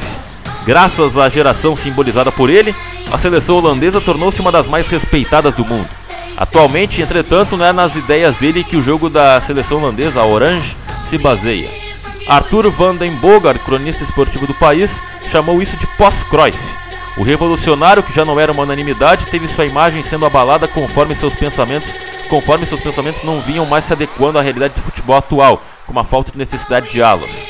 Graças 0.65 1.17
à 1.17 1.29
geração 1.29 1.73
simbolizada 1.73 2.33
por 2.33 2.49
ele, 2.49 2.75
a 3.09 3.17
seleção 3.17 3.55
holandesa 3.55 4.01
tornou-se 4.01 4.41
uma 4.41 4.51
das 4.51 4.67
mais 4.67 4.89
respeitadas 4.89 5.53
do 5.53 5.63
mundo. 5.63 5.87
Atualmente, 6.35 7.01
entretanto, 7.01 7.55
não 7.55 7.65
é 7.65 7.71
nas 7.71 7.95
ideias 7.95 8.35
dele 8.35 8.61
que 8.61 8.75
o 8.75 8.83
jogo 8.83 9.09
da 9.09 9.39
seleção 9.39 9.77
holandesa, 9.77 10.19
a 10.19 10.25
Orange, 10.25 10.75
se 11.01 11.17
baseia. 11.17 11.69
Arthur 12.27 12.69
van 12.69 12.95
den 12.95 13.15
Bogart, 13.15 13.61
cronista 13.63 14.03
esportivo 14.03 14.45
do 14.45 14.53
país, 14.55 15.01
chamou 15.25 15.61
isso 15.61 15.77
de 15.77 15.87
pós-Cruyff. 15.95 16.59
O 17.15 17.23
revolucionário, 17.23 18.03
que 18.03 18.13
já 18.13 18.25
não 18.25 18.37
era 18.37 18.51
uma 18.51 18.63
unanimidade, 18.63 19.27
teve 19.27 19.47
sua 19.47 19.65
imagem 19.65 20.03
sendo 20.03 20.25
abalada 20.25 20.67
conforme 20.67 21.15
seus 21.15 21.35
pensamentos, 21.35 21.95
conforme 22.27 22.65
seus 22.65 22.81
pensamentos 22.81 23.23
não 23.23 23.39
vinham 23.39 23.65
mais 23.65 23.85
se 23.85 23.93
adequando 23.93 24.37
à 24.37 24.41
realidade 24.41 24.73
do 24.73 24.81
futebol 24.81 25.15
atual, 25.15 25.61
com 25.85 25.91
uma 25.91 26.03
falta 26.03 26.31
de 26.31 26.37
necessidade 26.37 26.91
de 26.91 27.01
alas. 27.01 27.45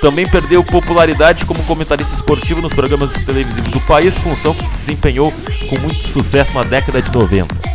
Também 0.00 0.26
perdeu 0.26 0.64
popularidade 0.64 1.44
como 1.44 1.62
comentarista 1.64 2.14
esportivo 2.14 2.62
nos 2.62 2.72
programas 2.72 3.12
televisivos 3.12 3.70
do 3.70 3.80
país, 3.80 4.16
função 4.16 4.54
que 4.54 4.66
desempenhou 4.68 5.32
com 5.68 5.78
muito 5.78 6.08
sucesso 6.08 6.52
na 6.52 6.62
década 6.62 7.02
de 7.02 7.12
90. 7.12 7.70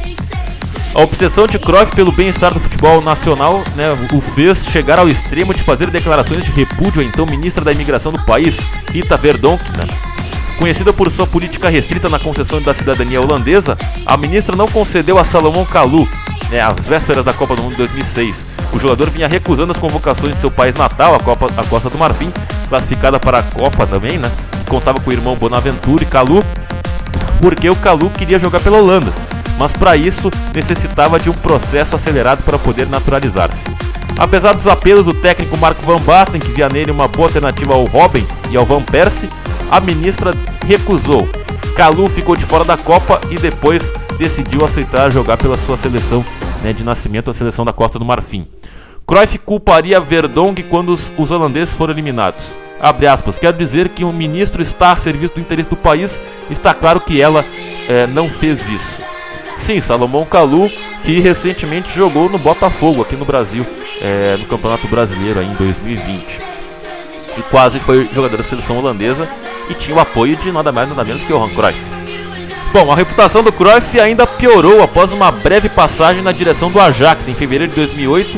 A 0.96 1.02
obsessão 1.02 1.46
de 1.46 1.60
Cruyff 1.60 1.94
pelo 1.94 2.12
bem-estar 2.12 2.54
do 2.54 2.60
futebol 2.60 3.02
nacional 3.02 3.62
né, 3.76 3.92
o 4.14 4.22
fez 4.22 4.66
chegar 4.66 4.98
ao 4.98 5.10
extremo 5.10 5.54
de 5.54 5.62
fazer 5.62 5.92
declarações 5.92 6.46
de 6.46 6.52
repúdio 6.52 7.02
à 7.02 7.04
então 7.04 7.26
ministra 7.26 7.66
da 7.66 7.74
imigração 7.74 8.14
do 8.14 8.24
país, 8.26 8.60
Rita 8.92 9.18
Verdonk. 9.18 9.62
Né. 9.78 9.86
Conhecida 10.58 10.94
por 10.94 11.12
sua 11.12 11.28
política 11.28 11.70
restrita 11.70 12.08
na 12.08 12.18
concessão 12.18 12.62
da 12.62 12.74
cidadania 12.74 13.22
holandesa, 13.22 13.78
a 14.06 14.16
ministra 14.16 14.56
não 14.56 14.68
concedeu 14.70 15.20
a 15.20 15.24
Salomão 15.26 15.66
Kalou, 15.66 16.08
né, 16.50 16.62
às 16.62 16.88
vésperas 16.88 17.24
da 17.24 17.34
Copa 17.34 17.56
do 17.56 17.64
Mundo 17.64 17.72
de 17.72 17.78
2006. 17.78 18.46
O 18.74 18.80
jogador 18.80 19.10
vinha 19.10 19.28
recusando 19.28 19.72
as 19.72 19.80
convocações 19.80 20.36
de 20.36 20.42
seu 20.42 20.52
país 20.52 20.74
natal, 20.76 21.16
a, 21.16 21.20
Copa, 21.20 21.48
a 21.58 21.64
Costa 21.66 21.90
do 21.90 21.98
Marfim, 21.98 22.32
classificada 22.70 23.20
para 23.20 23.40
a 23.40 23.44
Copa 23.44 23.86
também, 23.86 24.18
né? 24.18 24.32
Contava 24.68 25.00
com 25.00 25.10
o 25.10 25.14
irmão 25.14 25.36
Bonaventura 25.36 26.04
e 26.04 26.06
Calu, 26.06 26.44
porque 27.42 27.70
o 27.70 27.76
Calu 27.76 28.10
queria 28.10 28.40
jogar 28.40 28.60
pela 28.60 28.78
Holanda, 28.78 29.12
mas 29.58 29.74
para 29.74 29.96
isso 29.96 30.30
necessitava 30.54 31.20
de 31.20 31.30
um 31.30 31.34
processo 31.34 31.96
acelerado 31.96 32.44
para 32.44 32.58
poder 32.58 32.88
naturalizar-se. 32.88 33.66
Apesar 34.18 34.54
dos 34.54 34.66
apelos 34.66 35.06
do 35.06 35.14
técnico 35.14 35.58
Marco 35.58 35.86
Van 35.86 36.02
Basten, 36.02 36.40
que 36.40 36.52
via 36.52 36.70
nele 36.70 36.92
uma 36.92 37.08
boa 37.08 37.28
alternativa 37.28 37.74
ao 37.74 37.84
Robin 37.84 38.26
e 38.50 38.58
ao 38.58 38.66
Van 38.66 38.82
Persie, 38.82 39.30
a 39.70 39.80
ministra 39.80 40.34
recusou. 40.66 41.28
Calu 41.76 42.10
ficou 42.10 42.36
de 42.36 42.46
fora 42.46 42.64
da 42.64 42.78
Copa 42.78 43.20
e 43.30 43.38
depois 43.38 43.94
decidiu 44.18 44.64
aceitar 44.64 45.12
jogar 45.12 45.38
pela 45.38 45.58
sua 45.58 45.78
seleção 45.78 46.24
né, 46.62 46.74
de 46.74 46.84
nascimento, 46.84 47.30
a 47.30 47.34
seleção 47.34 47.66
da 47.66 47.74
Costa 47.74 48.00
do 48.00 48.06
Marfim. 48.06 48.48
Cruyff 49.06 49.38
culparia 49.40 50.00
Verdonk 50.00 50.64
quando 50.64 50.90
os, 50.90 51.14
os 51.18 51.32
holandeses 51.32 51.76
foram 51.76 51.94
eliminados. 51.94 52.58
Aspas, 52.80 53.40
quero 53.40 53.58
dizer 53.58 53.90
que 53.90 54.04
um 54.04 54.12
ministro 54.12 54.62
está 54.62 54.92
a 54.92 54.98
serviço 54.98 55.36
do 55.36 55.40
interesse 55.40 55.70
do 55.70 55.78
país, 55.78 56.20
está 56.50 56.74
claro 56.74 57.00
que 57.00 57.22
ela 57.22 57.46
é, 57.88 58.06
não 58.08 58.30
fez 58.30 58.68
isso. 58.70 59.02
Sim, 59.58 59.80
Salomão 59.80 60.26
Kalu, 60.26 60.70
que 61.04 61.20
recentemente 61.20 61.96
jogou 61.96 62.30
no 62.30 62.38
Botafogo 62.38 63.02
aqui 63.02 63.16
no 63.16 63.26
Brasil, 63.26 63.66
é, 64.02 64.36
no 64.38 64.46
Campeonato 64.46 64.88
Brasileiro 64.88 65.42
em 65.42 65.54
2020. 65.54 66.42
E 67.38 67.42
quase 67.50 67.80
foi 67.80 68.08
jogador 68.14 68.38
da 68.38 68.44
seleção 68.44 68.78
holandesa 68.78 69.28
e 69.70 69.74
tinha 69.74 69.96
o 69.96 70.00
apoio 70.00 70.36
de 70.36 70.52
nada 70.52 70.72
mais 70.72 70.90
nada 70.90 71.04
menos 71.04 71.24
que 71.24 71.34
Johan 71.34 71.50
Cruyff. 71.50 71.80
Bom, 72.74 72.92
a 72.92 72.96
reputação 72.96 73.42
do 73.42 73.54
Cruyff 73.54 73.98
ainda 74.00 74.28
piorou 74.28 74.84
após 74.84 75.14
uma 75.14 75.32
breve 75.32 75.70
passagem 75.70 76.22
na 76.22 76.34
direção 76.34 76.70
do 76.70 76.80
Ajax 76.80 77.28
em 77.28 77.34
fevereiro 77.34 77.72
de 77.72 77.76
2008, 77.78 78.38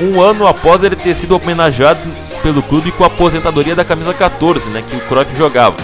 um 0.00 0.20
ano 0.20 0.46
após 0.46 0.82
ele 0.82 0.96
ter 0.96 1.14
sido 1.14 1.36
homenageado 1.36 2.00
pelo 2.42 2.62
clube 2.62 2.90
com 2.90 3.04
a 3.04 3.06
aposentadoria 3.06 3.76
da 3.76 3.84
camisa 3.84 4.12
14, 4.12 4.68
né, 4.70 4.82
que 4.88 4.96
o 4.96 5.00
Cruyff 5.00 5.36
jogava. 5.36 5.76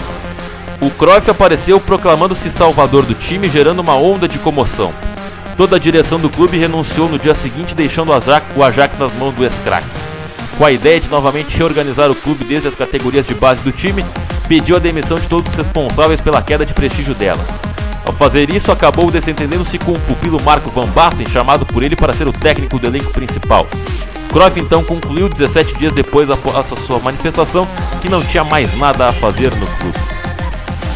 O 0.81 0.89
Cruyff 0.89 1.31
apareceu 1.31 1.79
proclamando-se 1.79 2.51
salvador 2.51 3.03
do 3.03 3.13
time, 3.13 3.47
gerando 3.47 3.79
uma 3.79 3.95
onda 3.95 4.27
de 4.27 4.37
comoção. 4.37 4.93
Toda 5.55 5.77
a 5.77 5.79
direção 5.79 6.19
do 6.19 6.29
clube 6.29 6.57
renunciou 6.57 7.07
no 7.07 7.17
dia 7.17 7.33
seguinte, 7.33 7.73
deixando 7.73 8.09
o 8.09 8.13
Ajax, 8.13 8.45
o 8.53 8.63
Ajax 8.63 8.97
nas 8.99 9.13
mãos 9.13 9.33
do 9.33 9.49
Scrack. 9.49 9.85
Com 10.57 10.65
a 10.65 10.71
ideia 10.71 10.99
de 10.99 11.09
novamente 11.09 11.57
reorganizar 11.57 12.11
o 12.11 12.15
clube 12.15 12.43
desde 12.45 12.67
as 12.67 12.75
categorias 12.75 13.25
de 13.25 13.33
base 13.33 13.61
do 13.61 13.71
time, 13.71 14.05
pediu 14.47 14.75
a 14.75 14.79
demissão 14.79 15.17
de 15.17 15.27
todos 15.27 15.51
os 15.51 15.57
responsáveis 15.57 16.21
pela 16.21 16.41
queda 16.41 16.65
de 16.65 16.73
prestígio 16.73 17.15
delas. 17.15 17.59
Ao 18.05 18.13
fazer 18.13 18.53
isso, 18.53 18.71
acabou 18.71 19.09
desentendendo-se 19.09 19.79
com 19.79 19.93
o 19.93 19.99
pupilo 19.99 20.41
Marco 20.43 20.69
Van 20.69 20.87
Basten, 20.87 21.27
chamado 21.29 21.65
por 21.65 21.83
ele 21.83 21.95
para 21.95 22.13
ser 22.13 22.27
o 22.27 22.33
técnico 22.33 22.77
do 22.77 22.87
elenco 22.87 23.11
principal. 23.11 23.65
Cruyff 24.29 24.59
então 24.59 24.83
concluiu 24.83 25.29
17 25.29 25.77
dias 25.77 25.93
depois 25.93 26.29
após 26.29 26.67
sua 26.67 26.99
manifestação 26.99 27.67
que 28.01 28.09
não 28.09 28.21
tinha 28.21 28.43
mais 28.43 28.75
nada 28.75 29.05
a 29.07 29.13
fazer 29.13 29.53
no 29.55 29.65
clube. 29.65 29.99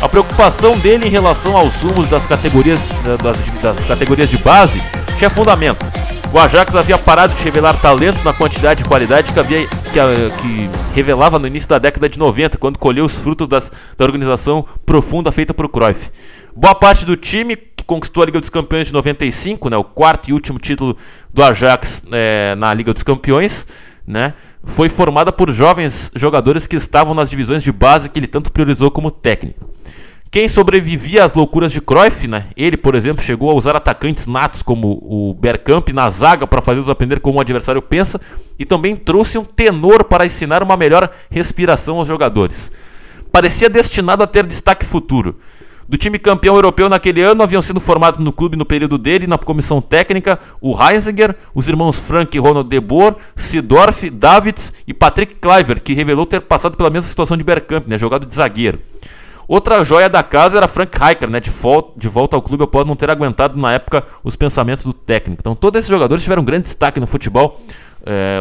A 0.01 0.09
preocupação 0.09 0.77
dele 0.77 1.07
em 1.07 1.11
relação 1.11 1.55
aos 1.55 1.81
rumos 1.81 2.07
das 2.07 2.27
categorias, 2.27 2.93
das, 3.21 3.41
das 3.61 3.83
categorias 3.85 4.29
de 4.29 4.37
base 4.37 4.81
tinha 5.17 5.29
fundamento. 5.29 5.85
O 6.33 6.39
Ajax 6.39 6.75
havia 6.75 6.97
parado 6.97 7.33
de 7.33 7.43
revelar 7.43 7.79
talentos 7.79 8.21
na 8.21 8.33
quantidade 8.33 8.83
e 8.83 8.85
qualidade 8.85 9.31
que, 9.31 9.39
havia, 9.39 9.65
que, 9.65 9.99
que 10.41 10.69
revelava 10.93 11.39
no 11.39 11.47
início 11.47 11.69
da 11.69 11.79
década 11.79 12.09
de 12.09 12.19
90, 12.19 12.57
quando 12.57 12.77
colheu 12.77 13.05
os 13.05 13.17
frutos 13.17 13.47
das, 13.47 13.71
da 13.97 14.03
organização 14.03 14.65
profunda 14.85 15.31
feita 15.31 15.53
por 15.53 15.69
Cruyff. 15.69 16.11
Boa 16.53 16.75
parte 16.75 17.05
do 17.05 17.15
time 17.15 17.55
que 17.55 17.83
conquistou 17.85 18.23
a 18.23 18.25
Liga 18.25 18.41
dos 18.41 18.49
Campeões 18.49 18.87
de 18.87 18.93
95, 18.93 19.69
né, 19.69 19.77
o 19.77 19.83
quarto 19.85 20.29
e 20.29 20.33
último 20.33 20.59
título 20.59 20.97
do 21.33 21.43
Ajax 21.43 22.03
é, 22.11 22.55
na 22.55 22.73
Liga 22.73 22.93
dos 22.93 23.03
Campeões, 23.03 23.65
né, 24.05 24.33
foi 24.65 24.89
formada 24.89 25.31
por 25.31 25.49
jovens 25.49 26.11
jogadores 26.13 26.67
que 26.67 26.75
estavam 26.75 27.13
nas 27.13 27.29
divisões 27.29 27.63
de 27.63 27.71
base 27.71 28.09
que 28.09 28.19
ele 28.19 28.27
tanto 28.27 28.51
priorizou 28.51 28.91
como 28.91 29.09
técnico. 29.09 29.69
Quem 30.29 30.49
sobrevivia 30.49 31.23
às 31.23 31.33
loucuras 31.33 31.71
de 31.71 31.79
Cruyff, 31.79 32.27
né? 32.27 32.47
Ele, 32.55 32.75
por 32.75 32.95
exemplo, 32.95 33.23
chegou 33.23 33.49
a 33.49 33.53
usar 33.53 33.75
atacantes 33.75 34.27
natos 34.27 34.61
como 34.61 34.99
o 35.01 35.33
Bergkamp 35.33 35.89
na 35.89 36.09
zaga 36.09 36.45
para 36.45 36.61
fazê-los 36.61 36.89
aprender 36.89 37.19
como 37.21 37.37
o 37.37 37.41
adversário 37.41 37.81
pensa 37.81 38.19
e 38.59 38.65
também 38.65 38.95
trouxe 38.95 39.37
um 39.37 39.45
tenor 39.45 40.03
para 40.03 40.25
ensinar 40.25 40.61
uma 40.61 40.75
melhor 40.75 41.09
respiração 41.29 41.97
aos 41.97 42.07
jogadores. 42.07 42.71
Parecia 43.31 43.69
destinado 43.69 44.21
a 44.21 44.27
ter 44.27 44.45
destaque 44.45 44.85
futuro, 44.85 45.37
do 45.87 45.97
time 45.97 46.19
campeão 46.19 46.55
europeu 46.55 46.89
naquele 46.89 47.21
ano 47.21 47.41
haviam 47.41 47.61
sido 47.61 47.79
formados 47.79 48.19
no 48.19 48.33
clube 48.33 48.57
no 48.57 48.65
período 48.65 48.97
dele 48.97 49.25
na 49.25 49.37
comissão 49.37 49.81
técnica 49.81 50.37
o 50.59 50.75
Heisinger, 50.77 51.33
os 51.55 51.69
irmãos 51.69 51.97
Frank 51.97 52.35
e 52.35 52.39
Ronald 52.39 52.67
De 52.67 52.79
Boer, 52.81 53.15
Sidorf, 53.37 54.09
Davids 54.09 54.73
e 54.85 54.93
Patrick 54.93 55.35
Kluivert, 55.35 55.81
que 55.81 55.93
revelou 55.93 56.25
ter 56.25 56.41
passado 56.41 56.75
pela 56.75 56.89
mesma 56.89 57.07
situação 57.07 57.37
de 57.37 57.43
Bergkamp, 57.43 57.87
né, 57.87 57.97
jogado 57.97 58.25
de 58.25 58.35
zagueiro. 58.35 58.79
Outra 59.47 59.83
joia 59.83 60.09
da 60.09 60.21
casa 60.21 60.57
era 60.57 60.67
Frank 60.67 60.97
Rijkaard, 60.97 61.31
né, 61.31 61.39
de, 61.39 61.49
de 61.95 62.09
volta 62.09 62.35
ao 62.35 62.41
clube 62.41 62.65
após 62.65 62.85
não 62.85 62.95
ter 62.95 63.09
aguentado 63.09 63.57
na 63.57 63.71
época 63.73 64.03
os 64.23 64.35
pensamentos 64.35 64.83
do 64.83 64.93
técnico. 64.93 65.41
Então 65.41 65.55
todos 65.55 65.79
esses 65.79 65.89
jogadores 65.89 66.23
tiveram 66.23 66.41
um 66.41 66.45
grande 66.45 66.63
destaque 66.63 66.99
no 66.99 67.07
futebol, 67.07 67.59
é, 68.05 68.39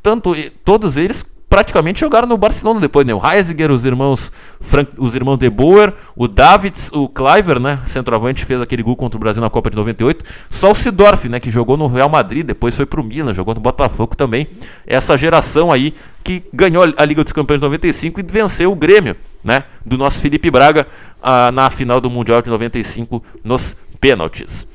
tanto 0.00 0.32
todos 0.64 0.96
eles 0.96 1.26
praticamente 1.48 2.00
jogaram 2.00 2.28
no 2.28 2.36
Barcelona 2.36 2.80
depois, 2.80 3.06
né? 3.06 3.14
O 3.14 3.20
Heisiger, 3.24 3.70
os 3.70 3.84
irmãos 3.84 4.30
Frank, 4.60 4.92
os 4.98 5.14
irmãos 5.14 5.38
De 5.38 5.48
Boer, 5.48 5.94
o 6.14 6.28
Davids, 6.28 6.90
o 6.92 7.08
Cliver, 7.08 7.58
né? 7.58 7.80
Centroavante 7.86 8.44
fez 8.44 8.60
aquele 8.60 8.82
gol 8.82 8.96
contra 8.96 9.16
o 9.16 9.20
Brasil 9.20 9.40
na 9.40 9.48
Copa 9.48 9.70
de 9.70 9.76
98. 9.76 10.24
Só 10.50 10.70
o 10.70 10.74
Sidorf, 10.74 11.28
né? 11.28 11.40
Que 11.40 11.50
jogou 11.50 11.76
no 11.76 11.86
Real 11.86 12.08
Madrid, 12.08 12.44
depois 12.44 12.76
foi 12.76 12.84
pro 12.84 13.02
Milan, 13.02 13.32
jogou 13.32 13.54
no 13.54 13.60
Botafogo 13.60 14.14
também. 14.14 14.46
Essa 14.86 15.16
geração 15.16 15.72
aí 15.72 15.94
que 16.22 16.44
ganhou 16.52 16.84
a 16.96 17.04
Liga 17.04 17.24
dos 17.24 17.32
Campeões 17.32 17.60
de 17.60 17.66
95 17.66 18.20
e 18.20 18.22
venceu 18.22 18.70
o 18.70 18.76
Grêmio, 18.76 19.16
né? 19.42 19.64
Do 19.84 19.96
nosso 19.96 20.20
Felipe 20.20 20.50
Braga 20.50 20.86
ah, 21.22 21.50
na 21.50 21.70
final 21.70 22.00
do 22.00 22.10
Mundial 22.10 22.42
de 22.42 22.50
95 22.50 23.22
nos 23.42 23.76
pênaltis. 23.98 24.66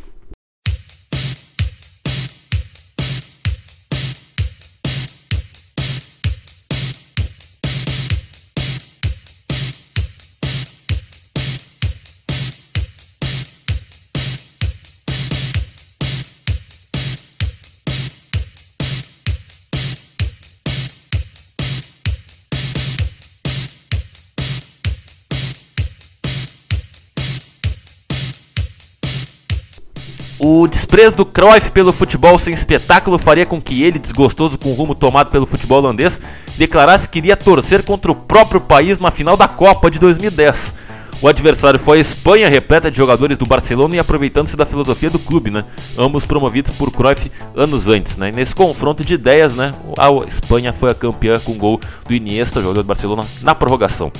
O 30.63 30.67
desprezo 30.67 31.17
do 31.17 31.25
Cruyff 31.25 31.71
pelo 31.71 31.91
futebol 31.91 32.39
sem 32.39 32.53
espetáculo 32.53 33.17
faria 33.17 33.45
com 33.45 33.61
que 33.61 33.83
ele, 33.83 33.99
desgostoso 33.99 34.57
com 34.57 34.71
o 34.71 34.73
rumo 34.73 34.95
tomado 34.95 35.29
pelo 35.29 35.45
futebol 35.45 35.79
holandês, 35.79 36.21
declarasse 36.55 37.09
que 37.09 37.17
iria 37.17 37.35
torcer 37.35 37.83
contra 37.83 38.09
o 38.09 38.15
próprio 38.15 38.61
país 38.61 38.97
na 38.97 39.11
final 39.11 39.35
da 39.35 39.45
Copa 39.45 39.91
de 39.91 39.99
2010. 39.99 40.73
O 41.21 41.27
adversário 41.27 41.77
foi 41.77 41.97
a 41.97 42.01
Espanha, 42.01 42.47
repleta 42.47 42.89
de 42.89 42.95
jogadores 42.95 43.37
do 43.37 43.45
Barcelona 43.45 43.97
e 43.97 43.99
aproveitando-se 43.99 44.55
da 44.55 44.65
filosofia 44.65 45.09
do 45.09 45.19
clube, 45.19 45.51
né? 45.51 45.65
Ambos 45.97 46.25
promovidos 46.25 46.71
por 46.71 46.89
Cruyff 46.93 47.29
anos 47.53 47.89
antes, 47.89 48.15
né? 48.15 48.29
E 48.29 48.31
nesse 48.31 48.55
confronto 48.55 49.03
de 49.03 49.15
ideias, 49.15 49.53
né? 49.55 49.73
A 49.97 50.09
Espanha 50.25 50.71
foi 50.71 50.91
a 50.91 50.95
campeã 50.95 51.39
com 51.39 51.55
gol 51.55 51.81
do 52.07 52.13
Iniesta, 52.13 52.61
jogador 52.61 52.83
do 52.83 52.87
Barcelona, 52.87 53.25
na 53.41 53.53
prorrogação. 53.53 54.13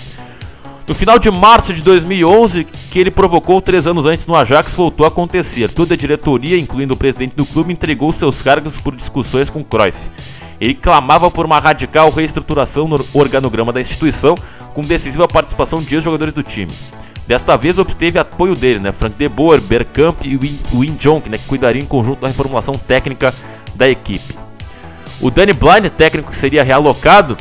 No 0.86 0.93
final 0.93 1.17
de 1.17 1.31
março 1.31 1.73
de 1.73 1.81
2011, 1.81 2.65
que 2.91 2.99
ele 2.99 3.09
provocou 3.09 3.61
três 3.61 3.88
anos 3.88 4.05
antes 4.05 4.27
no 4.27 4.36
Ajax, 4.36 4.75
voltou 4.75 5.05
a 5.05 5.07
acontecer. 5.07 5.71
Toda 5.71 5.93
a 5.93 5.97
diretoria, 5.97 6.59
incluindo 6.59 6.93
o 6.93 6.97
presidente 6.97 7.38
do 7.38 7.45
clube, 7.45 7.71
entregou 7.71 8.11
seus 8.11 8.41
cargos 8.41 8.81
por 8.81 8.93
discussões 8.93 9.49
com 9.49 9.63
Cruyff. 9.63 10.09
Ele 10.59 10.73
clamava 10.73 11.31
por 11.31 11.45
uma 11.45 11.57
radical 11.57 12.09
reestruturação 12.09 12.88
no 12.88 13.05
organograma 13.13 13.71
da 13.71 13.79
instituição, 13.79 14.36
com 14.73 14.81
decisiva 14.81 15.25
participação 15.25 15.81
de 15.81 15.95
ex-jogadores 15.95 16.34
do 16.34 16.43
time. 16.43 16.71
Desta 17.25 17.55
vez 17.55 17.79
obteve 17.79 18.19
apoio 18.19 18.53
dele, 18.53 18.79
né, 18.79 18.91
Frank 18.91 19.15
de 19.17 19.29
Boer, 19.29 19.61
Bergkamp 19.61 20.19
e 20.25 20.36
Win 20.36 20.97
Jonk, 20.99 21.29
né, 21.29 21.38
que 21.38 21.45
cuidariam 21.45 21.81
em 21.81 21.88
conjunto 21.88 22.19
da 22.19 22.27
reformulação 22.27 22.75
técnica 22.75 23.34
da 23.73 23.88
equipe. 23.88 24.36
O 25.21 25.31
Danny 25.31 25.53
Blind, 25.53 25.88
técnico 25.97 26.29
que 26.29 26.36
seria 26.36 26.63
realocado, 26.63 27.38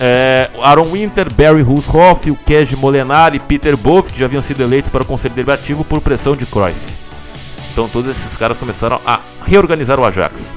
é, 0.00 0.50
Aaron 0.60 0.84
Winter, 0.84 1.32
Barry 1.32 1.62
Hulshoff, 1.62 2.30
o 2.30 2.38
Molenar 2.76 3.34
e 3.34 3.40
Peter 3.40 3.76
Bove, 3.76 4.12
que 4.12 4.18
já 4.18 4.26
haviam 4.26 4.42
sido 4.42 4.62
eleitos 4.62 4.90
para 4.90 5.02
o 5.02 5.06
Conselho 5.06 5.34
Deliberativo 5.34 5.84
por 5.84 6.00
pressão 6.00 6.36
de 6.36 6.46
Cruyff. 6.46 6.94
Então 7.72 7.88
todos 7.88 8.10
esses 8.10 8.36
caras 8.36 8.58
começaram 8.58 9.00
a 9.04 9.20
reorganizar 9.44 9.98
o 9.98 10.04
Ajax. 10.04 10.56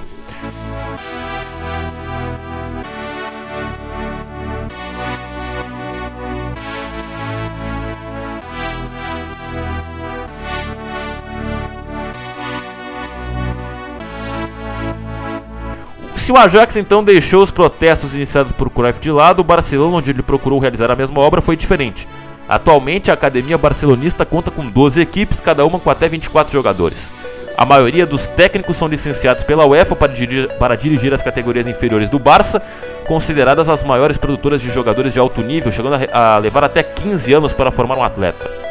Se 16.32 16.34
o 16.34 16.40
Ajax 16.40 16.78
então 16.78 17.04
deixou 17.04 17.44
os 17.44 17.52
protestos 17.52 18.16
iniciados 18.16 18.54
por 18.54 18.70
Cruyff 18.70 19.02
de 19.02 19.12
lado, 19.12 19.42
o 19.42 19.44
Barcelona, 19.44 19.98
onde 19.98 20.12
ele 20.12 20.24
procurou 20.24 20.60
realizar 20.60 20.90
a 20.90 20.96
mesma 20.96 21.20
obra, 21.20 21.42
foi 21.42 21.58
diferente. 21.58 22.08
Atualmente, 22.48 23.12
a 23.12 23.16
academia 23.16 23.58
barcelonista 23.58 24.26
conta 24.26 24.50
com 24.50 24.66
12 24.66 25.02
equipes, 25.02 25.42
cada 25.42 25.66
uma 25.66 25.78
com 25.78 25.90
até 25.90 26.08
24 26.08 26.54
jogadores. 26.54 27.14
A 27.58 27.66
maioria 27.66 28.06
dos 28.06 28.30
técnicos 28.30 28.78
são 28.78 28.88
licenciados 28.88 29.44
pela 29.44 29.66
UEFA 29.66 29.94
para 29.94 30.14
dirigir, 30.14 30.48
para 30.58 30.78
dirigir 30.78 31.14
as 31.14 31.22
categorias 31.22 31.68
inferiores 31.68 32.10
do 32.10 32.18
Barça, 32.18 32.62
consideradas 33.06 33.68
as 33.68 33.84
maiores 33.84 34.18
produtoras 34.18 34.62
de 34.62 34.72
jogadores 34.72 35.12
de 35.12 35.20
alto 35.20 35.42
nível, 35.42 35.70
chegando 35.70 35.96
a, 36.14 36.36
a 36.36 36.38
levar 36.38 36.64
até 36.64 36.82
15 36.82 37.34
anos 37.34 37.54
para 37.54 37.72
formar 37.72 37.98
um 37.98 38.04
atleta. 38.06 38.71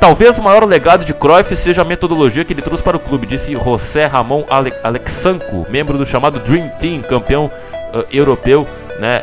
Talvez 0.00 0.38
o 0.38 0.42
maior 0.42 0.64
legado 0.64 1.04
de 1.04 1.12
Cruyff 1.12 1.54
seja 1.54 1.82
a 1.82 1.84
metodologia 1.84 2.42
que 2.42 2.54
ele 2.54 2.62
trouxe 2.62 2.82
para 2.82 2.96
o 2.96 3.00
clube, 3.00 3.26
disse 3.26 3.52
José 3.52 4.06
Ramon 4.06 4.46
Ale 4.48 4.72
Alexanco, 4.82 5.66
membro 5.68 5.98
do 5.98 6.06
chamado 6.06 6.40
Dream 6.40 6.70
Team, 6.80 7.02
campeão 7.02 7.52
uh, 7.92 8.06
europeu, 8.10 8.66
né, 8.98 9.22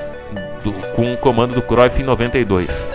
do, 0.63 0.71
com 0.95 1.15
o 1.15 1.17
comando 1.17 1.55
do 1.55 1.63
Cruyff 1.63 1.99
em 1.99 2.05
92. 2.05 2.91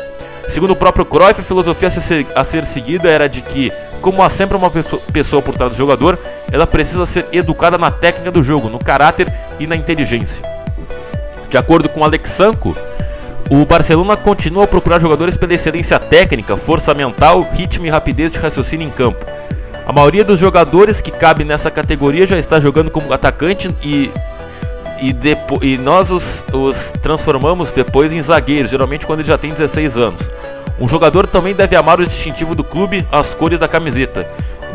Segundo 0.46 0.70
o 0.70 0.76
próprio 0.76 1.04
Cruyff, 1.04 1.40
a 1.40 1.44
filosofia 1.44 1.88
a 1.88 1.90
ser, 1.90 2.26
a 2.36 2.44
ser 2.44 2.64
seguida 2.64 3.10
era 3.10 3.28
de 3.28 3.42
que, 3.42 3.72
como 4.00 4.22
há 4.22 4.28
sempre 4.28 4.56
uma 4.56 4.70
pessoa 5.12 5.42
por 5.42 5.56
trás 5.56 5.72
do 5.72 5.76
jogador, 5.76 6.16
ela 6.52 6.68
precisa 6.68 7.04
ser 7.04 7.26
educada 7.32 7.76
na 7.76 7.90
técnica 7.90 8.30
do 8.30 8.44
jogo, 8.44 8.68
no 8.68 8.78
caráter 8.78 9.32
e 9.58 9.66
na 9.66 9.74
inteligência. 9.74 10.44
De 11.50 11.58
acordo 11.58 11.88
com 11.88 12.04
Alexanco, 12.04 12.76
o 13.50 13.64
Barcelona 13.66 14.16
continua 14.16 14.64
a 14.64 14.66
procurar 14.66 15.00
jogadores 15.00 15.36
pela 15.36 15.54
excelência 15.54 15.98
técnica, 15.98 16.56
força 16.56 16.94
mental, 16.94 17.48
ritmo 17.52 17.86
e 17.86 17.90
rapidez 17.90 18.32
de 18.32 18.38
raciocínio 18.38 18.86
em 18.86 18.90
campo. 18.90 19.24
A 19.86 19.92
maioria 19.92 20.24
dos 20.24 20.38
jogadores 20.38 21.00
que 21.00 21.10
cabe 21.10 21.44
nessa 21.44 21.70
categoria 21.70 22.26
já 22.26 22.38
está 22.38 22.60
jogando 22.60 22.90
como 22.90 23.12
atacante 23.12 23.74
e, 23.82 24.10
e, 25.00 25.12
depo, 25.12 25.58
e 25.62 25.76
nós 25.76 26.10
os, 26.12 26.46
os 26.52 26.92
transformamos 27.02 27.72
depois 27.72 28.12
em 28.12 28.22
zagueiros, 28.22 28.70
geralmente 28.70 29.06
quando 29.06 29.20
ele 29.20 29.28
já 29.28 29.36
tem 29.36 29.52
16 29.52 29.96
anos. 29.96 30.30
Um 30.78 30.88
jogador 30.88 31.26
também 31.26 31.54
deve 31.54 31.76
amar 31.76 32.00
o 32.00 32.06
distintivo 32.06 32.54
do 32.54 32.64
clube, 32.64 33.06
as 33.10 33.34
cores 33.34 33.58
da 33.58 33.68
camiseta, 33.68 34.28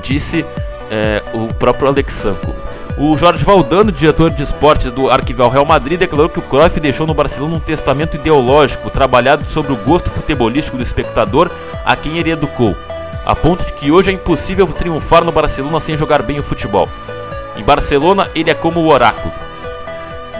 disse 0.03 0.45
é, 0.91 1.23
o 1.33 1.53
próprio 1.53 1.87
Alexandro. 1.87 2.53
O 2.99 3.15
Jorge 3.15 3.45
Valdano, 3.45 3.91
diretor 3.91 4.31
de 4.31 4.41
esportes 4.41 4.89
do 4.89 5.11
Arquival 5.11 5.51
Real 5.51 5.65
Madrid, 5.65 5.99
declarou 5.99 6.27
que 6.27 6.39
o 6.39 6.41
Cruyff 6.41 6.79
deixou 6.79 7.05
no 7.05 7.13
Barcelona 7.13 7.55
um 7.55 7.59
testamento 7.59 8.15
ideológico 8.15 8.89
trabalhado 8.89 9.47
sobre 9.47 9.71
o 9.71 9.75
gosto 9.75 10.09
futebolístico 10.09 10.77
do 10.77 10.83
espectador 10.83 11.51
a 11.85 11.95
quem 11.95 12.17
ele 12.17 12.31
educou, 12.31 12.75
a 13.23 13.35
ponto 13.35 13.63
de 13.63 13.73
que 13.73 13.91
hoje 13.91 14.09
é 14.09 14.13
impossível 14.15 14.65
triunfar 14.69 15.23
no 15.23 15.31
Barcelona 15.31 15.79
sem 15.79 15.95
jogar 15.95 16.23
bem 16.23 16.39
o 16.39 16.43
futebol. 16.43 16.89
Em 17.55 17.63
Barcelona, 17.63 18.31
ele 18.33 18.49
é 18.49 18.55
como 18.55 18.79
o 18.79 18.87
oráculo. 18.87 19.31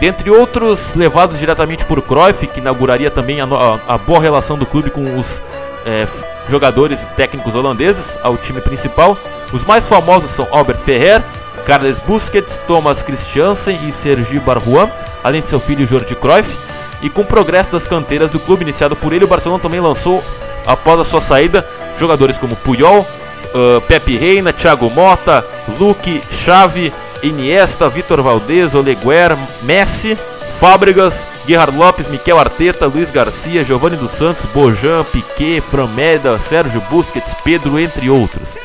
Dentre 0.00 0.28
outros 0.28 0.94
levados 0.94 1.38
diretamente 1.38 1.86
por 1.86 2.02
Cruyff, 2.02 2.44
que 2.48 2.58
inauguraria 2.58 3.10
também 3.10 3.40
a, 3.40 3.44
a, 3.44 3.94
a 3.94 3.98
boa 3.98 4.20
relação 4.20 4.58
do 4.58 4.66
clube 4.66 4.90
com 4.90 5.16
os 5.16 5.40
é, 5.86 6.08
jogadores 6.48 7.04
e 7.04 7.06
técnicos 7.06 7.54
holandeses 7.54 8.18
ao 8.20 8.36
time 8.36 8.60
principal, 8.60 9.16
os 9.52 9.62
mais 9.62 9.88
famosos 9.88 10.32
são 10.32 10.48
Albert 10.50 10.78
Ferrer, 10.78 11.22
Carles 11.68 11.98
Busquets, 11.98 12.58
Thomas 12.66 13.02
Christiansen 13.02 13.78
e 13.86 13.92
Sergi 13.92 14.40
Barjuan, 14.40 14.90
além 15.22 15.42
de 15.42 15.50
seu 15.50 15.60
filho 15.60 15.86
Jordi 15.86 16.16
Cruyff. 16.16 16.56
E 17.02 17.10
com 17.10 17.20
o 17.20 17.26
progresso 17.26 17.70
das 17.70 17.86
canteiras 17.86 18.30
do 18.30 18.40
clube 18.40 18.62
iniciado 18.62 18.96
por 18.96 19.12
ele, 19.12 19.26
o 19.26 19.28
Barcelona 19.28 19.62
também 19.62 19.78
lançou, 19.78 20.24
após 20.66 20.98
a 20.98 21.04
sua 21.04 21.20
saída, 21.20 21.68
jogadores 21.98 22.38
como 22.38 22.56
Puyol, 22.56 23.00
uh, 23.00 23.82
Pepe 23.82 24.16
Reina, 24.16 24.50
Thiago 24.50 24.88
Mota, 24.88 25.44
Luque, 25.78 26.22
Xavi, 26.32 26.90
Iniesta, 27.22 27.86
Vitor 27.90 28.22
Valdez, 28.22 28.74
Oleguer, 28.74 29.36
Messi, 29.60 30.16
Fábricas, 30.58 31.28
Gerard 31.46 31.76
Lopes, 31.76 32.08
Miquel 32.08 32.38
Arteta, 32.38 32.86
Luiz 32.86 33.10
Garcia, 33.10 33.62
Giovanni 33.62 33.96
dos 33.96 34.12
Santos, 34.12 34.46
Bojan, 34.46 35.04
Piquet, 35.12 35.60
Frameda, 35.60 36.40
Sérgio 36.40 36.80
Busquets, 36.90 37.34
Pedro, 37.44 37.78
entre 37.78 38.08
outros. 38.08 38.56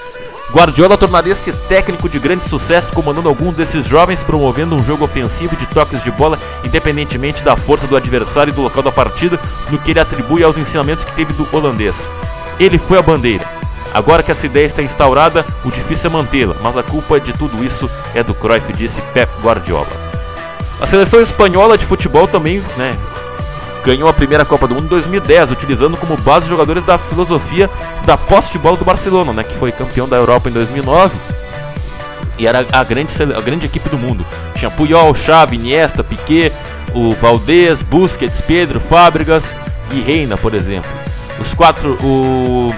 Guardiola 0.53 0.95
tornaria-se 0.95 1.51
técnico 1.67 2.07
de 2.07 2.19
grande 2.19 2.47
sucesso, 2.47 2.93
comandando 2.93 3.27
alguns 3.27 3.55
desses 3.55 3.87
jovens, 3.87 4.21
promovendo 4.21 4.75
um 4.75 4.85
jogo 4.85 5.03
ofensivo 5.03 5.55
de 5.55 5.65
toques 5.65 6.03
de 6.03 6.11
bola, 6.11 6.37
independentemente 6.63 7.43
da 7.43 7.57
força 7.57 7.87
do 7.87 7.97
adversário 7.97 8.51
e 8.51 8.53
do 8.53 8.61
local 8.61 8.83
da 8.83 8.91
partida, 8.91 9.39
no 9.71 9.79
que 9.79 9.89
ele 9.89 9.99
atribui 9.99 10.43
aos 10.43 10.55
ensinamentos 10.55 11.03
que 11.03 11.13
teve 11.13 11.33
do 11.33 11.47
holandês. 11.51 12.09
Ele 12.59 12.77
foi 12.77 12.99
a 12.99 13.01
bandeira. 13.01 13.43
Agora 13.91 14.21
que 14.21 14.29
essa 14.29 14.45
ideia 14.45 14.65
está 14.65 14.83
instaurada, 14.83 15.43
o 15.65 15.71
difícil 15.71 16.11
é 16.11 16.13
mantê-la, 16.13 16.55
mas 16.61 16.77
a 16.77 16.83
culpa 16.83 17.19
de 17.19 17.33
tudo 17.33 17.63
isso 17.63 17.89
é 18.13 18.21
do 18.21 18.35
Cruyff, 18.35 18.71
disse 18.73 19.01
Pep 19.11 19.31
Guardiola. 19.41 19.87
A 20.79 20.85
seleção 20.85 21.19
espanhola 21.19 21.79
de 21.79 21.85
futebol 21.85 22.27
também 22.27 22.61
né, 22.77 22.95
ganhou 23.85 24.07
a 24.09 24.13
primeira 24.13 24.45
Copa 24.45 24.67
do 24.67 24.75
Mundo 24.75 24.85
em 24.85 24.89
2010, 24.89 25.51
utilizando 25.51 25.97
como 25.97 26.17
base 26.17 26.47
jogadores 26.47 26.83
da 26.83 26.97
filosofia 26.97 27.69
da 28.05 28.17
posse 28.17 28.53
de 28.53 28.59
bola 28.59 28.77
do 28.77 28.85
Barcelona, 28.85 29.33
né, 29.33 29.43
que 29.43 29.53
foi 29.53 29.71
campeão 29.71 30.07
da 30.07 30.17
Europa 30.17 30.49
em 30.49 30.53
2009 30.53 31.15
e 32.37 32.47
era 32.47 32.65
a 32.71 32.83
grande, 32.83 33.13
a 33.35 33.41
grande 33.41 33.65
equipe 33.65 33.89
do 33.89 33.97
mundo. 33.97 34.25
Tinha 34.55 34.71
Puyol, 34.71 35.13
Xavi, 35.13 35.55
Iniesta, 35.55 36.03
Piquet, 36.03 36.51
o 36.93 37.13
Valdez, 37.13 37.81
Busquets, 37.81 38.41
Pedro, 38.41 38.79
Fábricas 38.79 39.55
e 39.91 40.01
Reina, 40.01 40.37
por 40.37 40.53
exemplo. 40.53 40.89
Os 41.39 41.53
quatro, 41.53 41.93
o 42.03 42.73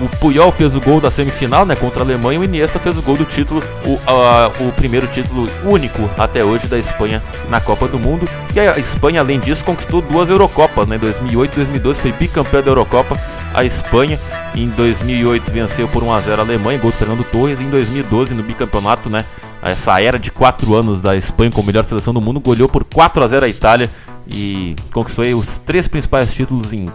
o 0.00 0.08
Puyol 0.16 0.50
fez 0.50 0.74
o 0.74 0.80
gol 0.80 1.00
da 1.00 1.10
semifinal, 1.10 1.66
né, 1.66 1.76
contra 1.76 2.02
a 2.02 2.06
Alemanha, 2.06 2.38
e 2.38 2.40
o 2.40 2.44
Iniesta 2.44 2.78
fez 2.78 2.96
o 2.96 3.02
gol 3.02 3.16
do 3.16 3.24
título, 3.24 3.62
o, 3.84 3.90
uh, 3.90 4.68
o 4.68 4.72
primeiro 4.72 5.06
título 5.06 5.48
único 5.64 6.10
até 6.16 6.44
hoje 6.44 6.66
da 6.66 6.78
Espanha 6.78 7.22
na 7.48 7.60
Copa 7.60 7.86
do 7.86 7.98
Mundo. 7.98 8.28
E 8.54 8.60
a 8.60 8.78
Espanha, 8.78 9.20
além 9.20 9.38
disso, 9.38 9.64
conquistou 9.64 10.00
duas 10.00 10.30
Eurocopas, 10.30 10.88
né, 10.88 10.96
2008 10.96 11.52
e 11.52 11.56
2012 11.56 12.00
foi 12.00 12.12
bicampeã 12.12 12.62
da 12.62 12.70
Eurocopa. 12.70 13.18
A 13.52 13.64
Espanha 13.64 14.18
em 14.54 14.68
2008 14.68 15.50
venceu 15.50 15.88
por 15.88 16.02
1 16.02 16.12
a 16.12 16.20
0 16.20 16.40
a 16.40 16.44
Alemanha, 16.44 16.78
gol 16.78 16.90
do 16.90 16.96
Fernando 16.96 17.24
Torres. 17.24 17.60
E 17.60 17.64
em 17.64 17.70
2012 17.70 18.34
no 18.34 18.42
bicampeonato, 18.42 19.10
né, 19.10 19.24
essa 19.62 20.00
era 20.00 20.18
de 20.18 20.30
4 20.30 20.74
anos 20.74 21.02
da 21.02 21.16
Espanha 21.16 21.50
como 21.50 21.66
melhor 21.66 21.84
seleção 21.84 22.14
do 22.14 22.20
mundo, 22.20 22.40
goleou 22.40 22.68
por 22.68 22.84
4 22.84 23.22
a 23.22 23.28
0 23.28 23.44
a 23.44 23.48
Itália 23.48 23.90
e 24.26 24.76
conquistou 24.92 25.24
os 25.38 25.58
três 25.58 25.88
principais 25.88 26.32
títulos 26.32 26.72
em 26.72 26.86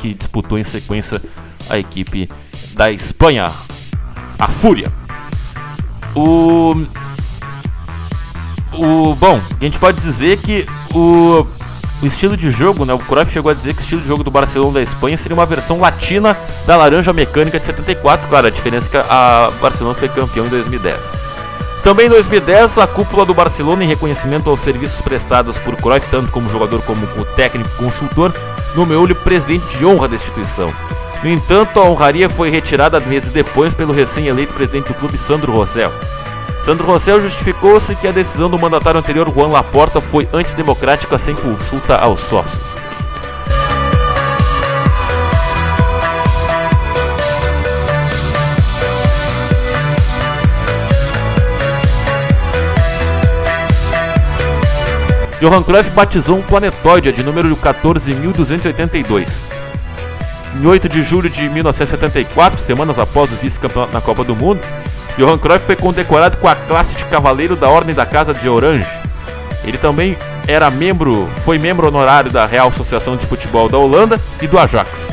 que 0.00 0.14
disputou 0.14 0.58
em 0.58 0.64
sequência 0.64 1.20
a 1.68 1.78
equipe 1.78 2.28
da 2.74 2.90
Espanha, 2.90 3.52
a 4.38 4.48
Fúria. 4.48 4.92
O, 6.14 6.86
o 8.72 9.14
bom, 9.14 9.40
a 9.60 9.64
gente 9.64 9.78
pode 9.78 9.96
dizer 9.96 10.38
que 10.38 10.66
o, 10.92 11.46
o 12.02 12.06
estilo 12.06 12.36
de 12.36 12.50
jogo, 12.50 12.84
né? 12.84 12.92
O 12.92 12.98
Cruyff 12.98 13.32
chegou 13.32 13.50
a 13.50 13.54
dizer 13.54 13.74
que 13.74 13.80
o 13.80 13.82
estilo 13.82 14.00
de 14.00 14.08
jogo 14.08 14.24
do 14.24 14.30
Barcelona 14.30 14.74
da 14.74 14.82
Espanha 14.82 15.16
seria 15.16 15.36
uma 15.36 15.46
versão 15.46 15.80
latina 15.80 16.36
da 16.66 16.76
Laranja 16.76 17.12
Mecânica 17.12 17.58
de 17.58 17.66
74, 17.66 18.28
claro, 18.28 18.46
a 18.46 18.50
diferença 18.50 18.88
é 18.88 18.90
que 18.90 18.96
a 18.96 19.52
Barcelona 19.60 19.94
foi 19.94 20.08
campeão 20.08 20.46
em 20.46 20.50
2010. 20.50 21.12
Também 21.82 22.06
em 22.06 22.10
2010, 22.10 22.78
a 22.78 22.86
cúpula 22.86 23.26
do 23.26 23.34
Barcelona, 23.34 23.84
em 23.84 23.88
reconhecimento 23.88 24.48
aos 24.48 24.60
serviços 24.60 25.02
prestados 25.02 25.58
por 25.58 25.76
Cruyff, 25.76 26.08
tanto 26.08 26.32
como 26.32 26.48
jogador 26.48 26.80
como 26.82 27.06
como 27.08 27.24
técnico 27.36 27.68
consultor, 27.76 28.34
nomeou-lhe 28.74 29.14
presidente 29.14 29.76
de 29.76 29.84
honra 29.84 30.08
da 30.08 30.16
instituição. 30.16 30.72
No 31.24 31.30
entanto, 31.30 31.80
a 31.80 31.88
honraria 31.88 32.28
foi 32.28 32.50
retirada 32.50 33.00
meses 33.00 33.30
depois 33.30 33.72
pelo 33.72 33.94
recém-eleito 33.94 34.52
presidente 34.52 34.88
do 34.88 34.94
clube, 34.94 35.16
Sandro 35.16 35.52
Rossell. 35.52 35.90
Sandro 36.60 36.86
Rossell 36.86 37.18
justificou-se 37.18 37.96
que 37.96 38.06
a 38.06 38.12
decisão 38.12 38.50
do 38.50 38.58
mandatário 38.58 39.00
anterior, 39.00 39.32
Juan 39.32 39.48
Laporta, 39.48 40.02
foi 40.02 40.28
antidemocrática 40.34 41.16
sem 41.16 41.34
consulta 41.34 41.96
aos 41.96 42.20
sócios. 42.20 42.74
Johan 55.40 55.62
Cruyff 55.62 55.88
batizou 55.92 56.36
um 56.36 56.42
planetóide 56.42 57.12
de 57.12 57.22
número 57.22 57.56
14.282. 57.56 59.63
Em 60.60 60.66
8 60.66 60.88
de 60.88 61.02
julho 61.02 61.28
de 61.28 61.48
1974, 61.48 62.58
semanas 62.58 62.98
após 62.98 63.32
o 63.32 63.36
vice-campeonato 63.36 63.92
na 63.92 64.00
Copa 64.00 64.22
do 64.22 64.36
Mundo, 64.36 64.60
Johan 65.18 65.36
Cruyff 65.36 65.66
foi 65.66 65.74
condecorado 65.74 66.38
com 66.38 66.46
a 66.46 66.54
classe 66.54 66.96
de 66.96 67.04
Cavaleiro 67.06 67.56
da 67.56 67.68
Ordem 67.68 67.94
da 67.94 68.06
Casa 68.06 68.32
de 68.32 68.48
Orange. 68.48 68.88
Ele 69.64 69.78
também 69.78 70.16
era 70.46 70.70
membro, 70.70 71.28
foi 71.38 71.58
membro 71.58 71.88
honorário 71.88 72.30
da 72.30 72.46
Real 72.46 72.68
Associação 72.68 73.16
de 73.16 73.26
Futebol 73.26 73.68
da 73.68 73.78
Holanda 73.78 74.20
e 74.40 74.46
do 74.46 74.58
Ajax. 74.58 75.10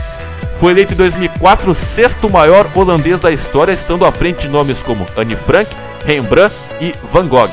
Foi 0.54 0.74
eleito 0.74 0.94
em 0.94 0.98
2004 0.98 1.72
o 1.72 1.76
sexto 1.76 2.30
maior 2.30 2.68
holandês 2.76 3.20
da 3.20 3.32
história, 3.32 3.72
estando 3.72 4.06
à 4.06 4.12
frente 4.12 4.42
de 4.42 4.50
nomes 4.50 4.84
como 4.84 5.08
Anne 5.18 5.36
Frank, 5.36 5.76
Rembrandt 6.06 6.54
e 6.80 6.94
Van 7.04 7.28
Gogh. 7.28 7.50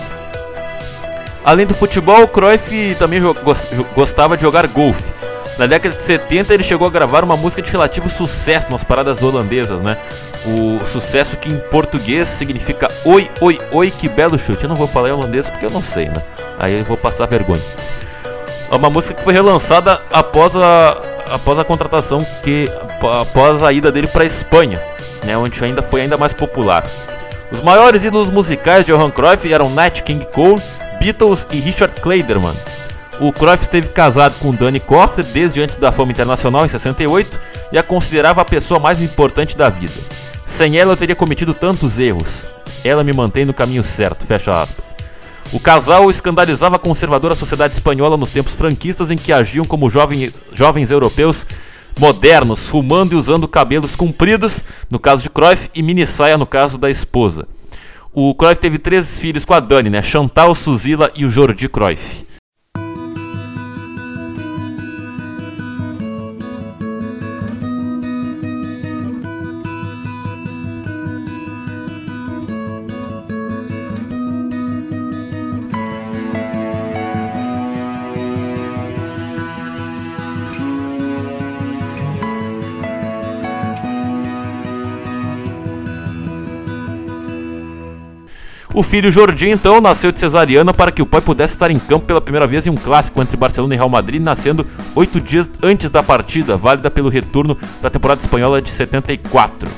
Além 1.42 1.66
do 1.66 1.72
futebol, 1.72 2.28
Cruyff 2.28 2.96
também 2.98 3.22
gostava 3.94 4.36
de 4.36 4.42
jogar 4.42 4.66
golfe. 4.66 5.14
Na 5.58 5.66
década 5.66 5.96
de 5.96 6.02
70 6.04 6.54
ele 6.54 6.62
chegou 6.62 6.86
a 6.86 6.90
gravar 6.90 7.24
uma 7.24 7.36
música 7.36 7.60
de 7.60 7.70
relativo 7.72 8.08
sucesso 8.08 8.70
nas 8.70 8.84
paradas 8.84 9.22
holandesas, 9.22 9.80
né? 9.80 9.98
O 10.46 10.84
sucesso 10.86 11.36
que 11.36 11.50
em 11.50 11.58
português 11.58 12.28
significa 12.28 12.88
Oi, 13.04 13.28
oi, 13.40 13.58
oi, 13.72 13.90
que 13.90 14.08
belo 14.08 14.38
chute. 14.38 14.62
Eu 14.62 14.68
não 14.68 14.76
vou 14.76 14.86
falar 14.86 15.08
em 15.08 15.12
holandês 15.12 15.50
porque 15.50 15.66
eu 15.66 15.70
não 15.70 15.82
sei, 15.82 16.08
né? 16.08 16.22
Aí 16.60 16.78
eu 16.78 16.84
vou 16.84 16.96
passar 16.96 17.26
vergonha. 17.26 17.62
É 18.70 18.76
uma 18.76 18.88
música 18.88 19.14
que 19.14 19.24
foi 19.24 19.32
relançada 19.32 20.00
após 20.12 20.54
a, 20.54 21.02
após 21.32 21.58
a 21.58 21.64
contratação 21.64 22.24
que 22.42 22.70
após 23.20 23.62
a 23.62 23.72
ida 23.72 23.90
dele 23.90 24.06
para 24.06 24.24
Espanha, 24.24 24.80
né, 25.24 25.36
onde 25.36 25.64
ainda 25.64 25.82
foi 25.82 26.02
ainda 26.02 26.16
mais 26.16 26.32
popular. 26.32 26.84
Os 27.50 27.60
maiores 27.60 28.04
ídolos 28.04 28.30
musicais 28.30 28.84
de 28.84 28.92
Johan 28.92 29.10
Cruyff 29.10 29.50
eram 29.52 29.70
Nat 29.70 30.02
King 30.02 30.24
Cole 30.32 30.60
Beatles 31.00 31.46
e 31.50 31.60
Richard 31.60 32.00
Clayderman. 32.00 32.54
O 33.20 33.32
Cruyff 33.32 33.62
esteve 33.62 33.88
casado 33.88 34.38
com 34.38 34.52
Danny 34.52 34.78
Coster 34.78 35.24
desde 35.24 35.60
antes 35.60 35.76
da 35.76 35.90
fama 35.90 36.12
internacional 36.12 36.64
em 36.64 36.68
68 36.68 37.38
e 37.72 37.78
a 37.78 37.82
considerava 37.82 38.40
a 38.40 38.44
pessoa 38.44 38.78
mais 38.78 39.02
importante 39.02 39.56
da 39.56 39.68
vida. 39.68 39.94
Sem 40.46 40.78
ela 40.78 40.92
eu 40.92 40.96
teria 40.96 41.16
cometido 41.16 41.52
tantos 41.52 41.98
erros. 41.98 42.46
Ela 42.84 43.02
me 43.02 43.12
mantém 43.12 43.44
no 43.44 43.52
caminho 43.52 43.82
certo, 43.82 44.24
fecha 44.24 44.62
aspas. 44.62 44.94
O 45.52 45.58
casal 45.58 46.08
escandalizava 46.08 46.76
a 46.76 46.78
conservadora 46.78 47.34
sociedade 47.34 47.74
espanhola 47.74 48.16
nos 48.16 48.30
tempos 48.30 48.54
franquistas 48.54 49.10
em 49.10 49.16
que 49.16 49.32
agiam 49.32 49.64
como 49.64 49.90
jovem, 49.90 50.30
jovens 50.52 50.90
europeus 50.92 51.44
modernos, 51.98 52.68
fumando 52.68 53.14
e 53.14 53.16
usando 53.16 53.48
cabelos 53.48 53.96
compridos, 53.96 54.62
no 54.88 55.00
caso 55.00 55.22
de 55.22 55.30
Cruyff, 55.30 55.68
e 55.74 55.82
mini 55.82 56.06
saia 56.06 56.38
no 56.38 56.46
caso 56.46 56.78
da 56.78 56.88
esposa. 56.88 57.48
O 58.12 58.32
Cruyff 58.34 58.60
teve 58.60 58.78
três 58.78 59.18
filhos 59.18 59.44
com 59.44 59.54
a 59.54 59.60
Dani, 59.60 59.90
né? 59.90 60.02
Chantal, 60.02 60.54
Suzila 60.54 61.10
e 61.16 61.24
o 61.24 61.30
Jordi 61.30 61.68
Cruyff. 61.68 62.27
O 88.78 88.82
filho 88.84 89.10
Jordi, 89.10 89.50
então, 89.50 89.80
nasceu 89.80 90.12
de 90.12 90.20
cesariana 90.20 90.72
para 90.72 90.92
que 90.92 91.02
o 91.02 91.06
pai 91.06 91.20
pudesse 91.20 91.54
estar 91.54 91.68
em 91.68 91.80
campo 91.80 92.06
pela 92.06 92.20
primeira 92.20 92.46
vez 92.46 92.64
em 92.64 92.70
um 92.70 92.76
clássico 92.76 93.20
entre 93.20 93.36
Barcelona 93.36 93.74
e 93.74 93.76
Real 93.76 93.88
Madrid, 93.88 94.22
nascendo 94.22 94.64
oito 94.94 95.20
dias 95.20 95.50
antes 95.60 95.90
da 95.90 96.00
partida, 96.00 96.56
válida 96.56 96.88
pelo 96.88 97.08
retorno 97.08 97.58
da 97.82 97.90
temporada 97.90 98.20
espanhola 98.20 98.62
de 98.62 98.70
74. 98.70 99.68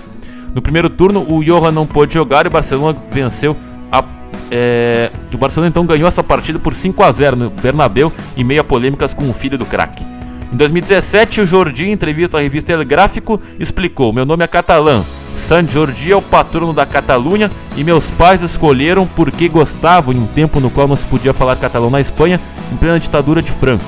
No 0.55 0.61
primeiro 0.61 0.91
turno, 0.91 1.25
o 1.27 1.43
Johan 1.43 1.73
não 1.73 1.87
pôde 1.87 2.13
jogar 2.13 2.45
e 2.45 2.49
o 2.49 2.51
Barcelona 2.51 2.99
venceu 3.11 3.57
a. 3.91 4.05
É, 4.51 5.11
o 5.33 5.39
Barcelona 5.39 5.71
então 5.71 5.87
ganhou 5.87 6.07
essa 6.07 6.23
partida 6.23 6.59
por 6.59 6.75
5 6.75 7.03
a 7.03 7.11
0 7.11 7.37
no 7.37 7.49
Bernabéu, 7.49 8.13
em 8.37 8.45
meio 8.45 8.61
a 8.61 8.65
polêmicas 8.65 9.15
com 9.15 9.31
o 9.31 9.33
filho 9.33 9.57
do 9.57 9.65
craque. 9.65 10.05
Em 10.53 10.57
2017, 10.59 11.41
o 11.41 11.47
Jordi, 11.47 11.87
em 11.87 11.93
entrevista 11.93 12.37
à 12.37 12.43
revista 12.43 12.71
El 12.71 12.85
Gráfico, 12.85 13.41
explicou: 13.59 14.13
Meu 14.13 14.27
nome 14.27 14.45
é 14.45 14.47
catalã, 14.47 15.03
San 15.37 15.67
Jordi 15.67 16.13
é 16.13 16.17
o 16.17 16.23
patrono 16.23 16.73
da 16.73 16.85
Catalunha 16.85 17.51
e 17.77 17.83
meus 17.83 18.11
pais 18.11 18.43
escolheram 18.43 19.07
porque 19.07 19.49
gostavam 19.49 20.13
em 20.13 20.19
um 20.19 20.27
tempo 20.27 20.61
no 20.61 20.71
qual 20.71 20.87
não 20.87 20.97
se 20.97 21.07
podia 21.07 21.33
falar 21.33 21.57
catalão 21.57 21.91
na 21.91 22.01
Espanha, 22.01 22.41
em 22.73 22.77
plena 22.77 23.01
ditadura 23.01 23.41
de 23.41 23.51
Franco. 23.51 23.85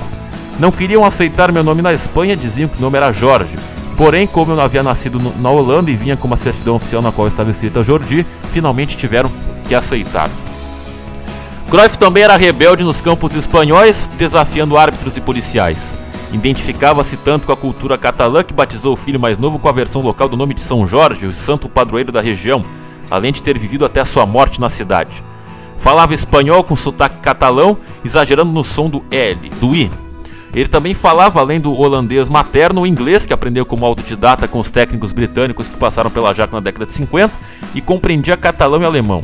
Não 0.59 0.71
queriam 0.71 1.03
aceitar 1.03 1.51
meu 1.51 1.63
nome 1.63 1.81
na 1.81 1.93
Espanha, 1.93 2.35
diziam 2.35 2.69
que 2.69 2.77
o 2.77 2.81
nome 2.81 2.97
era 2.97 3.11
Jorge. 3.11 3.57
Porém, 3.97 4.25
como 4.25 4.51
eu 4.51 4.55
não 4.55 4.63
havia 4.63 4.81
nascido 4.81 5.19
na 5.39 5.49
Holanda 5.49 5.91
e 5.91 5.95
vinha 5.95 6.17
com 6.17 6.27
uma 6.27 6.37
certidão 6.37 6.75
oficial 6.75 7.01
na 7.01 7.11
qual 7.11 7.27
estava 7.27 7.49
escrita 7.49 7.83
Jordi, 7.83 8.25
finalmente 8.49 8.97
tiveram 8.97 9.31
que 9.67 9.75
aceitar. 9.75 10.29
Cruyff 11.69 11.97
também 11.97 12.23
era 12.23 12.37
rebelde 12.37 12.83
nos 12.83 13.01
campos 13.01 13.35
espanhóis, 13.35 14.09
desafiando 14.17 14.77
árbitros 14.77 15.17
e 15.17 15.21
policiais. 15.21 15.95
Identificava-se 16.33 17.15
tanto 17.15 17.45
com 17.45 17.53
a 17.53 17.57
cultura 17.57 17.95
catalã 17.95 18.43
que 18.43 18.55
batizou 18.55 18.93
o 18.93 18.97
filho 18.97 19.19
mais 19.19 19.37
novo 19.37 19.59
com 19.59 19.69
a 19.69 19.71
versão 19.71 20.01
local 20.01 20.27
do 20.27 20.35
nome 20.35 20.55
de 20.55 20.61
São 20.61 20.85
Jorge, 20.87 21.27
o 21.27 21.31
santo 21.31 21.69
padroeiro 21.69 22.11
da 22.11 22.21
região, 22.21 22.65
além 23.09 23.31
de 23.31 23.43
ter 23.43 23.57
vivido 23.57 23.85
até 23.85 24.01
a 24.01 24.05
sua 24.05 24.25
morte 24.25 24.59
na 24.59 24.67
cidade. 24.67 25.23
Falava 25.77 26.13
espanhol 26.13 26.63
com 26.63 26.75
sotaque 26.75 27.19
catalão, 27.19 27.77
exagerando 28.03 28.51
no 28.51 28.63
som 28.63 28.89
do 28.89 29.05
L, 29.11 29.49
do 29.61 29.75
I. 29.75 29.91
Ele 30.55 30.67
também 30.67 30.95
falava, 30.95 31.39
além 31.39 31.59
do 31.59 31.71
holandês 31.71 32.27
materno, 32.29 32.81
o 32.81 32.87
inglês, 32.87 33.27
que 33.27 33.33
aprendeu 33.33 33.65
como 33.65 33.85
autodidata 33.85 34.47
com 34.47 34.59
os 34.59 34.71
técnicos 34.71 35.11
britânicos 35.11 35.67
que 35.67 35.77
passaram 35.77 36.09
pela 36.09 36.33
Jaca 36.33 36.55
na 36.55 36.61
década 36.61 36.87
de 36.87 36.93
50, 36.93 37.31
e 37.75 37.81
compreendia 37.81 38.35
catalão 38.35 38.81
e 38.81 38.85
alemão. 38.85 39.23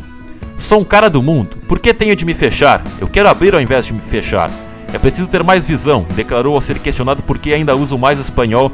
Sou 0.56 0.80
um 0.80 0.84
cara 0.84 1.10
do 1.10 1.22
mundo, 1.22 1.56
por 1.66 1.80
que 1.80 1.92
tenho 1.92 2.14
de 2.14 2.24
me 2.24 2.34
fechar? 2.34 2.84
Eu 3.00 3.08
quero 3.08 3.28
abrir 3.28 3.54
ao 3.54 3.60
invés 3.60 3.86
de 3.86 3.94
me 3.94 4.00
fechar. 4.00 4.50
É 4.92 4.98
preciso 4.98 5.28
ter 5.28 5.42
mais 5.44 5.64
visão, 5.64 6.04
declarou 6.14 6.54
ao 6.54 6.60
ser 6.60 6.78
questionado 6.78 7.22
por 7.22 7.38
que 7.38 7.54
ainda 7.54 7.76
usa 7.76 7.96
mais 7.96 8.18
espanhol, 8.18 8.72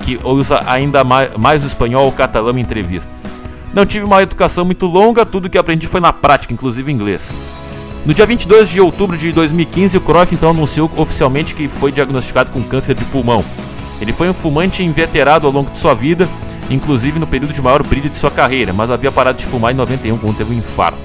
que 0.00 0.18
usa 0.22 0.62
ainda 0.66 1.02
mais, 1.02 1.34
mais 1.36 1.64
o 1.64 1.66
espanhol 1.66 2.04
ou 2.04 2.12
catalão 2.12 2.56
em 2.58 2.60
entrevistas. 2.60 3.24
Não 3.72 3.86
tive 3.86 4.04
uma 4.04 4.22
educação 4.22 4.64
muito 4.64 4.86
longa, 4.86 5.24
tudo 5.24 5.48
que 5.48 5.58
aprendi 5.58 5.86
foi 5.86 6.00
na 6.00 6.12
prática, 6.12 6.52
inclusive 6.52 6.92
inglês. 6.92 7.34
No 8.04 8.14
dia 8.14 8.26
22 8.26 8.68
de 8.68 8.80
outubro 8.80 9.16
de 9.16 9.32
2015, 9.32 9.96
o 9.96 10.00
Cruyff 10.00 10.34
então 10.34 10.50
anunciou 10.50 10.90
oficialmente 10.96 11.54
que 11.54 11.68
foi 11.68 11.90
diagnosticado 11.90 12.50
com 12.50 12.62
câncer 12.62 12.94
de 12.94 13.04
pulmão. 13.06 13.44
Ele 14.00 14.12
foi 14.12 14.28
um 14.28 14.34
fumante 14.34 14.84
inveterado 14.84 15.46
ao 15.46 15.52
longo 15.52 15.70
de 15.70 15.78
sua 15.78 15.94
vida, 15.94 16.28
inclusive 16.70 17.18
no 17.18 17.26
período 17.26 17.52
de 17.52 17.62
maior 17.62 17.82
brilho 17.82 18.10
de 18.10 18.16
sua 18.16 18.30
carreira, 18.30 18.72
mas 18.72 18.90
havia 18.90 19.10
parado 19.10 19.38
de 19.38 19.46
fumar 19.46 19.72
em 19.72 19.76
91 19.76 20.18
quando 20.18 20.36
teve 20.36 20.54
um 20.54 20.58
infarto. 20.58 20.98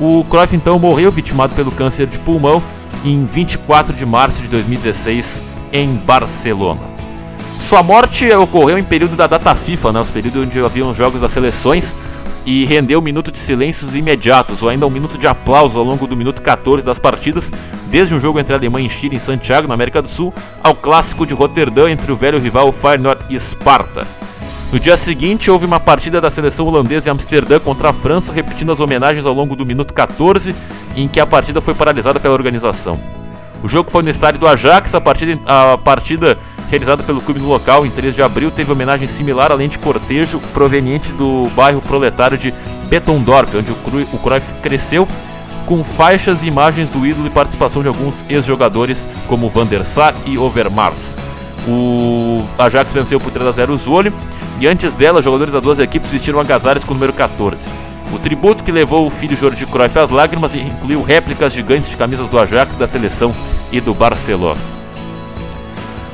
O 0.00 0.24
Cruyff 0.28 0.56
então 0.56 0.78
morreu 0.78 1.12
vitimado 1.12 1.54
pelo 1.54 1.70
câncer 1.70 2.06
de 2.06 2.18
pulmão 2.18 2.62
em 3.10 3.24
24 3.24 3.94
de 3.94 4.04
março 4.04 4.42
de 4.42 4.48
2016 4.48 5.42
em 5.72 5.94
Barcelona. 5.94 6.80
Sua 7.58 7.82
morte 7.82 8.30
ocorreu 8.32 8.78
em 8.78 8.84
período 8.84 9.16
da 9.16 9.26
data 9.26 9.54
FIFA, 9.54 9.92
né, 9.92 10.00
os 10.00 10.10
períodos 10.10 10.42
onde 10.42 10.60
haviam 10.60 10.92
jogos 10.92 11.20
das 11.20 11.30
seleções, 11.30 11.96
e 12.44 12.64
rendeu 12.64 13.00
um 13.00 13.02
minuto 13.02 13.32
de 13.32 13.38
silêncios 13.38 13.94
imediatos, 13.96 14.62
ou 14.62 14.68
ainda 14.68 14.86
um 14.86 14.90
minuto 14.90 15.18
de 15.18 15.26
aplauso 15.26 15.78
ao 15.78 15.84
longo 15.84 16.06
do 16.06 16.16
minuto 16.16 16.42
14 16.42 16.84
das 16.84 16.98
partidas, 16.98 17.50
desde 17.90 18.14
um 18.14 18.20
jogo 18.20 18.38
entre 18.38 18.54
a 18.54 18.58
Alemanha 18.58 18.86
e 18.86 18.90
Chile 18.90 19.16
em 19.16 19.20
Santiago, 19.20 19.66
na 19.66 19.74
América 19.74 20.02
do 20.02 20.08
Sul, 20.08 20.32
ao 20.62 20.74
clássico 20.74 21.26
de 21.26 21.34
Roterdã 21.34 21.90
entre 21.90 22.12
o 22.12 22.16
velho 22.16 22.38
rival 22.38 22.70
Feyenoord 22.70 23.24
e 23.30 23.34
Esparta. 23.34 24.06
No 24.76 24.80
dia 24.80 24.94
seguinte, 24.94 25.50
houve 25.50 25.64
uma 25.64 25.80
partida 25.80 26.20
da 26.20 26.28
seleção 26.28 26.66
holandesa 26.66 27.08
em 27.08 27.10
Amsterdã 27.10 27.58
contra 27.58 27.88
a 27.88 27.92
França, 27.94 28.30
repetindo 28.30 28.70
as 28.70 28.78
homenagens 28.78 29.24
ao 29.24 29.32
longo 29.32 29.56
do 29.56 29.64
minuto 29.64 29.94
14, 29.94 30.54
em 30.94 31.08
que 31.08 31.18
a 31.18 31.26
partida 31.26 31.62
foi 31.62 31.72
paralisada 31.72 32.20
pela 32.20 32.34
organização. 32.34 33.00
O 33.62 33.68
jogo 33.68 33.90
foi 33.90 34.02
no 34.02 34.10
estádio 34.10 34.38
do 34.38 34.46
Ajax, 34.46 34.94
a 34.94 35.00
partida, 35.00 35.40
a 35.46 35.78
partida 35.78 36.36
realizada 36.68 37.02
pelo 37.02 37.22
clube 37.22 37.40
no 37.40 37.48
local 37.48 37.86
em 37.86 37.90
3 37.90 38.14
de 38.14 38.22
abril 38.22 38.50
teve 38.50 38.70
homenagem 38.70 39.08
similar, 39.08 39.50
além 39.50 39.66
de 39.66 39.78
cortejo 39.78 40.40
proveniente 40.52 41.10
do 41.10 41.48
bairro 41.56 41.80
proletário 41.80 42.36
de 42.36 42.52
Bettondorp, 42.90 43.54
onde 43.54 43.72
o 43.72 44.18
Cruyff 44.18 44.52
cresceu, 44.60 45.08
com 45.64 45.82
faixas 45.82 46.42
e 46.42 46.48
imagens 46.48 46.90
do 46.90 47.06
ídolo 47.06 47.28
e 47.28 47.30
participação 47.30 47.80
de 47.80 47.88
alguns 47.88 48.26
ex-jogadores 48.28 49.08
como 49.26 49.48
Van 49.48 49.64
der 49.64 49.86
Sar 49.86 50.14
e 50.26 50.36
Overmars. 50.36 51.16
O 51.66 52.44
Ajax 52.58 52.92
venceu 52.92 53.18
por 53.18 53.32
3 53.32 53.48
a 53.48 53.52
0 53.52 53.72
o 53.72 53.78
Zwolle 53.78 54.12
e 54.58 54.66
antes 54.66 54.94
dela, 54.94 55.22
jogadores 55.22 55.52
das 55.52 55.62
duas 55.62 55.78
equipes 55.78 56.10
vestiram 56.10 56.40
agasalhos 56.40 56.84
com 56.84 56.92
o 56.92 56.94
número 56.94 57.12
14. 57.12 57.70
O 58.12 58.18
tributo 58.18 58.64
que 58.64 58.72
levou 58.72 59.06
o 59.06 59.10
filho 59.10 59.36
Jordi 59.36 59.66
Cruyff 59.66 59.98
às 59.98 60.10
lágrimas 60.10 60.54
incluiu 60.54 61.02
réplicas 61.02 61.52
gigantes 61.52 61.90
de 61.90 61.96
camisas 61.96 62.28
do 62.28 62.38
Ajax, 62.38 62.74
da 62.74 62.86
seleção 62.86 63.34
e 63.70 63.80
do 63.80 63.92
Barcelona. 63.92 64.60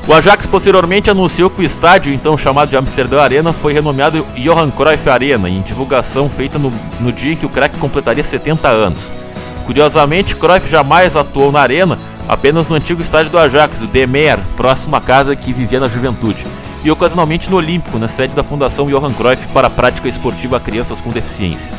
O 0.08 0.12
Ajax 0.12 0.46
posteriormente 0.46 1.10
anunciou 1.10 1.48
que 1.48 1.60
o 1.60 1.64
estádio, 1.64 2.12
então 2.12 2.36
chamado 2.36 2.70
de 2.70 2.76
Amsterdã 2.76 3.20
Arena, 3.20 3.52
foi 3.52 3.72
renomeado 3.72 4.26
Johan 4.34 4.70
Cruyff 4.70 5.08
Arena, 5.08 5.48
em 5.48 5.62
divulgação 5.62 6.28
feita 6.28 6.58
no, 6.58 6.72
no 6.98 7.12
dia 7.12 7.34
em 7.34 7.36
que 7.36 7.46
o 7.46 7.50
craque 7.50 7.78
completaria 7.78 8.24
70 8.24 8.68
anos. 8.68 9.14
Curiosamente, 9.64 10.34
Cruyff 10.34 10.68
jamais 10.68 11.14
atuou 11.14 11.52
na 11.52 11.60
arena, 11.60 11.96
apenas 12.28 12.66
no 12.66 12.74
antigo 12.74 13.00
estádio 13.00 13.30
do 13.30 13.38
Ajax, 13.38 13.82
o 13.82 13.86
Demer, 13.86 14.40
próximo 14.56 14.96
à 14.96 15.00
casa 15.00 15.36
que 15.36 15.52
vivia 15.52 15.78
na 15.78 15.86
juventude, 15.86 16.44
e 16.84 16.90
ocasionalmente 16.90 17.50
no 17.50 17.56
Olímpico, 17.56 17.98
na 17.98 18.08
sede 18.08 18.34
da 18.34 18.42
Fundação 18.42 18.86
Johan 18.86 19.12
Cruyff 19.12 19.48
para 19.48 19.68
a 19.68 19.70
prática 19.70 20.08
esportiva 20.08 20.56
a 20.56 20.60
crianças 20.60 21.00
com 21.00 21.10
deficiência. 21.10 21.76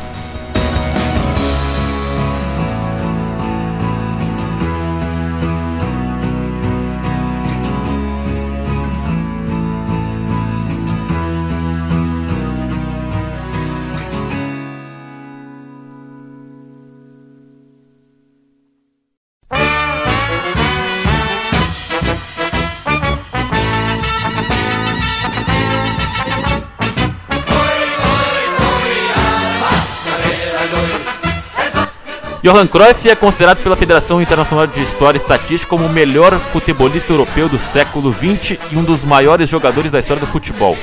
Johan 32.44 32.66
Cruyff 32.66 33.08
é 33.08 33.16
considerado 33.16 33.62
pela 33.62 33.74
Federação 33.74 34.20
Internacional 34.20 34.66
de 34.66 34.82
História 34.82 35.16
e 35.16 35.22
Estatística 35.22 35.70
como 35.70 35.86
o 35.86 35.88
melhor 35.88 36.38
futebolista 36.38 37.10
europeu 37.10 37.48
do 37.48 37.58
século 37.58 38.12
XX 38.12 38.58
e 38.70 38.76
um 38.76 38.84
dos 38.84 39.02
maiores 39.02 39.48
jogadores 39.48 39.90
da 39.90 39.98
história 39.98 40.20
do 40.20 40.26
futebol. 40.26 40.76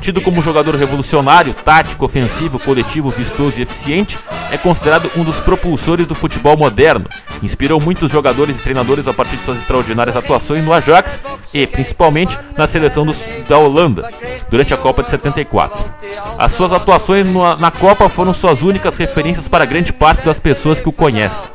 Tido 0.00 0.20
como 0.20 0.42
jogador 0.42 0.74
revolucionário, 0.76 1.52
tático, 1.52 2.04
ofensivo, 2.04 2.58
coletivo, 2.58 3.10
vistoso 3.10 3.58
e 3.58 3.62
eficiente, 3.62 4.18
é 4.50 4.56
considerado 4.56 5.10
um 5.16 5.24
dos 5.24 5.40
propulsores 5.40 6.06
do 6.06 6.14
futebol 6.14 6.56
moderno. 6.56 7.06
Inspirou 7.42 7.80
muitos 7.80 8.10
jogadores 8.10 8.58
e 8.58 8.62
treinadores 8.62 9.08
a 9.08 9.12
partir 9.12 9.36
de 9.36 9.44
suas 9.44 9.58
extraordinárias 9.58 10.16
atuações 10.16 10.64
no 10.64 10.72
Ajax 10.72 11.20
e, 11.52 11.66
principalmente, 11.66 12.38
na 12.56 12.66
seleção 12.66 13.04
dos, 13.04 13.22
da 13.48 13.58
Holanda, 13.58 14.10
durante 14.48 14.72
a 14.72 14.76
Copa 14.76 15.02
de 15.02 15.10
74. 15.10 15.84
As 16.38 16.52
suas 16.52 16.72
atuações 16.72 17.26
na 17.58 17.70
Copa 17.70 18.08
foram 18.08 18.32
suas 18.32 18.62
únicas 18.62 18.96
referências 18.96 19.48
para 19.48 19.64
grande 19.64 19.92
parte 19.92 20.24
das 20.24 20.38
pessoas 20.38 20.80
que 20.80 20.88
o 20.88 20.92
conhecem. 20.92 21.50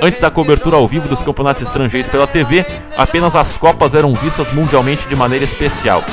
Antes 0.00 0.20
da 0.20 0.30
cobertura 0.30 0.76
ao 0.76 0.86
vivo 0.86 1.08
dos 1.08 1.22
campeonatos 1.22 1.62
estrangeiros 1.62 2.10
pela 2.10 2.26
TV, 2.26 2.66
apenas 2.96 3.34
as 3.34 3.56
Copas 3.56 3.94
eram 3.94 4.12
vistas 4.12 4.52
mundialmente 4.52 5.08
de 5.08 5.16
maneira 5.16 5.44
especial. 5.44 6.04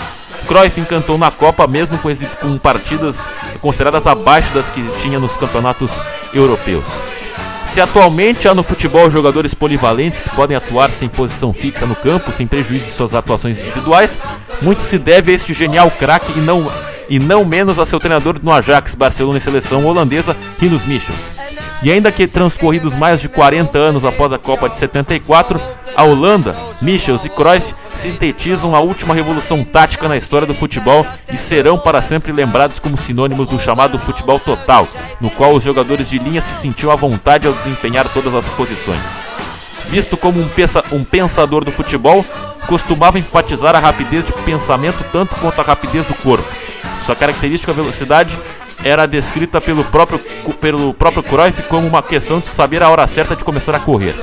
Cruyff 0.44 0.80
encantou 0.80 1.18
na 1.18 1.32
Copa, 1.32 1.68
mesmo 1.68 1.98
com, 1.98 2.10
com 2.42 2.58
partidas 2.58 3.28
consideradas 3.62 4.08
abaixo 4.08 4.54
das 4.54 4.70
que 4.70 4.82
tinha 4.98 5.20
nos 5.20 5.38
campeonatos 5.38 6.00
europeus. 6.34 7.02
Se 7.66 7.80
atualmente 7.80 8.48
há 8.48 8.54
no 8.54 8.62
futebol 8.62 9.10
jogadores 9.10 9.54
polivalentes 9.54 10.20
que 10.20 10.30
podem 10.30 10.56
atuar 10.56 10.92
sem 10.92 11.08
posição 11.08 11.54
fixa 11.54 11.86
no 11.86 11.96
campo, 11.96 12.32
sem 12.32 12.46
prejuízo 12.46 12.86
de 12.86 12.92
suas 12.92 13.16
atuações 13.16 13.60
individuais, 13.60 14.20
muito 14.62 14.84
se 14.84 14.98
deve 14.98 15.32
a 15.32 15.36
este 15.36 15.54
genial 15.54 15.90
craque 15.90 16.38
e 16.38 16.42
não, 16.42 16.72
e 17.10 17.20
não 17.20 17.46
menos 17.46 17.80
a 17.80 17.86
seu 17.86 18.00
treinador 18.00 18.36
no 18.44 18.52
Ajax, 18.52 18.96
Barcelona 18.96 19.38
e 19.38 19.42
seleção 19.42 19.86
holandesa, 19.86 20.36
Rinus 20.60 20.86
Michels. 20.86 21.32
E 21.82 21.92
ainda 21.92 22.12
que 22.12 22.28
transcorridos 22.28 22.96
mais 22.96 23.20
de 23.20 23.28
40 23.28 23.78
anos 23.78 24.06
após 24.06 24.32
a 24.32 24.38
Copa 24.38 24.70
de 24.70 24.78
74, 24.78 25.60
a 25.96 26.04
Holanda, 26.04 26.56
Michels 26.82 27.26
e 27.26 27.30
Cruyff 27.30 27.76
sintetizam 27.94 28.76
a 28.76 28.80
última 28.80 29.14
revolução 29.14 29.64
tática 29.64 30.08
na 30.08 30.18
história 30.18 30.48
do 30.48 30.54
futebol 30.54 31.06
e 31.32 31.38
serão 31.38 31.78
para 31.78 32.02
sempre 32.02 32.32
lembrados 32.32 32.80
como 32.80 32.98
sinônimos 32.98 33.48
do 33.48 33.60
chamado 33.60 34.00
futebol 34.00 34.40
total, 34.40 34.88
no 35.22 35.30
qual 35.30 35.54
os 35.54 35.64
jogadores 35.64 36.10
de 36.10 36.18
linha 36.18 36.42
se 36.42 36.56
sentiam 36.56 36.92
à 36.92 36.96
vontade 36.96 37.48
ao 37.48 37.54
desempenhar 37.54 38.08
todas 38.10 38.34
as 38.34 38.48
posições. 38.50 39.02
Visto 39.86 40.18
como 40.18 40.40
um, 40.40 40.48
pensa, 40.48 40.84
pensador 41.12 41.64
do 41.64 41.72
futebol, 41.72 42.26
costumava 42.68 43.20
enfatizar 43.20 43.76
a 43.76 43.80
rapidez 43.80 44.26
de 44.26 44.34
pensamento 44.34 45.06
tanto 45.12 45.36
quanto 45.36 45.60
a 45.60 45.64
rapidez 45.64 46.06
do 46.06 46.16
corpo. 46.16 46.48
Sua 47.06 47.16
característica 47.16 47.74
velocidade 47.74 48.38
era 48.84 49.06
descrita 49.06 49.62
pelo 49.62 49.84
próprio, 49.86 50.20
pelo 50.60 50.94
próprio 50.94 51.24
Cruyff 51.24 51.62
como 51.64 51.88
uma 51.88 52.02
questão 52.02 52.40
de 52.40 52.48
saber 52.48 52.82
a 52.82 52.90
hora 52.90 53.06
certa 53.06 53.36
de 53.36 53.44
começar 53.44 53.76
a 53.76 53.80
correr. 53.80 54.16